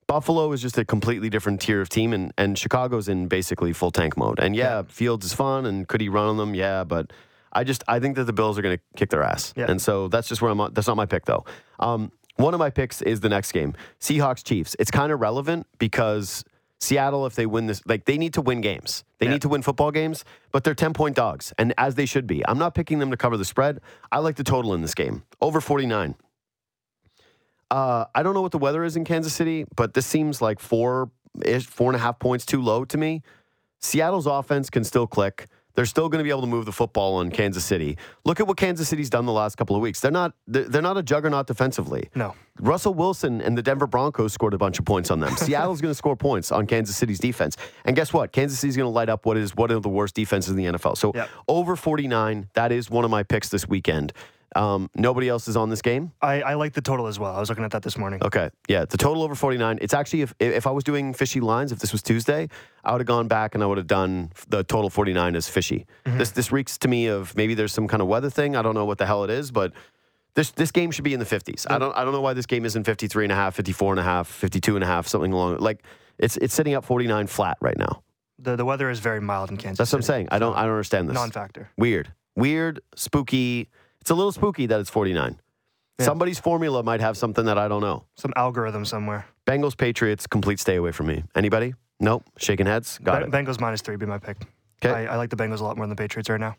[0.07, 3.91] Buffalo is just a completely different tier of team, and, and Chicago's in basically full
[3.91, 4.39] tank mode.
[4.39, 6.55] And yeah, Fields is fun, and could he run on them?
[6.55, 7.13] Yeah, but
[7.53, 9.67] I just I think that the Bills are going to kick their ass, Yeah.
[9.69, 10.61] and so that's just where I'm.
[10.61, 11.45] on- That's not my pick though.
[11.81, 14.77] Um, one of my picks is the next game, Seahawks Chiefs.
[14.79, 16.45] It's kind of relevant because
[16.81, 19.03] Seattle, if they win this, like they need to win games.
[19.19, 19.33] They Yeah.
[19.33, 22.47] need to win football games, but they're 10 point dogs, and as they should be.
[22.47, 23.81] I'm not picking them to cover the spread.
[24.13, 26.15] I like the total in this game over 49.
[27.71, 30.61] Uh, I don't know what the weather is in Kansas City, but this seems like
[30.61, 31.11] four
[31.45, 33.23] ish, four and a half points too low to me.
[33.81, 35.47] Seattle's offense can still click.
[35.77, 37.97] They're still going to be able to move the football on Kansas City.
[38.25, 40.01] Look at what Kansas City's done the last couple of weeks.
[40.01, 42.09] They're not they're not a juggernaut defensively.
[42.15, 42.35] No.
[42.59, 45.37] Russell Wilson and the Denver Broncos scored a bunch of points on them.
[45.37, 47.57] Seattle's going to score points on Kansas City's defense.
[47.85, 48.33] And guess what?
[48.33, 50.65] Kansas City's going to light up what is one of the worst defenses in the
[50.65, 50.97] NFL.
[50.97, 51.29] So Yep.
[51.49, 54.13] over 49, that is one of my picks this weekend.
[54.57, 56.13] Um, nobody else is on this game.
[56.23, 57.37] I, I like the total as well.
[57.37, 58.21] I was looking at that this morning.
[58.23, 58.51] Okay.
[58.69, 58.85] Yeah.
[58.87, 59.79] The total over 49.
[59.83, 62.49] It's actually, if, if I was doing fishy lines, if this was Tuesday,
[62.83, 65.87] I would have gone back and I would have done the total 49 as fishy.
[66.05, 68.57] This, this reeks to me of maybe there's some kind of weather thing.
[68.57, 69.73] I don't know what the hell it is, but
[70.35, 71.67] this, this game should be in the 50s.
[71.69, 74.01] I don't, I don't know why this game isn't 53 and a half, 54 and
[74.01, 75.59] a half, 52 and a half, something along.
[75.59, 75.83] Like
[76.19, 78.03] it's, it's sitting up 49 flat right now.
[78.39, 79.79] The the weather is very mild in Kansas.
[79.79, 80.29] That's what I'm saying.
[80.31, 81.15] I don't, I don't understand this.
[81.15, 81.71] Non-factor.
[81.79, 82.13] Weird.
[82.37, 83.71] Weird, spooky.
[84.07, 85.37] It's a little spooky that it's 49.
[85.99, 86.05] Yeah.
[86.05, 88.05] Somebody's formula might have something that I don't know.
[88.15, 89.27] Some algorithm somewhere.
[89.49, 91.25] Bengals, Patriots, complete stay away from me.
[91.35, 91.75] Anybody?
[91.99, 92.23] Nope.
[92.39, 93.01] Shaking heads.
[93.03, 93.31] Got Be- it.
[93.33, 94.37] Bengals minus three be my pick.
[94.81, 94.91] 'Kay.
[94.91, 96.55] I, I like the Bengals a lot more than the Patriots right now.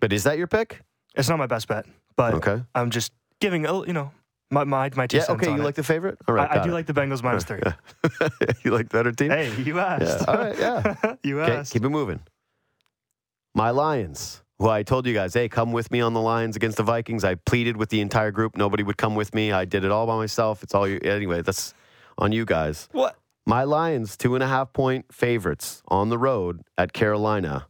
[0.00, 0.82] But is that your pick?
[1.16, 2.62] It's not my best bet, but Okay.
[2.76, 3.10] I'm just
[3.40, 4.12] giving a you know
[4.52, 5.24] my my, my two Yeah.
[5.24, 5.50] cents Okay.
[5.52, 5.64] You it.
[5.64, 6.16] like the favorite?
[6.28, 6.48] All right.
[6.48, 6.74] I, I do it.
[6.74, 7.58] like the Bengals minus three.
[8.64, 9.30] you like the better team?
[9.30, 10.20] Hey, you asked.
[10.20, 10.24] Yeah.
[10.28, 10.56] All right.
[10.56, 11.14] Yeah.
[11.24, 11.56] you Okay.
[11.56, 11.72] asked.
[11.72, 12.20] Keep it moving.
[13.52, 14.42] My Lions.
[14.58, 17.24] Who I told you guys, hey, come with me on the Lions against the Vikings.
[17.24, 18.56] I pleaded with the entire group.
[18.56, 19.52] Nobody would come with me.
[19.52, 20.62] I did it all by myself.
[20.62, 20.98] It's all you.
[21.02, 21.74] Anyway, that's
[22.16, 22.88] on you guys.
[22.92, 23.18] What?
[23.44, 27.66] My Lions, two and a half point favorites on the road at Carolina.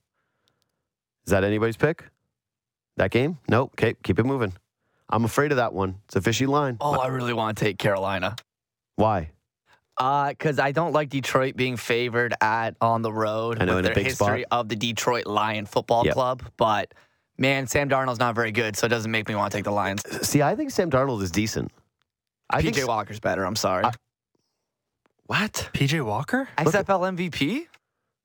[1.26, 2.04] Is that anybody's pick?
[2.96, 3.38] That game?
[3.48, 3.72] Nope.
[3.74, 4.52] Okay, keep it moving.
[5.10, 5.96] I'm afraid of that one.
[6.06, 6.76] It's a fishy line.
[6.80, 8.36] Oh, I really want to take Carolina.
[8.94, 9.30] Why?
[9.98, 13.78] Uh, because I don't like Detroit being favored at on the road I know, with
[13.80, 14.58] in a their big history spot.
[14.60, 16.14] of the Detroit Lion Football Yep.
[16.14, 16.42] Club.
[16.58, 16.92] But
[17.38, 19.70] man, Sam Darnold's not very good, so it doesn't make me want to take the
[19.70, 20.04] Lions.
[20.04, 21.72] Uh, see, I think Sam Darnold is decent.
[22.50, 23.44] I think PJ Walker's better.
[23.44, 23.84] I'm sorry.
[23.84, 23.92] I-
[25.26, 25.70] what?
[25.72, 26.48] PJ Walker?
[26.58, 27.66] XFL MVP.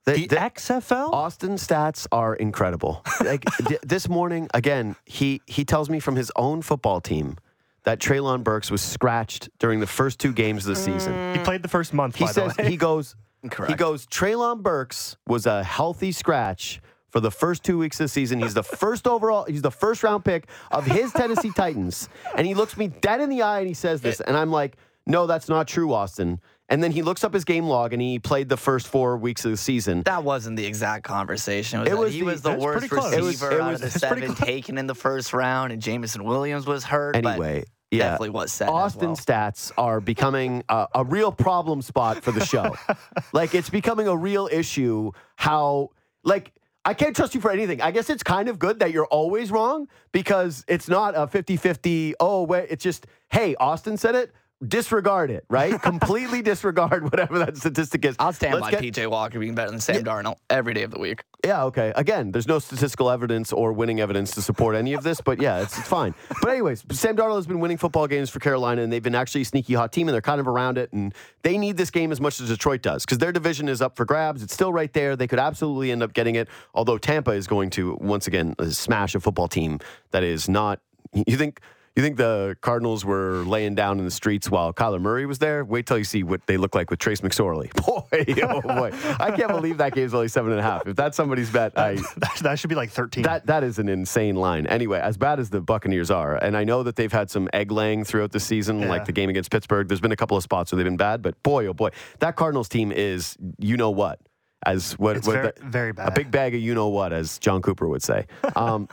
[0.05, 1.11] The, The the- XFL?
[1.13, 3.03] Austin stats are incredible.
[3.23, 7.37] Like d- this morning, again, he he tells me from his own football team
[7.83, 11.33] that Treylon Burks was scratched during the first two games of the season.
[11.35, 12.15] He played the first month.
[12.15, 12.69] He by says the way.
[12.69, 13.15] he goes
[13.49, 13.71] Correct.
[13.71, 16.79] he goes Treylon Burks was a healthy scratch
[17.09, 18.39] for the first two weeks of the season.
[18.39, 22.07] He's the first overall, he's the first round pick of his Tennessee Titans.
[22.35, 24.21] And he looks me dead in the eye and he says this.
[24.21, 24.77] And I'm like,
[25.07, 26.39] no, that's not true, Austin.
[26.71, 29.43] And then he looks up his game log and he played the first four weeks
[29.43, 30.03] of the season.
[30.03, 31.81] That wasn't the exact conversation.
[31.81, 33.81] It was, It was he the- was the worst receiver It was- it out of
[33.81, 37.17] the seven taken in the first round, and Jameson Williams was hurt.
[37.17, 37.99] Anyway, yeah.
[38.11, 38.61] definitely was.
[38.61, 39.15] Austin well.
[39.17, 42.73] stats are becoming a, a real problem spot for the show.
[43.33, 45.89] like it's becoming a real issue how
[46.23, 46.53] like
[46.85, 47.81] I can't trust you for anything.
[47.81, 52.13] I guess it's kind of good that you're always wrong because it's not a 50-50
[52.19, 54.31] oh wait it's just hey Austin said it
[54.65, 55.81] disregard it, right?
[55.81, 58.15] Completely disregard whatever that statistic is.
[58.19, 60.91] I'll stand Let's by get- PJ Walker being better than Sam Darnold every day of
[60.91, 61.23] the week.
[61.43, 61.91] Yeah, okay.
[61.95, 65.61] Again, there's no statistical evidence or winning evidence to support any of this, but yeah,
[65.61, 66.13] it's, it's fine.
[66.41, 69.41] But anyways, Sam Darnold has been winning football games for Carolina, and they've been actually
[69.41, 72.11] a sneaky hot team, and they're kind of around it, and they need this game
[72.11, 74.43] as much as Detroit does because their division is up for grabs.
[74.43, 75.15] It's still right there.
[75.15, 79.15] They could absolutely end up getting it, although Tampa is going to once again smash
[79.15, 79.79] a football team
[80.11, 80.79] that is not.
[81.13, 81.59] You think?
[81.95, 85.65] You think the Cardinals were laying down in the streets while Kyler Murray was there?
[85.65, 87.69] Wait till you see what they look like with Trace McSorley.
[87.85, 88.91] Boy, oh boy.
[89.19, 90.87] I can't believe that game's only seven and a half.
[90.87, 91.95] If that's somebody's bet, I
[92.41, 93.23] That, should be like 13.
[93.23, 94.67] that that is an insane line.
[94.67, 97.71] Anyway, as bad as the Buccaneers are, and I know that they've had some egg
[97.71, 98.89] laying throughout the season, Yeah.
[98.89, 99.87] like the game against Pittsburgh.
[99.89, 101.89] There's been a couple of spots where they've been bad, but boy, oh boy,
[102.19, 104.19] that Cardinals team is you know what,
[104.65, 107.37] as what, It's what very- the- very a big bag of you know what, as
[107.39, 108.27] Jon Cooper would say.
[108.55, 108.87] Um,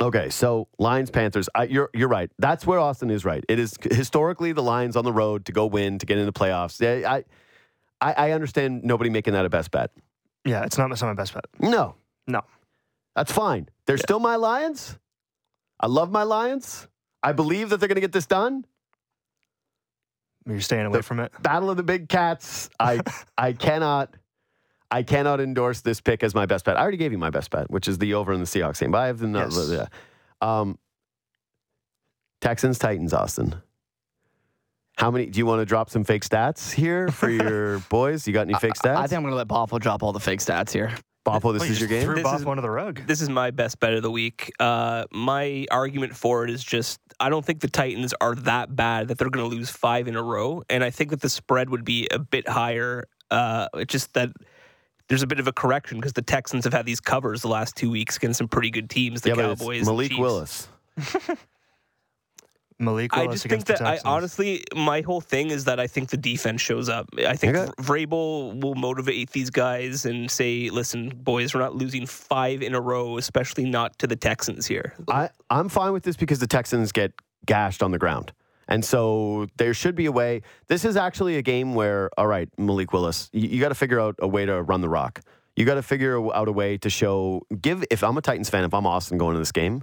[0.00, 1.48] okay, so Lions Panthers.
[1.54, 2.30] I, you're you're right.
[2.38, 3.44] That's where Austin is right.
[3.48, 6.38] It is historically the Lions on the road to go win to get into the
[6.38, 6.80] playoffs.
[7.06, 7.24] I
[8.00, 9.90] I, I understand nobody making that a best bet.
[10.44, 11.44] yeah, it's not, it's not my best bet.
[11.60, 11.94] No,
[12.26, 12.42] No.
[13.14, 13.68] that's fine.
[13.86, 14.98] They're still my Lions.
[15.78, 16.88] I love my Lions.
[17.22, 18.64] I believe that they're going to get this done.
[20.48, 21.30] You're staying away from it.
[21.40, 22.68] Battle of the Big Cats.
[22.80, 23.00] I
[23.38, 24.12] I cannot
[24.92, 26.76] I cannot endorse this pick as my best bet.
[26.76, 28.90] I already gave you my best bet, which is the over in the Seahawks game.
[28.92, 29.68] But I have the no, Yes.
[29.70, 29.86] yeah.
[30.40, 30.78] Um,
[32.40, 33.54] Texans Titans Austin.
[34.98, 38.26] How many do you want to drop some fake stats here for your boys?
[38.26, 38.96] You got any fake stats?
[38.96, 40.92] I think I'm going to let Boffo drop all the fake stats here.
[41.24, 42.02] Boppo, this Well, you is your game.
[42.04, 43.00] Threw This Boff is- under the rug.
[43.06, 44.52] This is my best bet of the week.
[44.58, 49.08] Uh, my argument for it is just I don't think the Titans are that bad
[49.08, 51.70] that they're going to lose five in a row, and I think that the spread
[51.70, 53.04] would be a bit higher.
[53.30, 54.30] Uh, it's just that
[55.12, 57.76] there's a bit of a correction because the Texans have had these covers the last
[57.76, 60.18] two weeks against some pretty good teams, the yeah, but it's Cowboys, and Malik Chiefs.
[60.18, 60.68] Willis.
[62.78, 65.66] Malik Willis I Willis just think against the that I honestly, my whole thing is
[65.66, 67.10] that I think the defense shows up.
[67.28, 67.70] I think Okay.
[67.78, 72.80] Vrabel will motivate these guys and say, "Listen, boys, we're not losing five in a
[72.80, 76.90] row, especially not to the Texans here." I, I'm fine with this because the Texans
[76.90, 77.12] get
[77.44, 78.32] gashed on the ground.
[78.68, 80.42] And so there should be a way.
[80.68, 84.00] This is actually a game where, all right, Malik Willis, you, you got to figure
[84.00, 85.20] out a way to run the rock.
[85.56, 88.64] You got to figure out a way to show, give, if I'm a Titans fan,
[88.64, 89.82] if I'm Austin going to this game,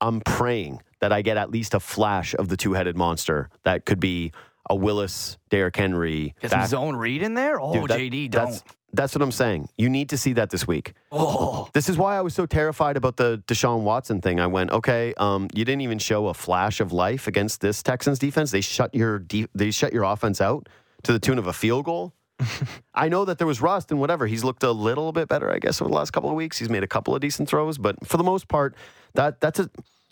[0.00, 3.84] I'm praying that I get at least a flash of the two headed monster that
[3.84, 4.32] could be
[4.70, 6.34] a Willis, Derrick Henry.
[6.40, 7.60] Get some back- zone read in there?
[7.60, 8.50] Oh, Dude, that- JD, don't.
[8.50, 9.68] that's what I'm saying.
[9.76, 10.94] You need to see that this week.
[11.12, 14.40] Oh, This is why I was so terrified about the Deshaun Watson thing.
[14.40, 18.18] I went, okay, um, you didn't even show a flash of life against this Texans
[18.18, 18.50] defense.
[18.50, 20.68] They shut your de- they shut your offense out
[21.02, 22.14] to the tune of a field goal.
[22.94, 24.26] I know that there was rust and whatever.
[24.26, 26.58] He's looked a little bit better, I guess, over the last couple of weeks.
[26.58, 28.74] He's made a couple of decent throws, but for the most part,
[29.14, 29.68] that that's a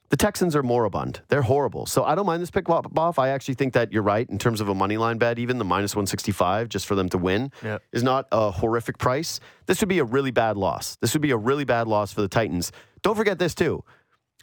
[0.08, 1.20] the Texans are moribund.
[1.28, 1.86] They're horrible.
[1.86, 3.18] So I don't mind this pick off.
[3.18, 5.38] I actually think that you're right in terms of a money line bet.
[5.38, 7.82] Even the minus 165 just for them to win Yep.
[7.92, 9.40] is not a horrific price.
[9.66, 10.96] This would be a really bad loss.
[10.96, 12.72] This would be a really bad loss for the Titans.
[13.02, 13.82] Don't forget this too.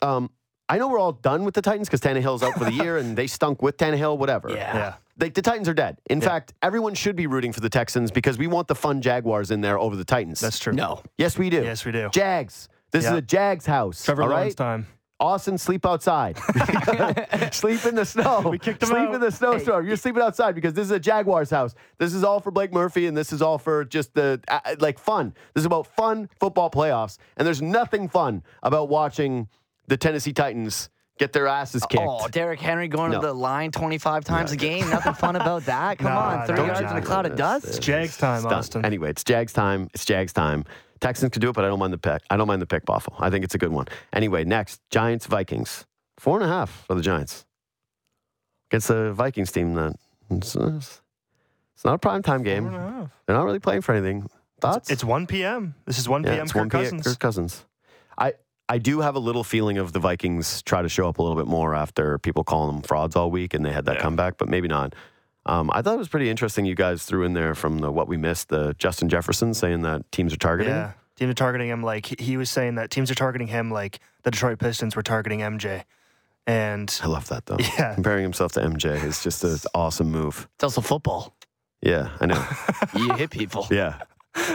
[0.01, 0.29] Um,
[0.69, 3.17] I know we're all done with the Titans because Tannehill's out for the year and
[3.17, 4.17] they stunk with Tannehill.
[4.17, 4.49] Whatever.
[4.49, 4.75] yeah.
[4.75, 4.93] Yeah.
[5.17, 5.97] The, the Titans are dead.
[6.09, 9.51] In fact, everyone should be rooting for the Texans because we want the fun Jaguars
[9.51, 10.39] in there over the Titans.
[10.39, 10.73] That's true.
[10.73, 11.03] No.
[11.19, 11.61] yes, we do.
[11.63, 12.09] Yes, we do.
[12.11, 12.67] Jags.
[12.91, 13.11] This Yeah.
[13.11, 14.03] is a Jags house.
[14.03, 14.57] Trevor all Lawrence right.
[14.57, 14.87] time.
[15.23, 16.37] Austin, sleep outside.
[17.53, 18.41] sleep in the snow.
[18.49, 19.15] We kicked him sleep out.
[19.15, 19.87] in the snowstorm.
[19.87, 21.73] You're sleeping outside because this is a Jaguars house.
[21.97, 24.99] This is all for Blake Murphy, and this is all for just the uh, like
[24.99, 25.33] fun.
[25.53, 29.47] This is about fun football playoffs, and there's nothing fun about watching
[29.87, 30.89] the Tennessee Titans
[31.19, 32.03] get their asses kicked.
[32.05, 33.21] Oh, Derrick Henry going No.
[33.21, 34.89] to the line 25 times a game.
[34.89, 35.97] Nothing fun about that.
[35.99, 37.65] Come Nah, on, 30 don't yards in a cloud of dust.
[37.67, 38.51] It's Jags time, It's.
[38.51, 38.83] Austin.
[38.83, 39.89] Anyway, it's Jags time.
[39.93, 40.65] It's Jags time.
[41.03, 42.21] Texans can do it, but I don't mind the pick.
[42.29, 43.13] I don't mind the pick, Boffo.
[43.19, 43.87] I think it's a good one.
[44.13, 45.85] Anyway, next Giants Vikings
[46.17, 47.45] four and a half for the Giants
[48.69, 49.73] against the Vikings team.
[49.73, 49.95] That
[50.31, 51.01] it's, it's
[51.83, 52.71] not a prime time game.
[52.71, 54.29] They're not really playing for anything.
[54.61, 54.89] Thoughts?
[54.89, 55.75] It's 1 p.m.
[55.85, 56.43] This is 1 yeah, p.m.
[56.43, 56.81] it's Kirk 1 p.m.
[56.83, 57.03] Cousins.
[57.03, 57.65] Kirk Cousins.
[58.17, 58.33] I
[58.69, 61.35] I do have a little feeling of the Vikings try to show up a little
[61.35, 64.47] bit more after people calling them frauds all week, and they had that comeback, but
[64.47, 64.95] maybe not.
[65.45, 66.65] Um, I thought it was pretty interesting.
[66.65, 70.09] You guys threw in there from the what we missed, the Justin Jefferson saying that
[70.11, 70.73] teams are targeting.
[70.73, 70.93] Yeah.
[71.17, 73.99] Teams are targeting him like he- he was saying that teams are targeting him like
[74.23, 75.83] the Detroit Pistons were targeting MJ.
[76.47, 77.57] And I love that though.
[77.59, 77.93] Yeah.
[77.93, 80.47] Comparing himself to MJ is just an awesome move.
[80.55, 81.35] It's also football.
[81.81, 82.45] Yeah, I know.
[82.95, 83.67] You hit people.
[83.69, 83.99] Yeah.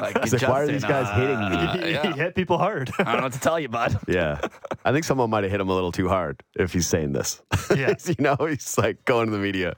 [0.01, 1.45] Like, It's like, why are these guys hitting me?
[1.47, 2.13] uh, yeah.
[2.13, 2.91] he hit people hard.
[2.99, 3.97] I don't know what to tell you, bud.
[4.09, 4.41] Yeah.
[4.85, 7.41] I think someone might have hit him a little too hard if he's saying this.
[7.75, 7.95] Yeah.
[8.07, 9.77] you know, he's like going to the media.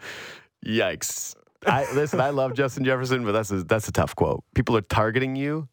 [0.67, 1.35] Yikes.
[1.67, 4.43] I listen, I love Justin Jefferson, but that's a that's a tough quote.
[4.55, 5.69] People are targeting you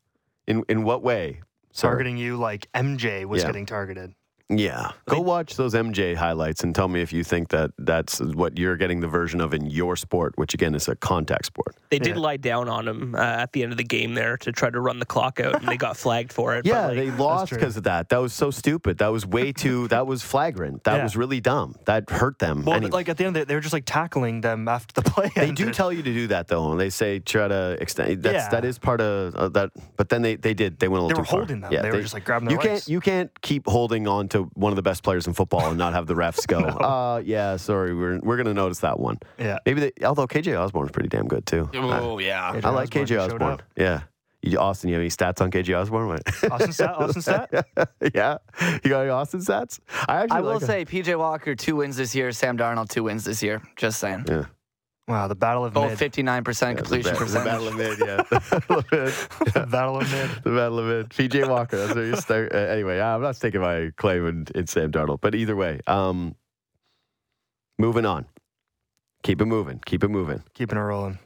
[0.47, 1.41] in in what way?
[1.71, 1.89] sir?
[1.89, 3.47] targeting you like MJ was Yeah.
[3.47, 4.13] getting targeted.
[4.49, 4.91] Yeah.
[5.09, 8.77] Go watch those MJ highlights and tell me if you think that that's what you're
[8.77, 11.75] getting the version of in your sport, which again is a contact sport.
[11.89, 12.21] They did Yeah.
[12.21, 14.79] lie down on him uh, at the end of the game there to try to
[14.79, 16.63] run the clock out, and they got flagged for it.
[16.63, 18.07] But, Yeah, like, they lost because of that.
[18.07, 18.99] That was so stupid.
[18.99, 19.87] That was way too.
[19.97, 20.83] That was flagrant.
[20.85, 21.03] That Yeah.
[21.03, 21.75] was really dumb.
[21.85, 22.63] That hurt them.
[22.63, 22.91] Well, Anyway.
[22.91, 25.29] like at the end, they, they were just like tackling them after the play.
[25.35, 28.23] They do tell you to do that though, and they say try to extend.
[28.23, 28.49] That's Yeah.
[28.49, 29.71] that is part of uh, that.
[29.97, 30.79] But then they, they did.
[30.79, 31.39] They went a little They were too far.
[31.41, 31.71] holding them.
[31.73, 34.36] Yeah, They were just, like, grabbing their You can't you can't keep holding on to
[34.53, 36.57] one of the best players in football and not have the refs go.
[36.87, 39.17] Uh, yeah, sorry, we're we're gonna notice that one.
[39.37, 39.57] Yeah.
[39.65, 41.69] Maybe they, although KJ Osborne's pretty damn good too.
[41.73, 42.53] Oh, yeah.
[42.53, 43.59] KJ I like Osborne KJ Osborne.
[43.75, 44.01] Yeah.
[44.43, 46.19] You, Austin, you have any stats on KJ Osborne?
[46.51, 46.95] Austin stat.
[46.95, 47.49] Austin stat.
[48.13, 48.37] yeah,
[48.83, 49.79] you got any Austin stats?
[50.07, 52.31] I actually I will like say PJ Walker, two wins this year.
[52.31, 53.61] Sam Darnold, two wins this year.
[53.75, 54.25] Just saying.
[54.27, 54.45] Yeah.
[55.07, 56.11] Wow, the battle of Both mid.
[56.11, 57.45] 59% completion the, percentage.
[57.45, 58.23] battle of mid, yeah.
[58.29, 59.53] The battle of mid.
[59.53, 60.29] the battle of mid.
[60.43, 61.09] The battle of mid.
[61.09, 61.77] PJ Walker.
[61.77, 62.51] That's where you start.
[62.53, 66.35] Uh, anyway, I'm not taking my claim in, in Sam Darnold, but either way, um,
[67.79, 68.25] moving on.
[69.23, 69.81] Keep it moving.
[69.85, 70.43] Keep it moving.
[70.53, 71.19] Keeping it rolling.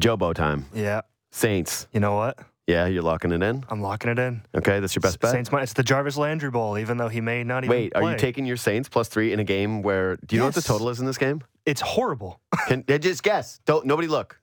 [0.00, 0.64] Jobo time.
[0.74, 1.02] Yeah.
[1.32, 1.86] Saints.
[1.92, 2.38] You know what?
[2.70, 3.64] Yeah, you're locking it in.
[3.68, 4.42] I'm locking it in.
[4.54, 5.32] Okay, that's your best bet.
[5.32, 5.50] Saints.
[5.50, 7.70] might- It's the Jarvis Landry Bowl, even though he may not even.
[7.76, 10.16] Wait, are you taking your Saints plus three in a game where?
[10.16, 10.66] Do you know what the Yes.
[10.66, 11.42] total is in this game?
[11.66, 12.40] It's horrible.
[12.68, 13.60] Can just guess?
[13.66, 14.40] Don't nobody look.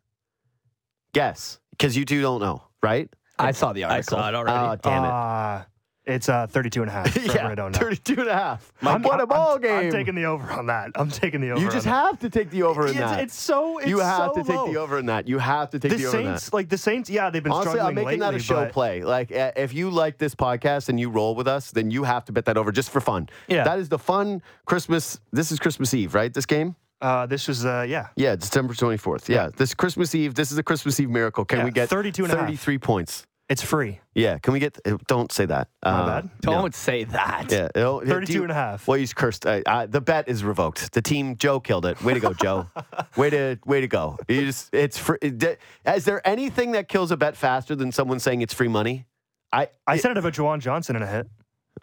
[1.14, 3.10] Guess because you two don't know, right?
[3.40, 4.18] I saw the article.
[4.18, 4.20] I article.
[4.20, 4.58] saw it already.
[4.58, 5.08] Oh, damn it.
[5.08, 5.64] Uh,
[6.08, 7.10] it's uh, 32 and a half.
[7.14, 7.78] For yeah, don't know.
[7.80, 8.72] 32 and a half.
[8.82, 9.86] I'm- what a ball I'm, game.
[9.86, 10.92] I'm taking the over on that.
[10.96, 11.62] I'm taking the over.
[11.62, 12.06] you just on that.
[12.12, 13.20] have to take the over in it's, that.
[13.22, 13.78] It's so.
[13.80, 14.72] It's you have so to take low.
[14.72, 15.28] the over in that.
[15.28, 16.54] You have to take The the, over in Saints, that.
[16.56, 18.72] like the Saints, yeah, they've been Honestly, struggling I'm making lately, that a show but
[18.72, 19.04] play.
[19.04, 22.26] Like, uh, if you like this podcast and you roll with us, then you have
[22.26, 23.30] to bet that over just for fun.
[23.48, 23.64] Yeah.
[23.64, 25.20] That is the fun Christmas.
[25.32, 26.34] This is Christmas Eve, right?
[26.34, 26.76] This game?
[27.00, 29.30] uh, this was, uh, yeah, Yeah, December 24th.
[29.30, 29.50] Yeah.
[29.56, 30.34] This Christmas Eve.
[30.34, 31.46] This is a Christmas Eve miracle.
[31.46, 32.46] Can Yeah, we get 32 and a half.
[32.48, 33.28] 33 points?
[33.50, 34.00] It's free.
[34.14, 34.40] Yeah.
[34.40, 34.78] Can we get.
[34.86, 35.70] uh, Don't say that.
[35.84, 36.30] My Uh, bad.
[36.42, 36.70] Don't no.
[36.72, 37.46] say that.
[37.52, 37.70] Yeah.
[37.76, 38.88] it'll- do 32 you- and a half.
[38.88, 39.46] Well, he's cursed.
[39.46, 40.92] Uh, uh, the bet is revoked.
[40.94, 42.02] The team, Joe killed it.
[42.04, 42.68] Way to go, Joe.
[43.18, 44.18] way to way to go.
[44.28, 45.18] You just, it's free.
[45.22, 49.06] Is there anything that kills a bet faster than someone saying it's free money?
[49.54, 51.28] I, I said it about Juwan Johnson in a hit.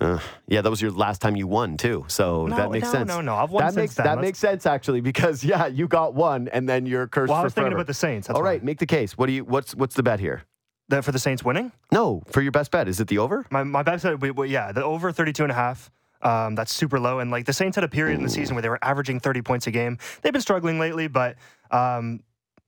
[0.01, 0.19] uh,
[0.49, 2.05] yeah, that was your last time you won too.
[2.09, 3.09] So No, that makes no, sense.
[3.09, 3.23] no, no.
[3.23, 3.35] No.
[3.37, 4.05] I've won that since makes then.
[4.07, 7.39] that Let's- makes sense actually because yeah, you got one and then you're cursed Well,
[7.39, 7.77] I for was thinking forever.
[7.81, 8.27] about the Saints.
[8.27, 8.51] That's All why.
[8.51, 9.17] right, make the case.
[9.17, 9.45] What do you?
[9.45, 10.43] What's what's the bet here?
[10.89, 11.73] The- for the Saints winning?
[11.93, 13.47] No, for your best bet, is it the over?
[13.51, 15.91] My, my best bet said, we, we, yeah, the over 32 and a half.
[16.23, 17.19] Um, that's super low.
[17.19, 19.43] And like the Saints had a period in the season where they were averaging 30
[19.43, 19.99] points a game.
[20.23, 21.37] They've been struggling lately, but
[21.71, 22.23] um,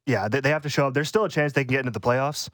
[0.04, 0.94] yeah, they, they have to show up.
[0.94, 2.50] There's still a chance they can get into the playoffs,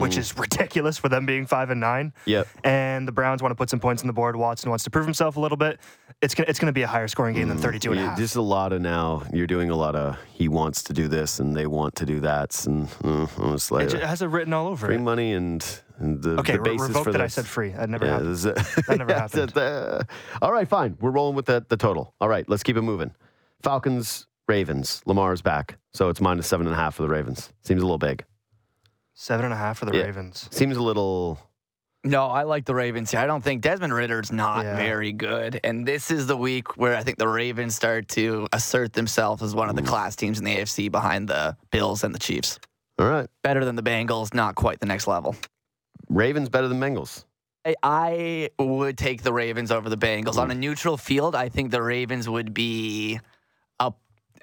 [0.00, 2.12] which is ridiculous for them being five and nine.
[2.26, 2.48] Yep.
[2.64, 4.34] And the Browns want to put some points on the board.
[4.36, 5.78] Watson wants to prove himself a little bit.
[6.20, 8.18] It's gonna it's gonna be a higher scoring game than 32 and a half.
[8.18, 9.22] Just a lot of now.
[9.32, 10.18] You're doing a lot of.
[10.32, 13.70] He wants to do this, and they want to do that, and uh, I'm just
[13.70, 15.00] like It has it written all over free it.
[15.00, 15.64] money and,
[15.98, 17.70] and the, Okay, the re- revoke for that I said free.
[17.70, 18.34] That never Yeah, happened.
[18.36, 18.42] this
[18.86, 19.56] That never Yeah, happened.
[19.56, 20.02] uh,
[20.42, 20.96] all right, fine.
[21.00, 22.14] We're rolling with the, the total.
[22.20, 23.12] All right, let's keep it moving.
[23.62, 25.02] Falcons, Ravens.
[25.06, 27.52] Lamar's back, so it's minus seven and a half for the Ravens.
[27.62, 28.24] Seems a little big.
[29.20, 30.04] Seven and a half for the Yeah.
[30.04, 30.46] Ravens.
[30.52, 31.40] Seems a little.
[32.04, 33.18] No, I like the Ravens here.
[33.18, 34.76] I don't think Desmond Ridder's not Yeah.
[34.76, 35.58] very good.
[35.64, 39.56] And this is the week where I think the Ravens start to assert themselves as
[39.56, 39.88] one of the mm.
[39.88, 42.60] class teams in the AFC behind the Bills and the Chiefs.
[43.00, 45.34] All right, Better than the Bengals, not quite the next level.
[46.08, 47.24] Ravens better than Bengals.
[47.64, 50.38] I- I would take the Ravens over the Bengals.
[50.38, 50.52] On mm.
[50.52, 53.24] a neutral field, I think the Ravens would be up.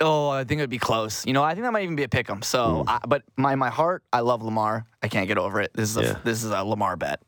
[0.02, 1.26] Oh, I think it would be close.
[1.26, 2.42] You know, I think that might even be a pick 'em.
[2.42, 4.86] So, I, but my my heart, I love Lamar.
[5.02, 5.72] I can't get over it.
[5.74, 6.18] This is a Yeah.
[6.24, 7.22] this is a Lamar bet.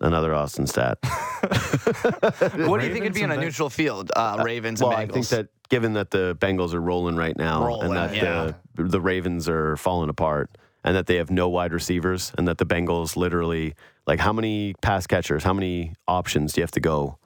[0.00, 0.98] Another Austin stat.
[1.42, 4.10] What do you think it'd be in a neutral field?
[4.14, 5.12] Uh, Ravens well, and I Bengals.
[5.12, 9.00] think that given that the Bengals are rolling right now, Rolling, and that the the
[9.00, 13.16] Ravens are falling apart, and that they have no wide receivers, and that the Bengals
[13.16, 13.74] literally
[14.06, 17.18] like how many pass catchers, how many options do you have to go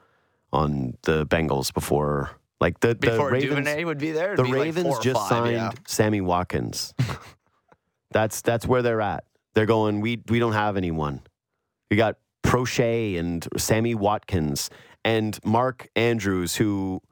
[0.52, 2.30] on the Bengals before
[2.64, 3.50] like the, the before Ravens?
[3.50, 5.70] Duvernay would be there, it'd the be like Ravens four or just five, signed yeah.
[5.86, 6.94] Sammy Watkins.
[8.10, 9.24] that's that's where they're at.
[9.54, 10.00] They're going.
[10.00, 11.20] We we don't have anyone.
[11.90, 14.70] We got Proche and Sammy Watkins
[15.04, 17.02] and Mark Andrews, who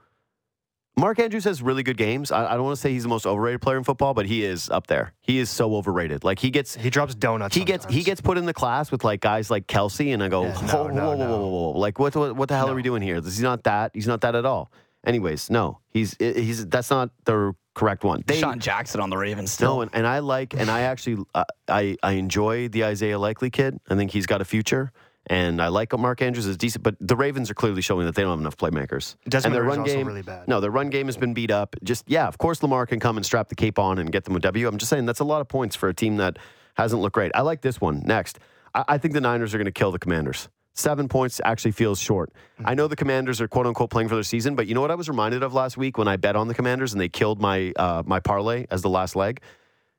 [0.96, 2.30] Mark Andrews has really good games.
[2.30, 4.44] I, I don't want to say he's the most overrated player in football, but he
[4.44, 5.14] is up there.
[5.20, 6.22] He is so overrated.
[6.24, 7.54] Like he gets He drops donuts.
[7.54, 8.04] he gets he sometimes.
[8.06, 10.88] gets put in the class with like guys like Kelce, and I go, Yeah, whoa,
[10.88, 11.26] no, whoa, no, whoa, whoa, no.
[11.30, 11.78] whoa, whoa, whoa.
[11.78, 13.20] like what what, what the hell are we doing here?
[13.20, 13.92] He's not that.
[13.94, 14.70] He's not that at all.
[15.04, 18.22] Anyways, no, he's he's that's not the correct one.
[18.26, 19.76] They, Sean Jackson on the Ravens still.
[19.76, 23.50] no, and, and I like and I actually uh, I I enjoy the Isaiah Likely
[23.50, 23.78] kid.
[23.88, 24.92] I think he's got a future.
[25.28, 28.22] And I like Mark Andrews is decent, but the Ravens are clearly showing that they
[28.22, 29.14] don't have enough playmakers.
[29.28, 30.48] Desmond and their run also game, really bad.
[30.48, 31.76] no, their run game has been beat up.
[31.84, 34.34] Just yeah, of course Lamar can come and strap the cape on and get them
[34.34, 34.66] a W.
[34.66, 36.38] I'm just saying that's a lot of points for a team that
[36.74, 37.30] hasn't looked great.
[37.36, 38.40] I like this one next.
[38.74, 40.48] I, I think the Niners are going to kill the Commanders.
[40.74, 42.32] Seven points actually feels short.
[42.64, 44.90] I know the Commanders are quote unquote playing for their season, but you know what
[44.90, 47.40] I was reminded of last week when I bet on the Commanders and they killed
[47.40, 49.40] my uh, my parlay as the last leg.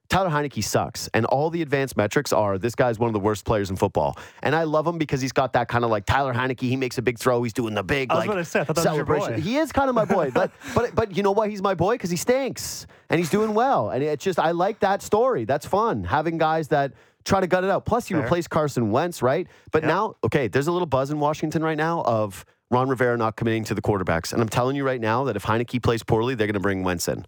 [0.09, 3.45] Tyler Heinicke sucks, and all the advanced metrics are this guy's one of the worst
[3.45, 6.33] players in football, and I love him because he's got that kind of like Tyler
[6.33, 6.59] Heinicke.
[6.61, 8.59] He makes a big throw, he's doing the big I was like about to say,
[8.59, 9.41] I thought was your celebration.
[9.41, 11.95] He is kind of my boy, but but but you know why he's my boy?
[11.95, 15.45] Because he stinks and he's doing well, and it's just I like that story.
[15.45, 16.93] That's fun having guys that
[17.25, 17.85] try to gut it out.
[17.85, 18.23] Plus, you Fair.
[18.23, 19.47] replaced Carson Wentz, right?
[19.71, 19.89] But Yeah.
[19.89, 23.63] now, okay, there's a little buzz in Washington right now of Ron Rivera not committing
[23.65, 26.47] to the quarterbacks, and I'm telling you right now that if Heinicke plays poorly, they're
[26.47, 27.25] going to bring Wentz in.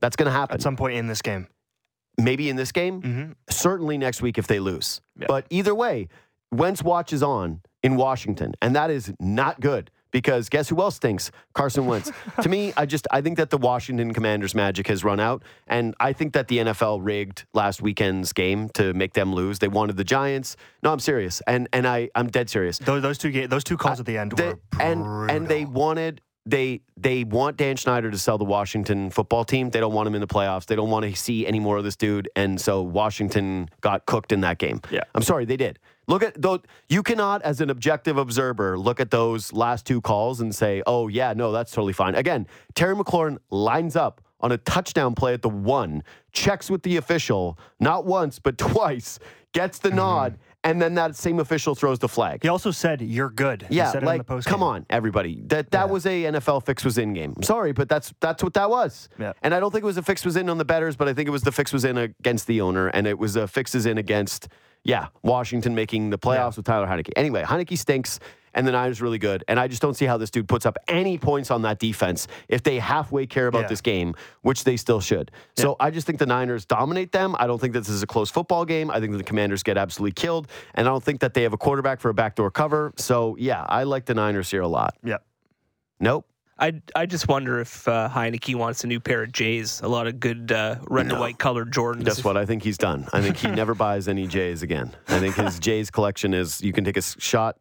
[0.00, 1.48] That's going to happen at some point in this game.
[2.20, 3.34] maybe in this game, Mhm.
[3.48, 5.00] certainly next week if they lose.
[5.16, 5.26] Yeah.
[5.28, 6.08] But either way,
[6.50, 10.96] Wentz watch is on in Washington, and that is not good because guess who else
[10.96, 11.30] stinks?
[11.54, 12.10] Carson Wentz.
[12.42, 15.94] to me, I just I think that the Washington Commanders magic has run out, and
[16.00, 19.58] I think that the NFL rigged last weekend's game to make them lose.
[19.58, 20.56] They wanted the Giants.
[20.82, 22.78] No, I'm serious, and and I I'm dead serious.
[22.78, 25.64] Those, those two those two calls uh, at the end They- were and and they
[25.64, 29.70] wanted they they want Dan Snyder to sell the Washington football team.
[29.70, 30.66] They don't want him in the playoffs.
[30.66, 32.28] They don't want to see any more of this dude.
[32.34, 34.80] And so Washington got cooked in that game.
[34.90, 35.02] Yeah.
[35.14, 35.78] I'm sorry, they did.
[36.08, 36.60] Look at those.
[36.88, 41.06] You cannot, as an objective observer, look at those last two calls and say, "Oh
[41.08, 45.42] yeah, no, that's totally fine." Again, Terry McLaurin lines up on a touchdown play at
[45.42, 46.02] the one,
[46.32, 49.18] checks with the official, not once but twice,
[49.52, 49.88] gets Mm-hmm.
[49.90, 52.42] the nod, and then that same official throws the flag.
[52.42, 55.42] He also said, "You're good." Yeah, said like the come on, everybody.
[55.46, 57.34] That that was a NFL fix was in game.
[57.36, 59.10] I'm sorry, but that's that's what that was.
[59.18, 59.34] Yeah.
[59.42, 61.12] And I don't think it was a fix was in on the betters, but I
[61.12, 63.74] think it was the fix was in against the owner, and it was a fix
[63.74, 64.48] is in against
[64.84, 67.10] yeah Washington making the playoffs with Tyler Heinicke.
[67.16, 68.20] Anyway, Heinicke stinks.
[68.54, 69.44] And the Niners really good.
[69.46, 72.26] And I just don't see how this dude puts up any points on that defense
[72.48, 73.68] if they halfway care about Yeah.
[73.68, 75.30] this game, which they still should.
[75.56, 77.36] So I just think the Niners dominate them.
[77.38, 78.90] I don't think that this is a close football game.
[78.90, 80.48] I think that the Commanders get absolutely killed.
[80.74, 82.94] And I don't think that they have a quarterback for a backdoor cover.
[82.96, 84.96] So yeah, I like the Niners here a lot.
[85.04, 85.22] Yep.
[86.00, 86.26] Nope.
[86.60, 89.80] I, I just wonder if uh, Heinicke wants a new pair of J's.
[89.80, 91.20] A lot of good uh, red and No.
[91.20, 92.04] white colored Jordans.
[92.04, 92.36] Guess what?
[92.36, 93.06] I think he's done.
[93.12, 94.90] I think he never buys any J's again.
[95.08, 97.56] I think his J's collection is you can take a shot.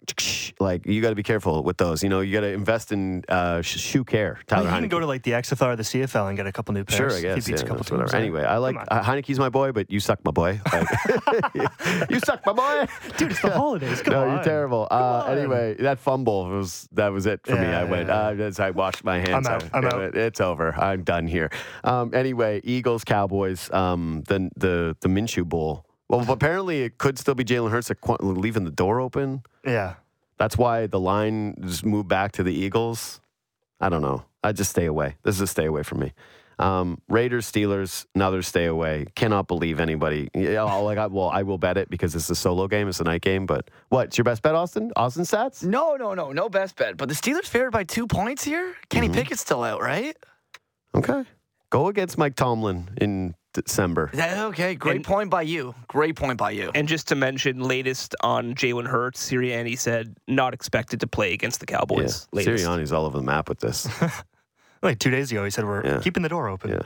[0.59, 2.01] Like you got to be careful with those.
[2.01, 4.33] You know, you got to invest in uh, shoe care.
[4.33, 4.89] Well, Tyler you can Heinicke.
[4.89, 6.97] go to like the XFL or the CFL and get a couple new pairs.
[7.13, 7.45] Sure, I guess.
[7.45, 7.91] He beats yeah, a couple teams.
[7.99, 8.17] whatever.
[8.17, 8.21] yeah.
[8.23, 10.59] Anyway, I like uh, Heinicke's my boy, but you suck, my boy.
[10.73, 12.87] Like, you suck, my boy.
[13.17, 14.01] Dude, it's the holidays.
[14.01, 14.35] Come no, on.
[14.35, 14.87] you're terrible.
[14.89, 17.61] Uh, anyway, that fumble was that was it for me.
[17.61, 18.07] Yeah, I went.
[18.07, 19.47] yeah, Uh, as I washed my hands.
[19.47, 19.97] I'm out, I'm out.
[19.97, 20.73] went, It's over.
[20.75, 21.49] I'm done here.
[21.83, 23.69] Um, anyway, Eagles, Cowboys.
[23.71, 25.85] Um, the the the Minshew Bowl.
[26.09, 27.91] Well, apparently it could still be Jalen Hurts
[28.21, 29.43] leaving the door open.
[29.65, 29.95] Yeah.
[30.37, 33.19] That's why the line just moved back to the Eagles.
[33.81, 34.23] I don't know.
[34.43, 35.17] I just stay away.
[35.23, 36.13] This is a stay away from me.
[36.59, 39.05] Um, Raiders, Steelers, another stay away.
[39.15, 40.29] Cannot believe anybody.
[40.33, 42.87] Yeah, I'll- like, I, well, I will bet it because it's a solo game.
[42.87, 43.45] It's a night game.
[43.45, 44.91] But what's your best bet, Austin?
[44.95, 45.63] Austin stats?
[45.63, 46.97] No, no, no, no best bet.
[46.97, 48.75] But the Steelers favored by two points here.
[48.89, 49.15] Kenny Mm-hmm.
[49.17, 50.17] Pickett's still out, right?
[50.95, 51.23] Okay.
[51.69, 54.09] Go against Mike Tomlin in December.
[54.13, 55.75] Yeah, okay, great And- point by you.
[55.87, 56.71] Great point by you.
[56.73, 61.59] And just to mention, latest on Jalen Hurts, Sirianni said not expected to play against
[61.59, 61.77] the Yeah.
[61.79, 62.27] Cowboys.
[62.31, 62.63] latest.
[62.65, 63.87] Sirianni's all over the map with this.
[64.81, 65.99] Like two days ago, he said we're Yeah.
[65.99, 66.71] keeping the door open.
[66.71, 66.81] Yeah.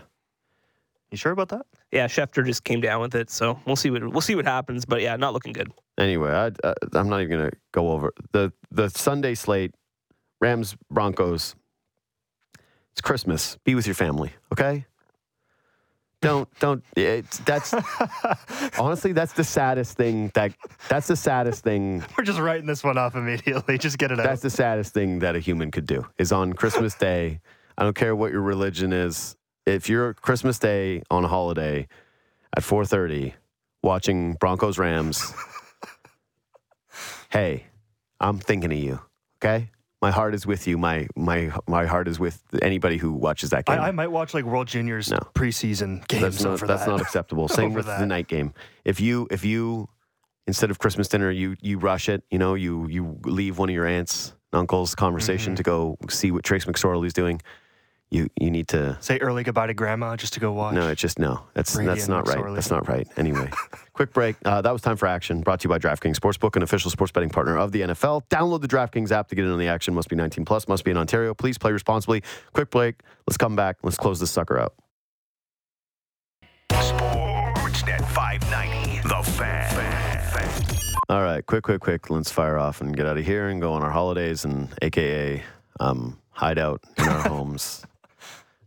[1.11, 1.65] You sure about that?
[1.91, 4.85] Yeah, Schefter just came down with it, so we'll see what we'll see what happens.
[4.85, 5.69] But yeah, not looking good.
[5.97, 9.73] Anyway, I, uh, I'm not even going to go over the the Sunday slate.
[10.39, 11.55] Rams Broncos.
[12.93, 13.57] It's Christmas.
[13.65, 14.85] Be with your family, okay?
[16.21, 16.83] Don't don't.
[16.95, 17.73] It's, that's
[18.79, 20.31] honestly that's the saddest thing.
[20.33, 20.53] That
[20.87, 22.03] that's the saddest thing.
[22.17, 23.77] We're just writing this one off immediately.
[23.77, 24.23] Just get it out.
[24.25, 26.05] That's the saddest thing that a human could do.
[26.17, 27.41] Is on Christmas Day.
[27.77, 29.35] I don't care what your religion is.
[29.65, 31.87] If you're Christmas Day on a holiday
[32.55, 33.33] at 4:30
[33.83, 35.33] watching Broncos Rams,
[37.31, 37.65] hey,
[38.19, 38.99] I'm thinking of you.
[39.43, 39.69] Okay,
[40.01, 40.77] my heart is with you.
[40.77, 43.79] My my my heart is with anybody who watches that game.
[43.79, 45.19] I, I might watch like World Juniors No.
[45.33, 46.91] preseason games that's not that's that.
[46.91, 47.47] not acceptable.
[47.59, 48.53] Same with the night game.
[48.85, 49.89] If you if you
[50.47, 53.73] instead of Christmas dinner you you rush it, you know, you you leave one of
[53.75, 55.57] your aunts and uncles conversation Mm-hmm.
[55.57, 57.41] to go see what Trace McSorley's doing.
[58.11, 58.97] You you need to.
[58.99, 60.75] Say early goodbye to grandma just to go watch.
[60.75, 61.43] No, it's just no.
[61.53, 62.37] That's Brady that's not right.
[62.37, 62.55] McSorley.
[62.55, 63.07] That's not right.
[63.17, 63.49] Anyway,
[63.93, 64.35] quick break.
[64.43, 65.41] Uh, that was time for action.
[65.41, 68.23] Brought to you by DraftKings Sportsbook, an official sports betting partner of the NFL.
[68.29, 69.93] Download the DraftKings app to get in on the action.
[69.93, 70.67] Must be 19 plus.
[70.67, 71.33] Must be in Ontario.
[71.33, 72.21] Please play responsibly.
[72.53, 73.01] Quick break.
[73.27, 73.77] Let's come back.
[73.81, 74.75] Let's close this sucker out.
[76.71, 79.07] Sportsnet 590.
[79.07, 79.91] The Fan.
[81.09, 82.09] All right, quick, quick, quick.
[82.09, 85.43] Let's fire off and get out of here and go on our holidays and AKA
[85.81, 87.85] um, hide out in our homes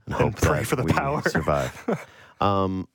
[0.07, 1.23] and hope pray that for the we power.
[1.23, 2.07] survive.
[2.41, 2.89] um,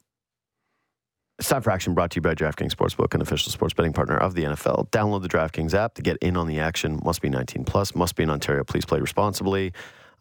[1.40, 4.18] it's time for action brought to you by DraftKings Sportsbook, an official sports betting partner
[4.18, 4.90] of the NFL.
[4.92, 7.00] Download the DraftKings app to get in on the action.
[7.06, 7.96] Must be 19 plus.
[7.96, 8.66] Must be in Ontario.
[8.66, 9.72] Please play responsibly.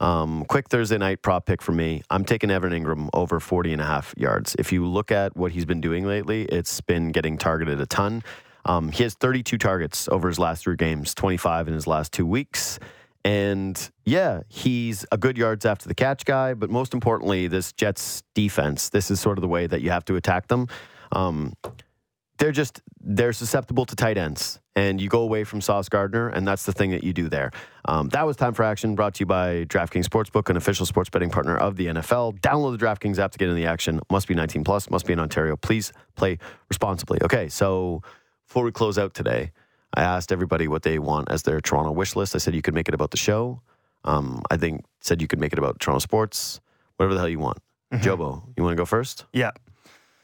[0.00, 2.02] Um, quick Thursday night prop pick for me.
[2.08, 4.54] I'm taking Evan Engram over 40 and a half yards.
[4.60, 8.22] If you look at what he's been doing lately, it's been getting targeted a ton.
[8.64, 12.26] Um, he has 32 targets over his last three games, 25 in his last two
[12.26, 12.78] weeks.
[13.24, 18.22] And yeah, he's a good yards after the catch guy, but most importantly, this Jets
[18.34, 20.68] defense, this is sort of the way that you have to attack them.
[21.12, 21.54] Um,
[22.38, 26.46] they're just they're susceptible to tight ends, and you go away from Sauce Gardner, and
[26.46, 27.50] that's the thing that you do there.
[27.84, 31.10] Um, that was time for action, brought to you by DraftKings Sportsbook, an official sports
[31.10, 32.40] betting partner of the NFL.
[32.40, 34.00] Download the DraftKings app to get in the action.
[34.10, 34.88] Must be 19 plus.
[34.88, 35.56] Must be in Ontario.
[35.56, 36.38] Please play
[36.68, 37.18] responsibly.
[37.22, 38.02] Okay, so
[38.46, 39.50] before we close out today,
[39.94, 42.34] I asked everybody what they want as their Toronto wish list.
[42.34, 43.60] I said you could make it about the show.
[44.04, 46.60] Um, I think said you could make it about Toronto sports,
[46.96, 47.58] whatever the hell you want.
[47.92, 49.24] Jobo, you want to go first?
[49.32, 49.52] Yeah.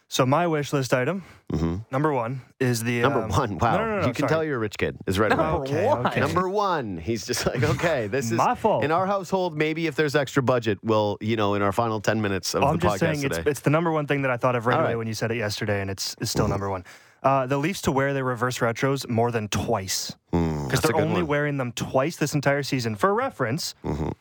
[0.09, 3.59] So my wish list item, hmm number one, is the Number um, one.
[3.59, 3.73] Wow.
[3.73, 4.29] No, no, no, no, you can sorry.
[4.29, 4.97] tell you're a rich kid.
[5.07, 5.43] Is right away.
[5.43, 6.21] Okay, okay.
[6.21, 6.99] Number one.
[6.99, 8.85] He's just like, okay, this is My fault.
[8.85, 12.21] In our household, maybe if there's extra budget, we'll, you know, in our final 10
[12.21, 13.51] minutes of I'm the just podcast saying it's, today.
[13.51, 14.99] it's the number one thing that I thought of right All away right.
[14.99, 16.85] when you said it yesterday, and it's, it's still number one.
[17.25, 20.97] Uh, the Leafs to wear their reverse retros more than twice Mm, because a they're
[20.97, 21.27] only one.
[21.27, 22.95] wearing them twice this entire season.
[22.97, 24.13] For reference, Mhm.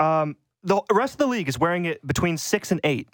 [0.00, 3.08] um, the rest of the league is wearing it between six and eight.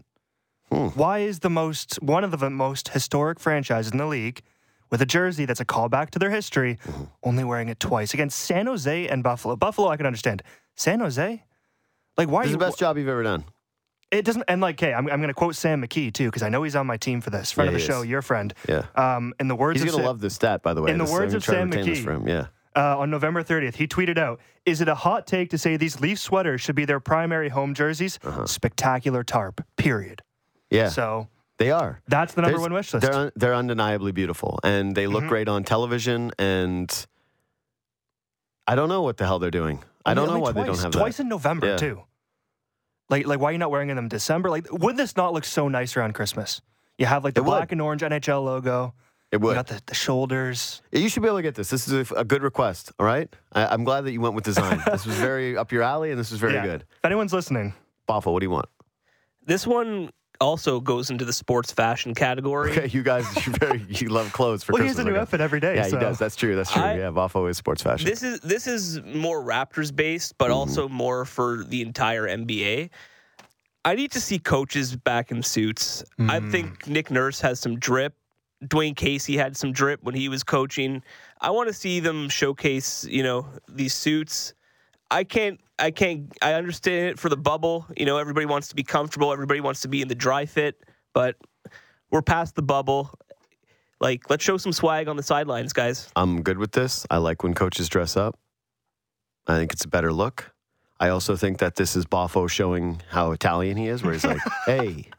[0.70, 0.88] Hmm.
[0.94, 4.42] Why is the most one of the most historic franchises in the league
[4.90, 7.04] with a jersey that's a callback to their history Mm-hmm.
[7.24, 9.56] only wearing it twice against San Jose and Buffalo?
[9.56, 10.42] Buffalo, I can understand.
[10.76, 11.42] San Jose,
[12.16, 12.42] like why?
[12.42, 13.44] This is the best job you've ever done.
[14.12, 14.44] It doesn't.
[14.46, 16.76] And like, hey, I'm, I'm going to quote Sam McKee too because I know he's
[16.76, 17.50] on my team for this.
[17.50, 18.08] Friend Yeah, of the show, is.
[18.08, 18.52] your friend.
[18.68, 18.84] Yeah.
[18.94, 20.90] Um, in the words He's of going to love this stat, by the way.
[20.92, 22.04] In the This- words of Sam McKee.
[22.04, 22.28] for him.
[22.28, 22.46] Yeah.
[22.76, 26.00] uh, on November 30th, he tweeted out, "Is it a hot take to say these
[26.00, 28.18] Leaf sweaters should be their primary home jerseys?
[28.44, 29.64] Spectacular tarp.
[29.76, 30.76] Period." Uh-huh.
[30.82, 30.88] Yeah.
[30.88, 31.28] So
[31.58, 32.00] they are.
[32.08, 33.02] that's the number There's- one wish list.
[33.06, 35.28] They're, un- they're undeniably beautiful, and they look Mhm.
[35.28, 36.32] great on television.
[36.38, 36.90] And
[38.66, 39.82] I don't know what the hell they're doing.
[40.04, 41.22] I don't know why they twice, don't have twice that.
[41.24, 41.76] in November Yeah.
[41.76, 42.02] too.
[43.12, 44.48] Like, like why are you not wearing them in December?
[44.50, 46.62] Like, would this not look so nice around Christmas?
[46.98, 47.50] You have like the It would.
[47.50, 48.94] black and orange NHL logo.
[49.30, 49.42] It would.
[49.42, 49.54] You would.
[49.54, 50.80] got the, the shoulders.
[50.92, 51.68] You should be able to get this.
[51.70, 52.90] This is a, a good request.
[52.98, 53.28] All right.
[53.52, 54.82] I, I'm glad that you went with design.
[54.90, 56.64] this was very up your alley, and this was very Yeah.
[56.66, 56.80] good.
[56.82, 57.74] If anyone's listening,
[58.08, 58.66] Boffo, what do you want?
[59.44, 60.10] This one
[60.42, 62.72] also goes into the sports fashion category.
[62.72, 65.40] Okay, you guys, you very you love clothes for well, he has a new outfit
[65.40, 65.76] every day.
[65.76, 65.96] Yeah, so.
[65.96, 66.18] he does.
[66.18, 66.54] That's true.
[66.54, 66.82] That's true.
[66.82, 68.08] I- yeah, Boffo is sports fashion.
[68.08, 72.90] This is this is more Raptors based, but also more for the entire NBA.
[73.84, 76.04] I need to see coaches back in suits.
[76.18, 76.50] I hmm.
[76.50, 78.14] think Nick Nurse has some drip.
[78.64, 81.02] Dwane Casey had some drip when he was coaching.
[81.40, 84.54] I want to see them showcase, you know, these suits.
[85.12, 87.86] I can't I can't I understand it for the bubble.
[87.96, 90.82] You know, everybody wants to be comfortable, everybody wants to be in the dry fit,
[91.12, 91.36] but
[92.10, 93.10] we're past the bubble.
[94.00, 96.10] Like, let's show some swag on the sidelines, guys.
[96.16, 97.06] I'm good with this.
[97.08, 98.36] I like when coaches dress up.
[99.46, 100.52] I think it's a better look.
[100.98, 104.40] I also think that this is Boffo showing how Italian he is, where he's like,
[104.66, 105.10] "Hey,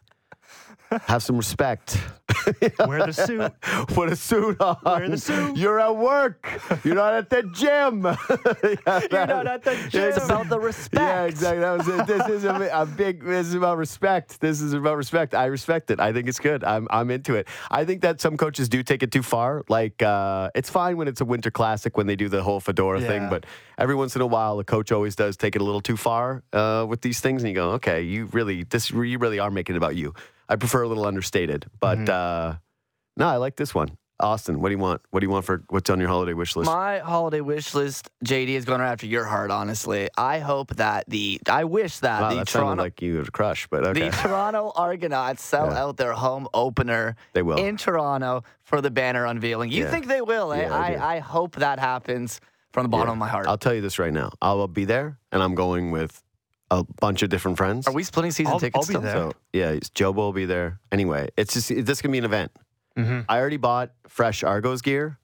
[1.01, 1.97] have some respect.
[2.79, 3.51] Wear the suit.
[3.93, 4.77] Put a suit on.
[4.85, 5.57] Wear the suit.
[5.57, 6.47] You're at work.
[6.83, 8.03] You're not at the gym.
[9.11, 10.03] You're not at the gym.
[10.03, 11.01] It's about the respect.
[11.01, 11.59] Yeah, exactly.
[11.59, 12.07] That was it.
[12.07, 13.23] This is a, a big.
[13.23, 14.39] This is about respect.
[14.39, 15.35] This is about respect.
[15.35, 15.99] I respect it.
[15.99, 16.63] I think it's good.
[16.63, 17.47] I'm I'm into it.
[17.69, 19.63] I think that some coaches do take it too far.
[19.69, 23.01] Like uh, it's fine when it's a winter classic when they do the whole fedora
[23.01, 23.45] thing, but
[23.77, 26.43] every once in a while, a coach always does take it a little too far
[26.53, 29.75] uh, with these things, and you go, okay, you really this you really are making
[29.75, 30.13] it about you.
[30.49, 32.09] I prefer a little understated, but Mm-hmm.
[32.53, 32.55] uh,
[33.17, 33.97] no, I like this one.
[34.19, 35.01] Austin, what do you want?
[35.09, 36.67] What do you want for what's on your holiday wish list?
[36.67, 39.51] My holiday wish list, JD, is going right after your heart.
[39.51, 43.27] Honestly, I hope that the, I wish that wow, the that Toronto, like you had
[43.27, 45.83] a crush, but okay, the Toronto Argonauts sell Yeah.
[45.83, 47.57] out their home opener they will.
[47.57, 49.71] in Toronto for the banner unveiling.
[49.71, 49.91] You Yeah.
[49.91, 50.53] think they will?
[50.53, 50.61] Eh?
[50.63, 50.93] Yeah, I.
[50.93, 52.39] I, I hope that happens
[52.71, 53.13] from the bottom Yeah.
[53.13, 53.47] of my heart.
[53.47, 54.31] I'll tell you this right now.
[54.41, 56.23] I'll be there, and I'm going with
[56.79, 57.87] a bunch of different friends.
[57.87, 59.01] Are we splitting season I'll- tickets I'll be still?
[59.01, 59.13] there.
[59.31, 60.79] So yeah, it's- Jobo will be there.
[60.91, 62.51] Anyway, it's just this can be an event.
[62.97, 63.21] Mm-hmm.
[63.29, 65.17] I already bought fresh Argos gear.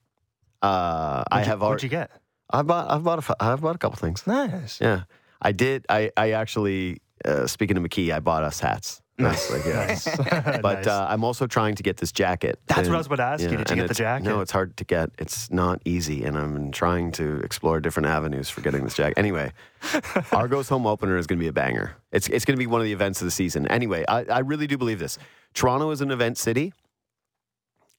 [0.62, 2.10] Uh, I have What'd you get?
[2.50, 2.90] I've bought.
[2.90, 3.18] I've bought.
[3.20, 4.26] A, f- I've bought a couple things.
[4.26, 4.80] Nice.
[4.80, 5.04] Yeah,
[5.40, 5.86] I did.
[5.88, 8.99] I I actually uh, speaking to McKee, I bought us hats.
[9.20, 9.50] Nice.
[9.50, 10.60] Like, yeah.
[10.62, 10.86] But Nice.
[10.86, 12.58] uh, I'm also trying to get this jacket.
[12.66, 13.56] That's what I was about to ask you.
[13.56, 14.24] Did you get the jacket?
[14.24, 15.10] No, it's hard to get.
[15.18, 19.18] It's not easy, and I'm trying to explore different avenues for getting this jacket.
[19.18, 19.52] Anyway,
[20.32, 21.96] Argos home opener is going to be a banger.
[22.12, 23.66] It's it's going to be one of the events of the season.
[23.68, 25.18] Anyway, I, I really do believe this.
[25.54, 26.72] Toronto is an event city,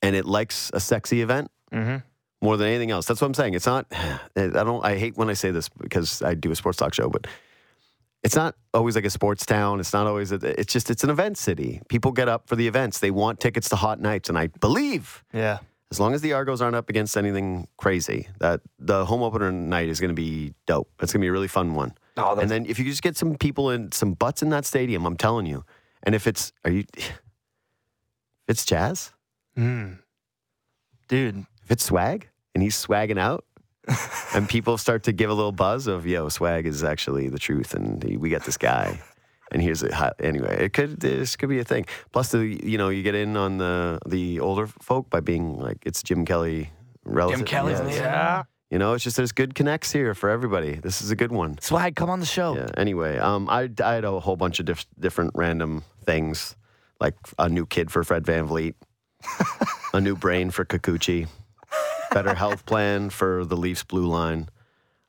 [0.01, 1.97] and it likes a sexy event hmm
[2.43, 3.05] more than anything else.
[3.05, 3.53] That's what I'm saying.
[3.53, 3.85] It's not.
[4.35, 4.83] I don't.
[4.83, 7.27] I hate when I say this because I do a sports talk show, but
[8.23, 9.79] it's not always like a sports town.
[9.79, 10.31] It's not always.
[10.31, 10.89] A, it's just.
[10.89, 11.81] It's an event city.
[11.89, 12.99] People get up for the events.
[12.99, 15.59] They want tickets to hot nights, and I believe Yeah.
[15.91, 19.89] as long as the Argos aren't up against anything crazy, that the home opener night
[19.89, 20.89] is going to be dope.
[21.01, 21.93] It's going to be a really fun one.
[22.17, 25.05] Oh, and then if you just get some people in, some butts in that stadium,
[25.05, 25.63] I'm telling you.
[26.03, 27.11] And if it's, are you, if
[28.47, 29.11] it's Jazz,
[29.57, 29.97] Mm.
[31.07, 33.43] Dude, if it's swag, and he's swagging out,
[34.35, 37.73] and people start to give a little buzz of, yo, swag is actually the truth,
[37.73, 38.99] and we got this guy.
[39.51, 40.63] And here's a hot, anyway.
[40.63, 41.85] It could this could be a thing.
[42.13, 45.77] Plus, the you know you get in on the the older folk by being like
[45.85, 46.71] it's Jim Kelly
[47.03, 47.39] relative.
[47.39, 48.43] Jim Kelly's Yeah, in it's- the yeah.
[48.69, 50.75] You know, it's just there's good connects here for everybody.
[50.75, 51.57] This is a good one.
[51.59, 52.55] Swag, come on the show.
[52.55, 52.69] Yeah.
[52.77, 56.55] Anyway, um, I, I had a whole bunch of diff- different random things,
[57.01, 58.75] like a new kid for Fred VanVleet,
[59.93, 61.27] a new brain for Kikuchi,
[62.13, 64.49] better health plan for the Leafs blue line.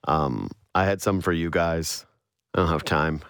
[0.05, 2.07] Um, I had some for you guys.
[2.55, 3.23] I don't have time.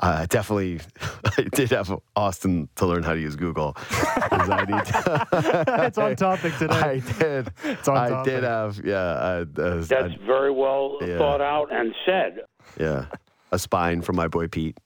[0.00, 0.80] I definitely,
[1.36, 3.74] I did have Austin to learn how to use Google.
[3.90, 6.74] I need to- it's on topic today.
[6.74, 7.52] I did.
[7.64, 8.32] It's on I topic.
[8.34, 8.96] did have, yeah.
[8.96, 11.18] I, uh, That's very well Yeah.
[11.18, 12.42] thought out and said.
[12.78, 13.06] Yeah.
[13.50, 14.76] A spine from my boy Pete.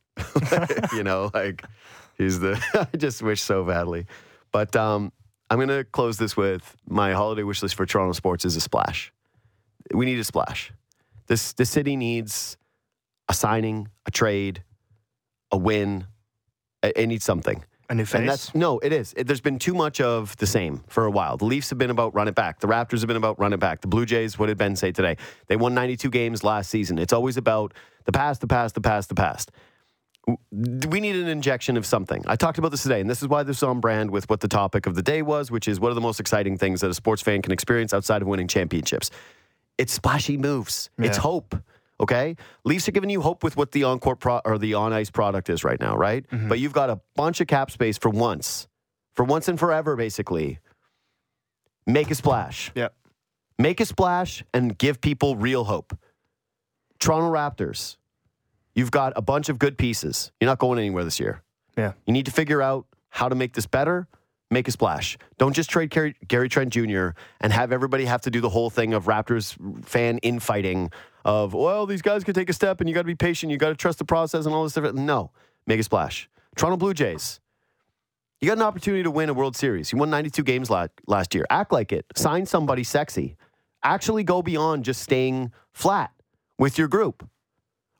[0.94, 1.64] you know, like
[2.16, 2.62] he's the
[2.93, 4.06] I just wish so badly.
[4.52, 5.10] But um
[5.52, 9.12] I'm gonna close this with my holiday wish list for Toronto sports is a splash.
[9.92, 10.72] We need a splash.
[11.26, 12.56] This the city needs
[13.28, 14.62] a signing, a trade,
[15.50, 16.06] a win.
[16.82, 17.62] It, it needs something.
[17.90, 18.26] A new And face.
[18.26, 19.12] that's no, it is.
[19.14, 21.36] It, there's been too much of the same for a while.
[21.36, 22.60] The Leafs have been about run it back.
[22.60, 23.82] The Raptors have been about run it back.
[23.82, 25.18] The Blue Jays, what did Ben say today?
[25.48, 26.98] They won 92 games last season.
[26.98, 27.74] It's always about
[28.06, 29.50] the past, the past, the past, the past.
[30.27, 32.23] We need an injection of something.
[32.27, 34.40] I talked about this today, and this is why this is on brand with what
[34.40, 36.90] the topic of the day was, which is what are the most exciting things that
[36.90, 39.11] a sports fan can experience outside of winning championships?
[39.78, 40.90] It's splashy moves.
[40.99, 41.57] It's hope.
[42.01, 44.93] Okay, Leafs are giving you hope with what the on court pro- or the on
[44.93, 46.28] ice product is right now, right?
[46.31, 46.49] Mm-hmm.
[46.49, 48.66] But you've got a bunch of cap space for once,
[49.15, 50.59] for once and forever, basically.
[51.86, 52.73] Make a splash.
[52.74, 52.94] Yep.
[53.59, 55.97] Make a splash and give people real hope.
[56.99, 57.97] Toronto Raptors,
[58.74, 60.32] you've got a bunch of good pieces.
[60.40, 61.43] You're not going anywhere this year.
[61.77, 61.93] Yeah.
[62.07, 64.09] You need to figure out how to make this better.
[64.51, 65.16] Make a splash.
[65.39, 67.11] Don't just trade Gary, Gary Trent Jr.
[67.40, 70.90] and have everybody have to do the whole thing of Raptors fan infighting
[71.24, 73.51] of, well, these guys could take a step and you got to be patient.
[73.51, 74.97] You got to trust the process and all this different.
[74.97, 75.31] No,
[75.66, 76.28] make a splash.
[76.55, 77.40] Toronto Blue Jays,
[78.43, 79.90] you got an opportunity to win a World Series.
[79.90, 81.47] You won 92 games la- last year.
[81.49, 82.05] Act like it.
[82.15, 83.36] Sign somebody sexy.
[83.82, 86.11] Actually go beyond just staying flat
[86.59, 87.27] with your group.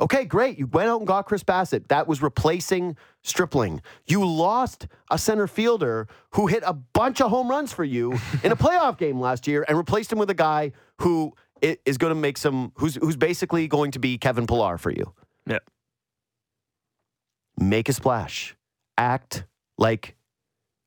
[0.02, 0.58] Okay, great.
[0.58, 1.86] You went out and got Chris Bassitt.
[1.86, 3.80] That was replacing Stripling.
[4.04, 8.50] You lost a center fielder who hit a bunch of home runs for you in
[8.50, 12.18] a playoff game last year and replaced him with a guy who is going to
[12.18, 15.14] make some, who's, who's basically going to be Kevin Pillar for you.
[15.46, 15.60] Yeah.
[17.56, 18.56] Make a splash.
[18.98, 19.44] Act
[19.78, 20.16] like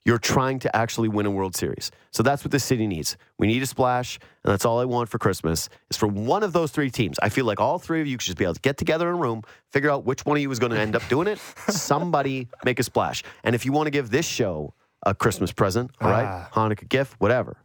[0.06, 1.91] you're trying to actually win a World Series.
[2.11, 3.18] So that's what the city needs.
[3.40, 6.53] We need a splash, and that's all I want for Christmas is for one of
[6.53, 7.18] those three teams.
[7.23, 9.15] I feel like all three of you should just be able to get together in
[9.15, 9.41] a room,
[9.72, 11.40] figure out which one of you is going to end up doing it.
[11.69, 13.23] Somebody make a splash.
[13.44, 16.49] And if you want to give this show a Christmas present, all right, Ah.
[16.53, 17.57] Hanukkah gift, whatever,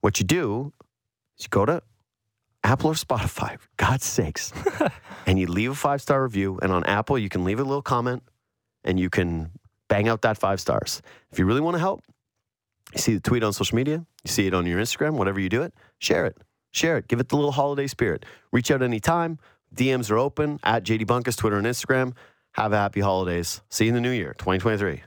[0.00, 0.72] what you do
[1.38, 1.82] is you go to
[2.62, 4.52] Apple or Spotify, for God's sakes,
[5.26, 6.58] and you leave a five star review.
[6.62, 8.22] And on Apple, you can leave a little comment
[8.84, 9.50] and you can
[9.88, 11.02] bang out that five stars.
[11.32, 12.02] If you really want to help,
[12.92, 15.48] you see the tweet on social media, you see it on your Instagram, whatever you
[15.48, 16.36] do it, share it.
[16.70, 17.08] Share it.
[17.08, 18.24] Give it the little holiday spirit.
[18.52, 19.38] Reach out anytime.
[19.74, 22.14] DMs are open at JD Bunkis, Twitter and Instagram.
[22.52, 23.62] Have a happy holidays.
[23.68, 25.02] See you in the new year, 2023.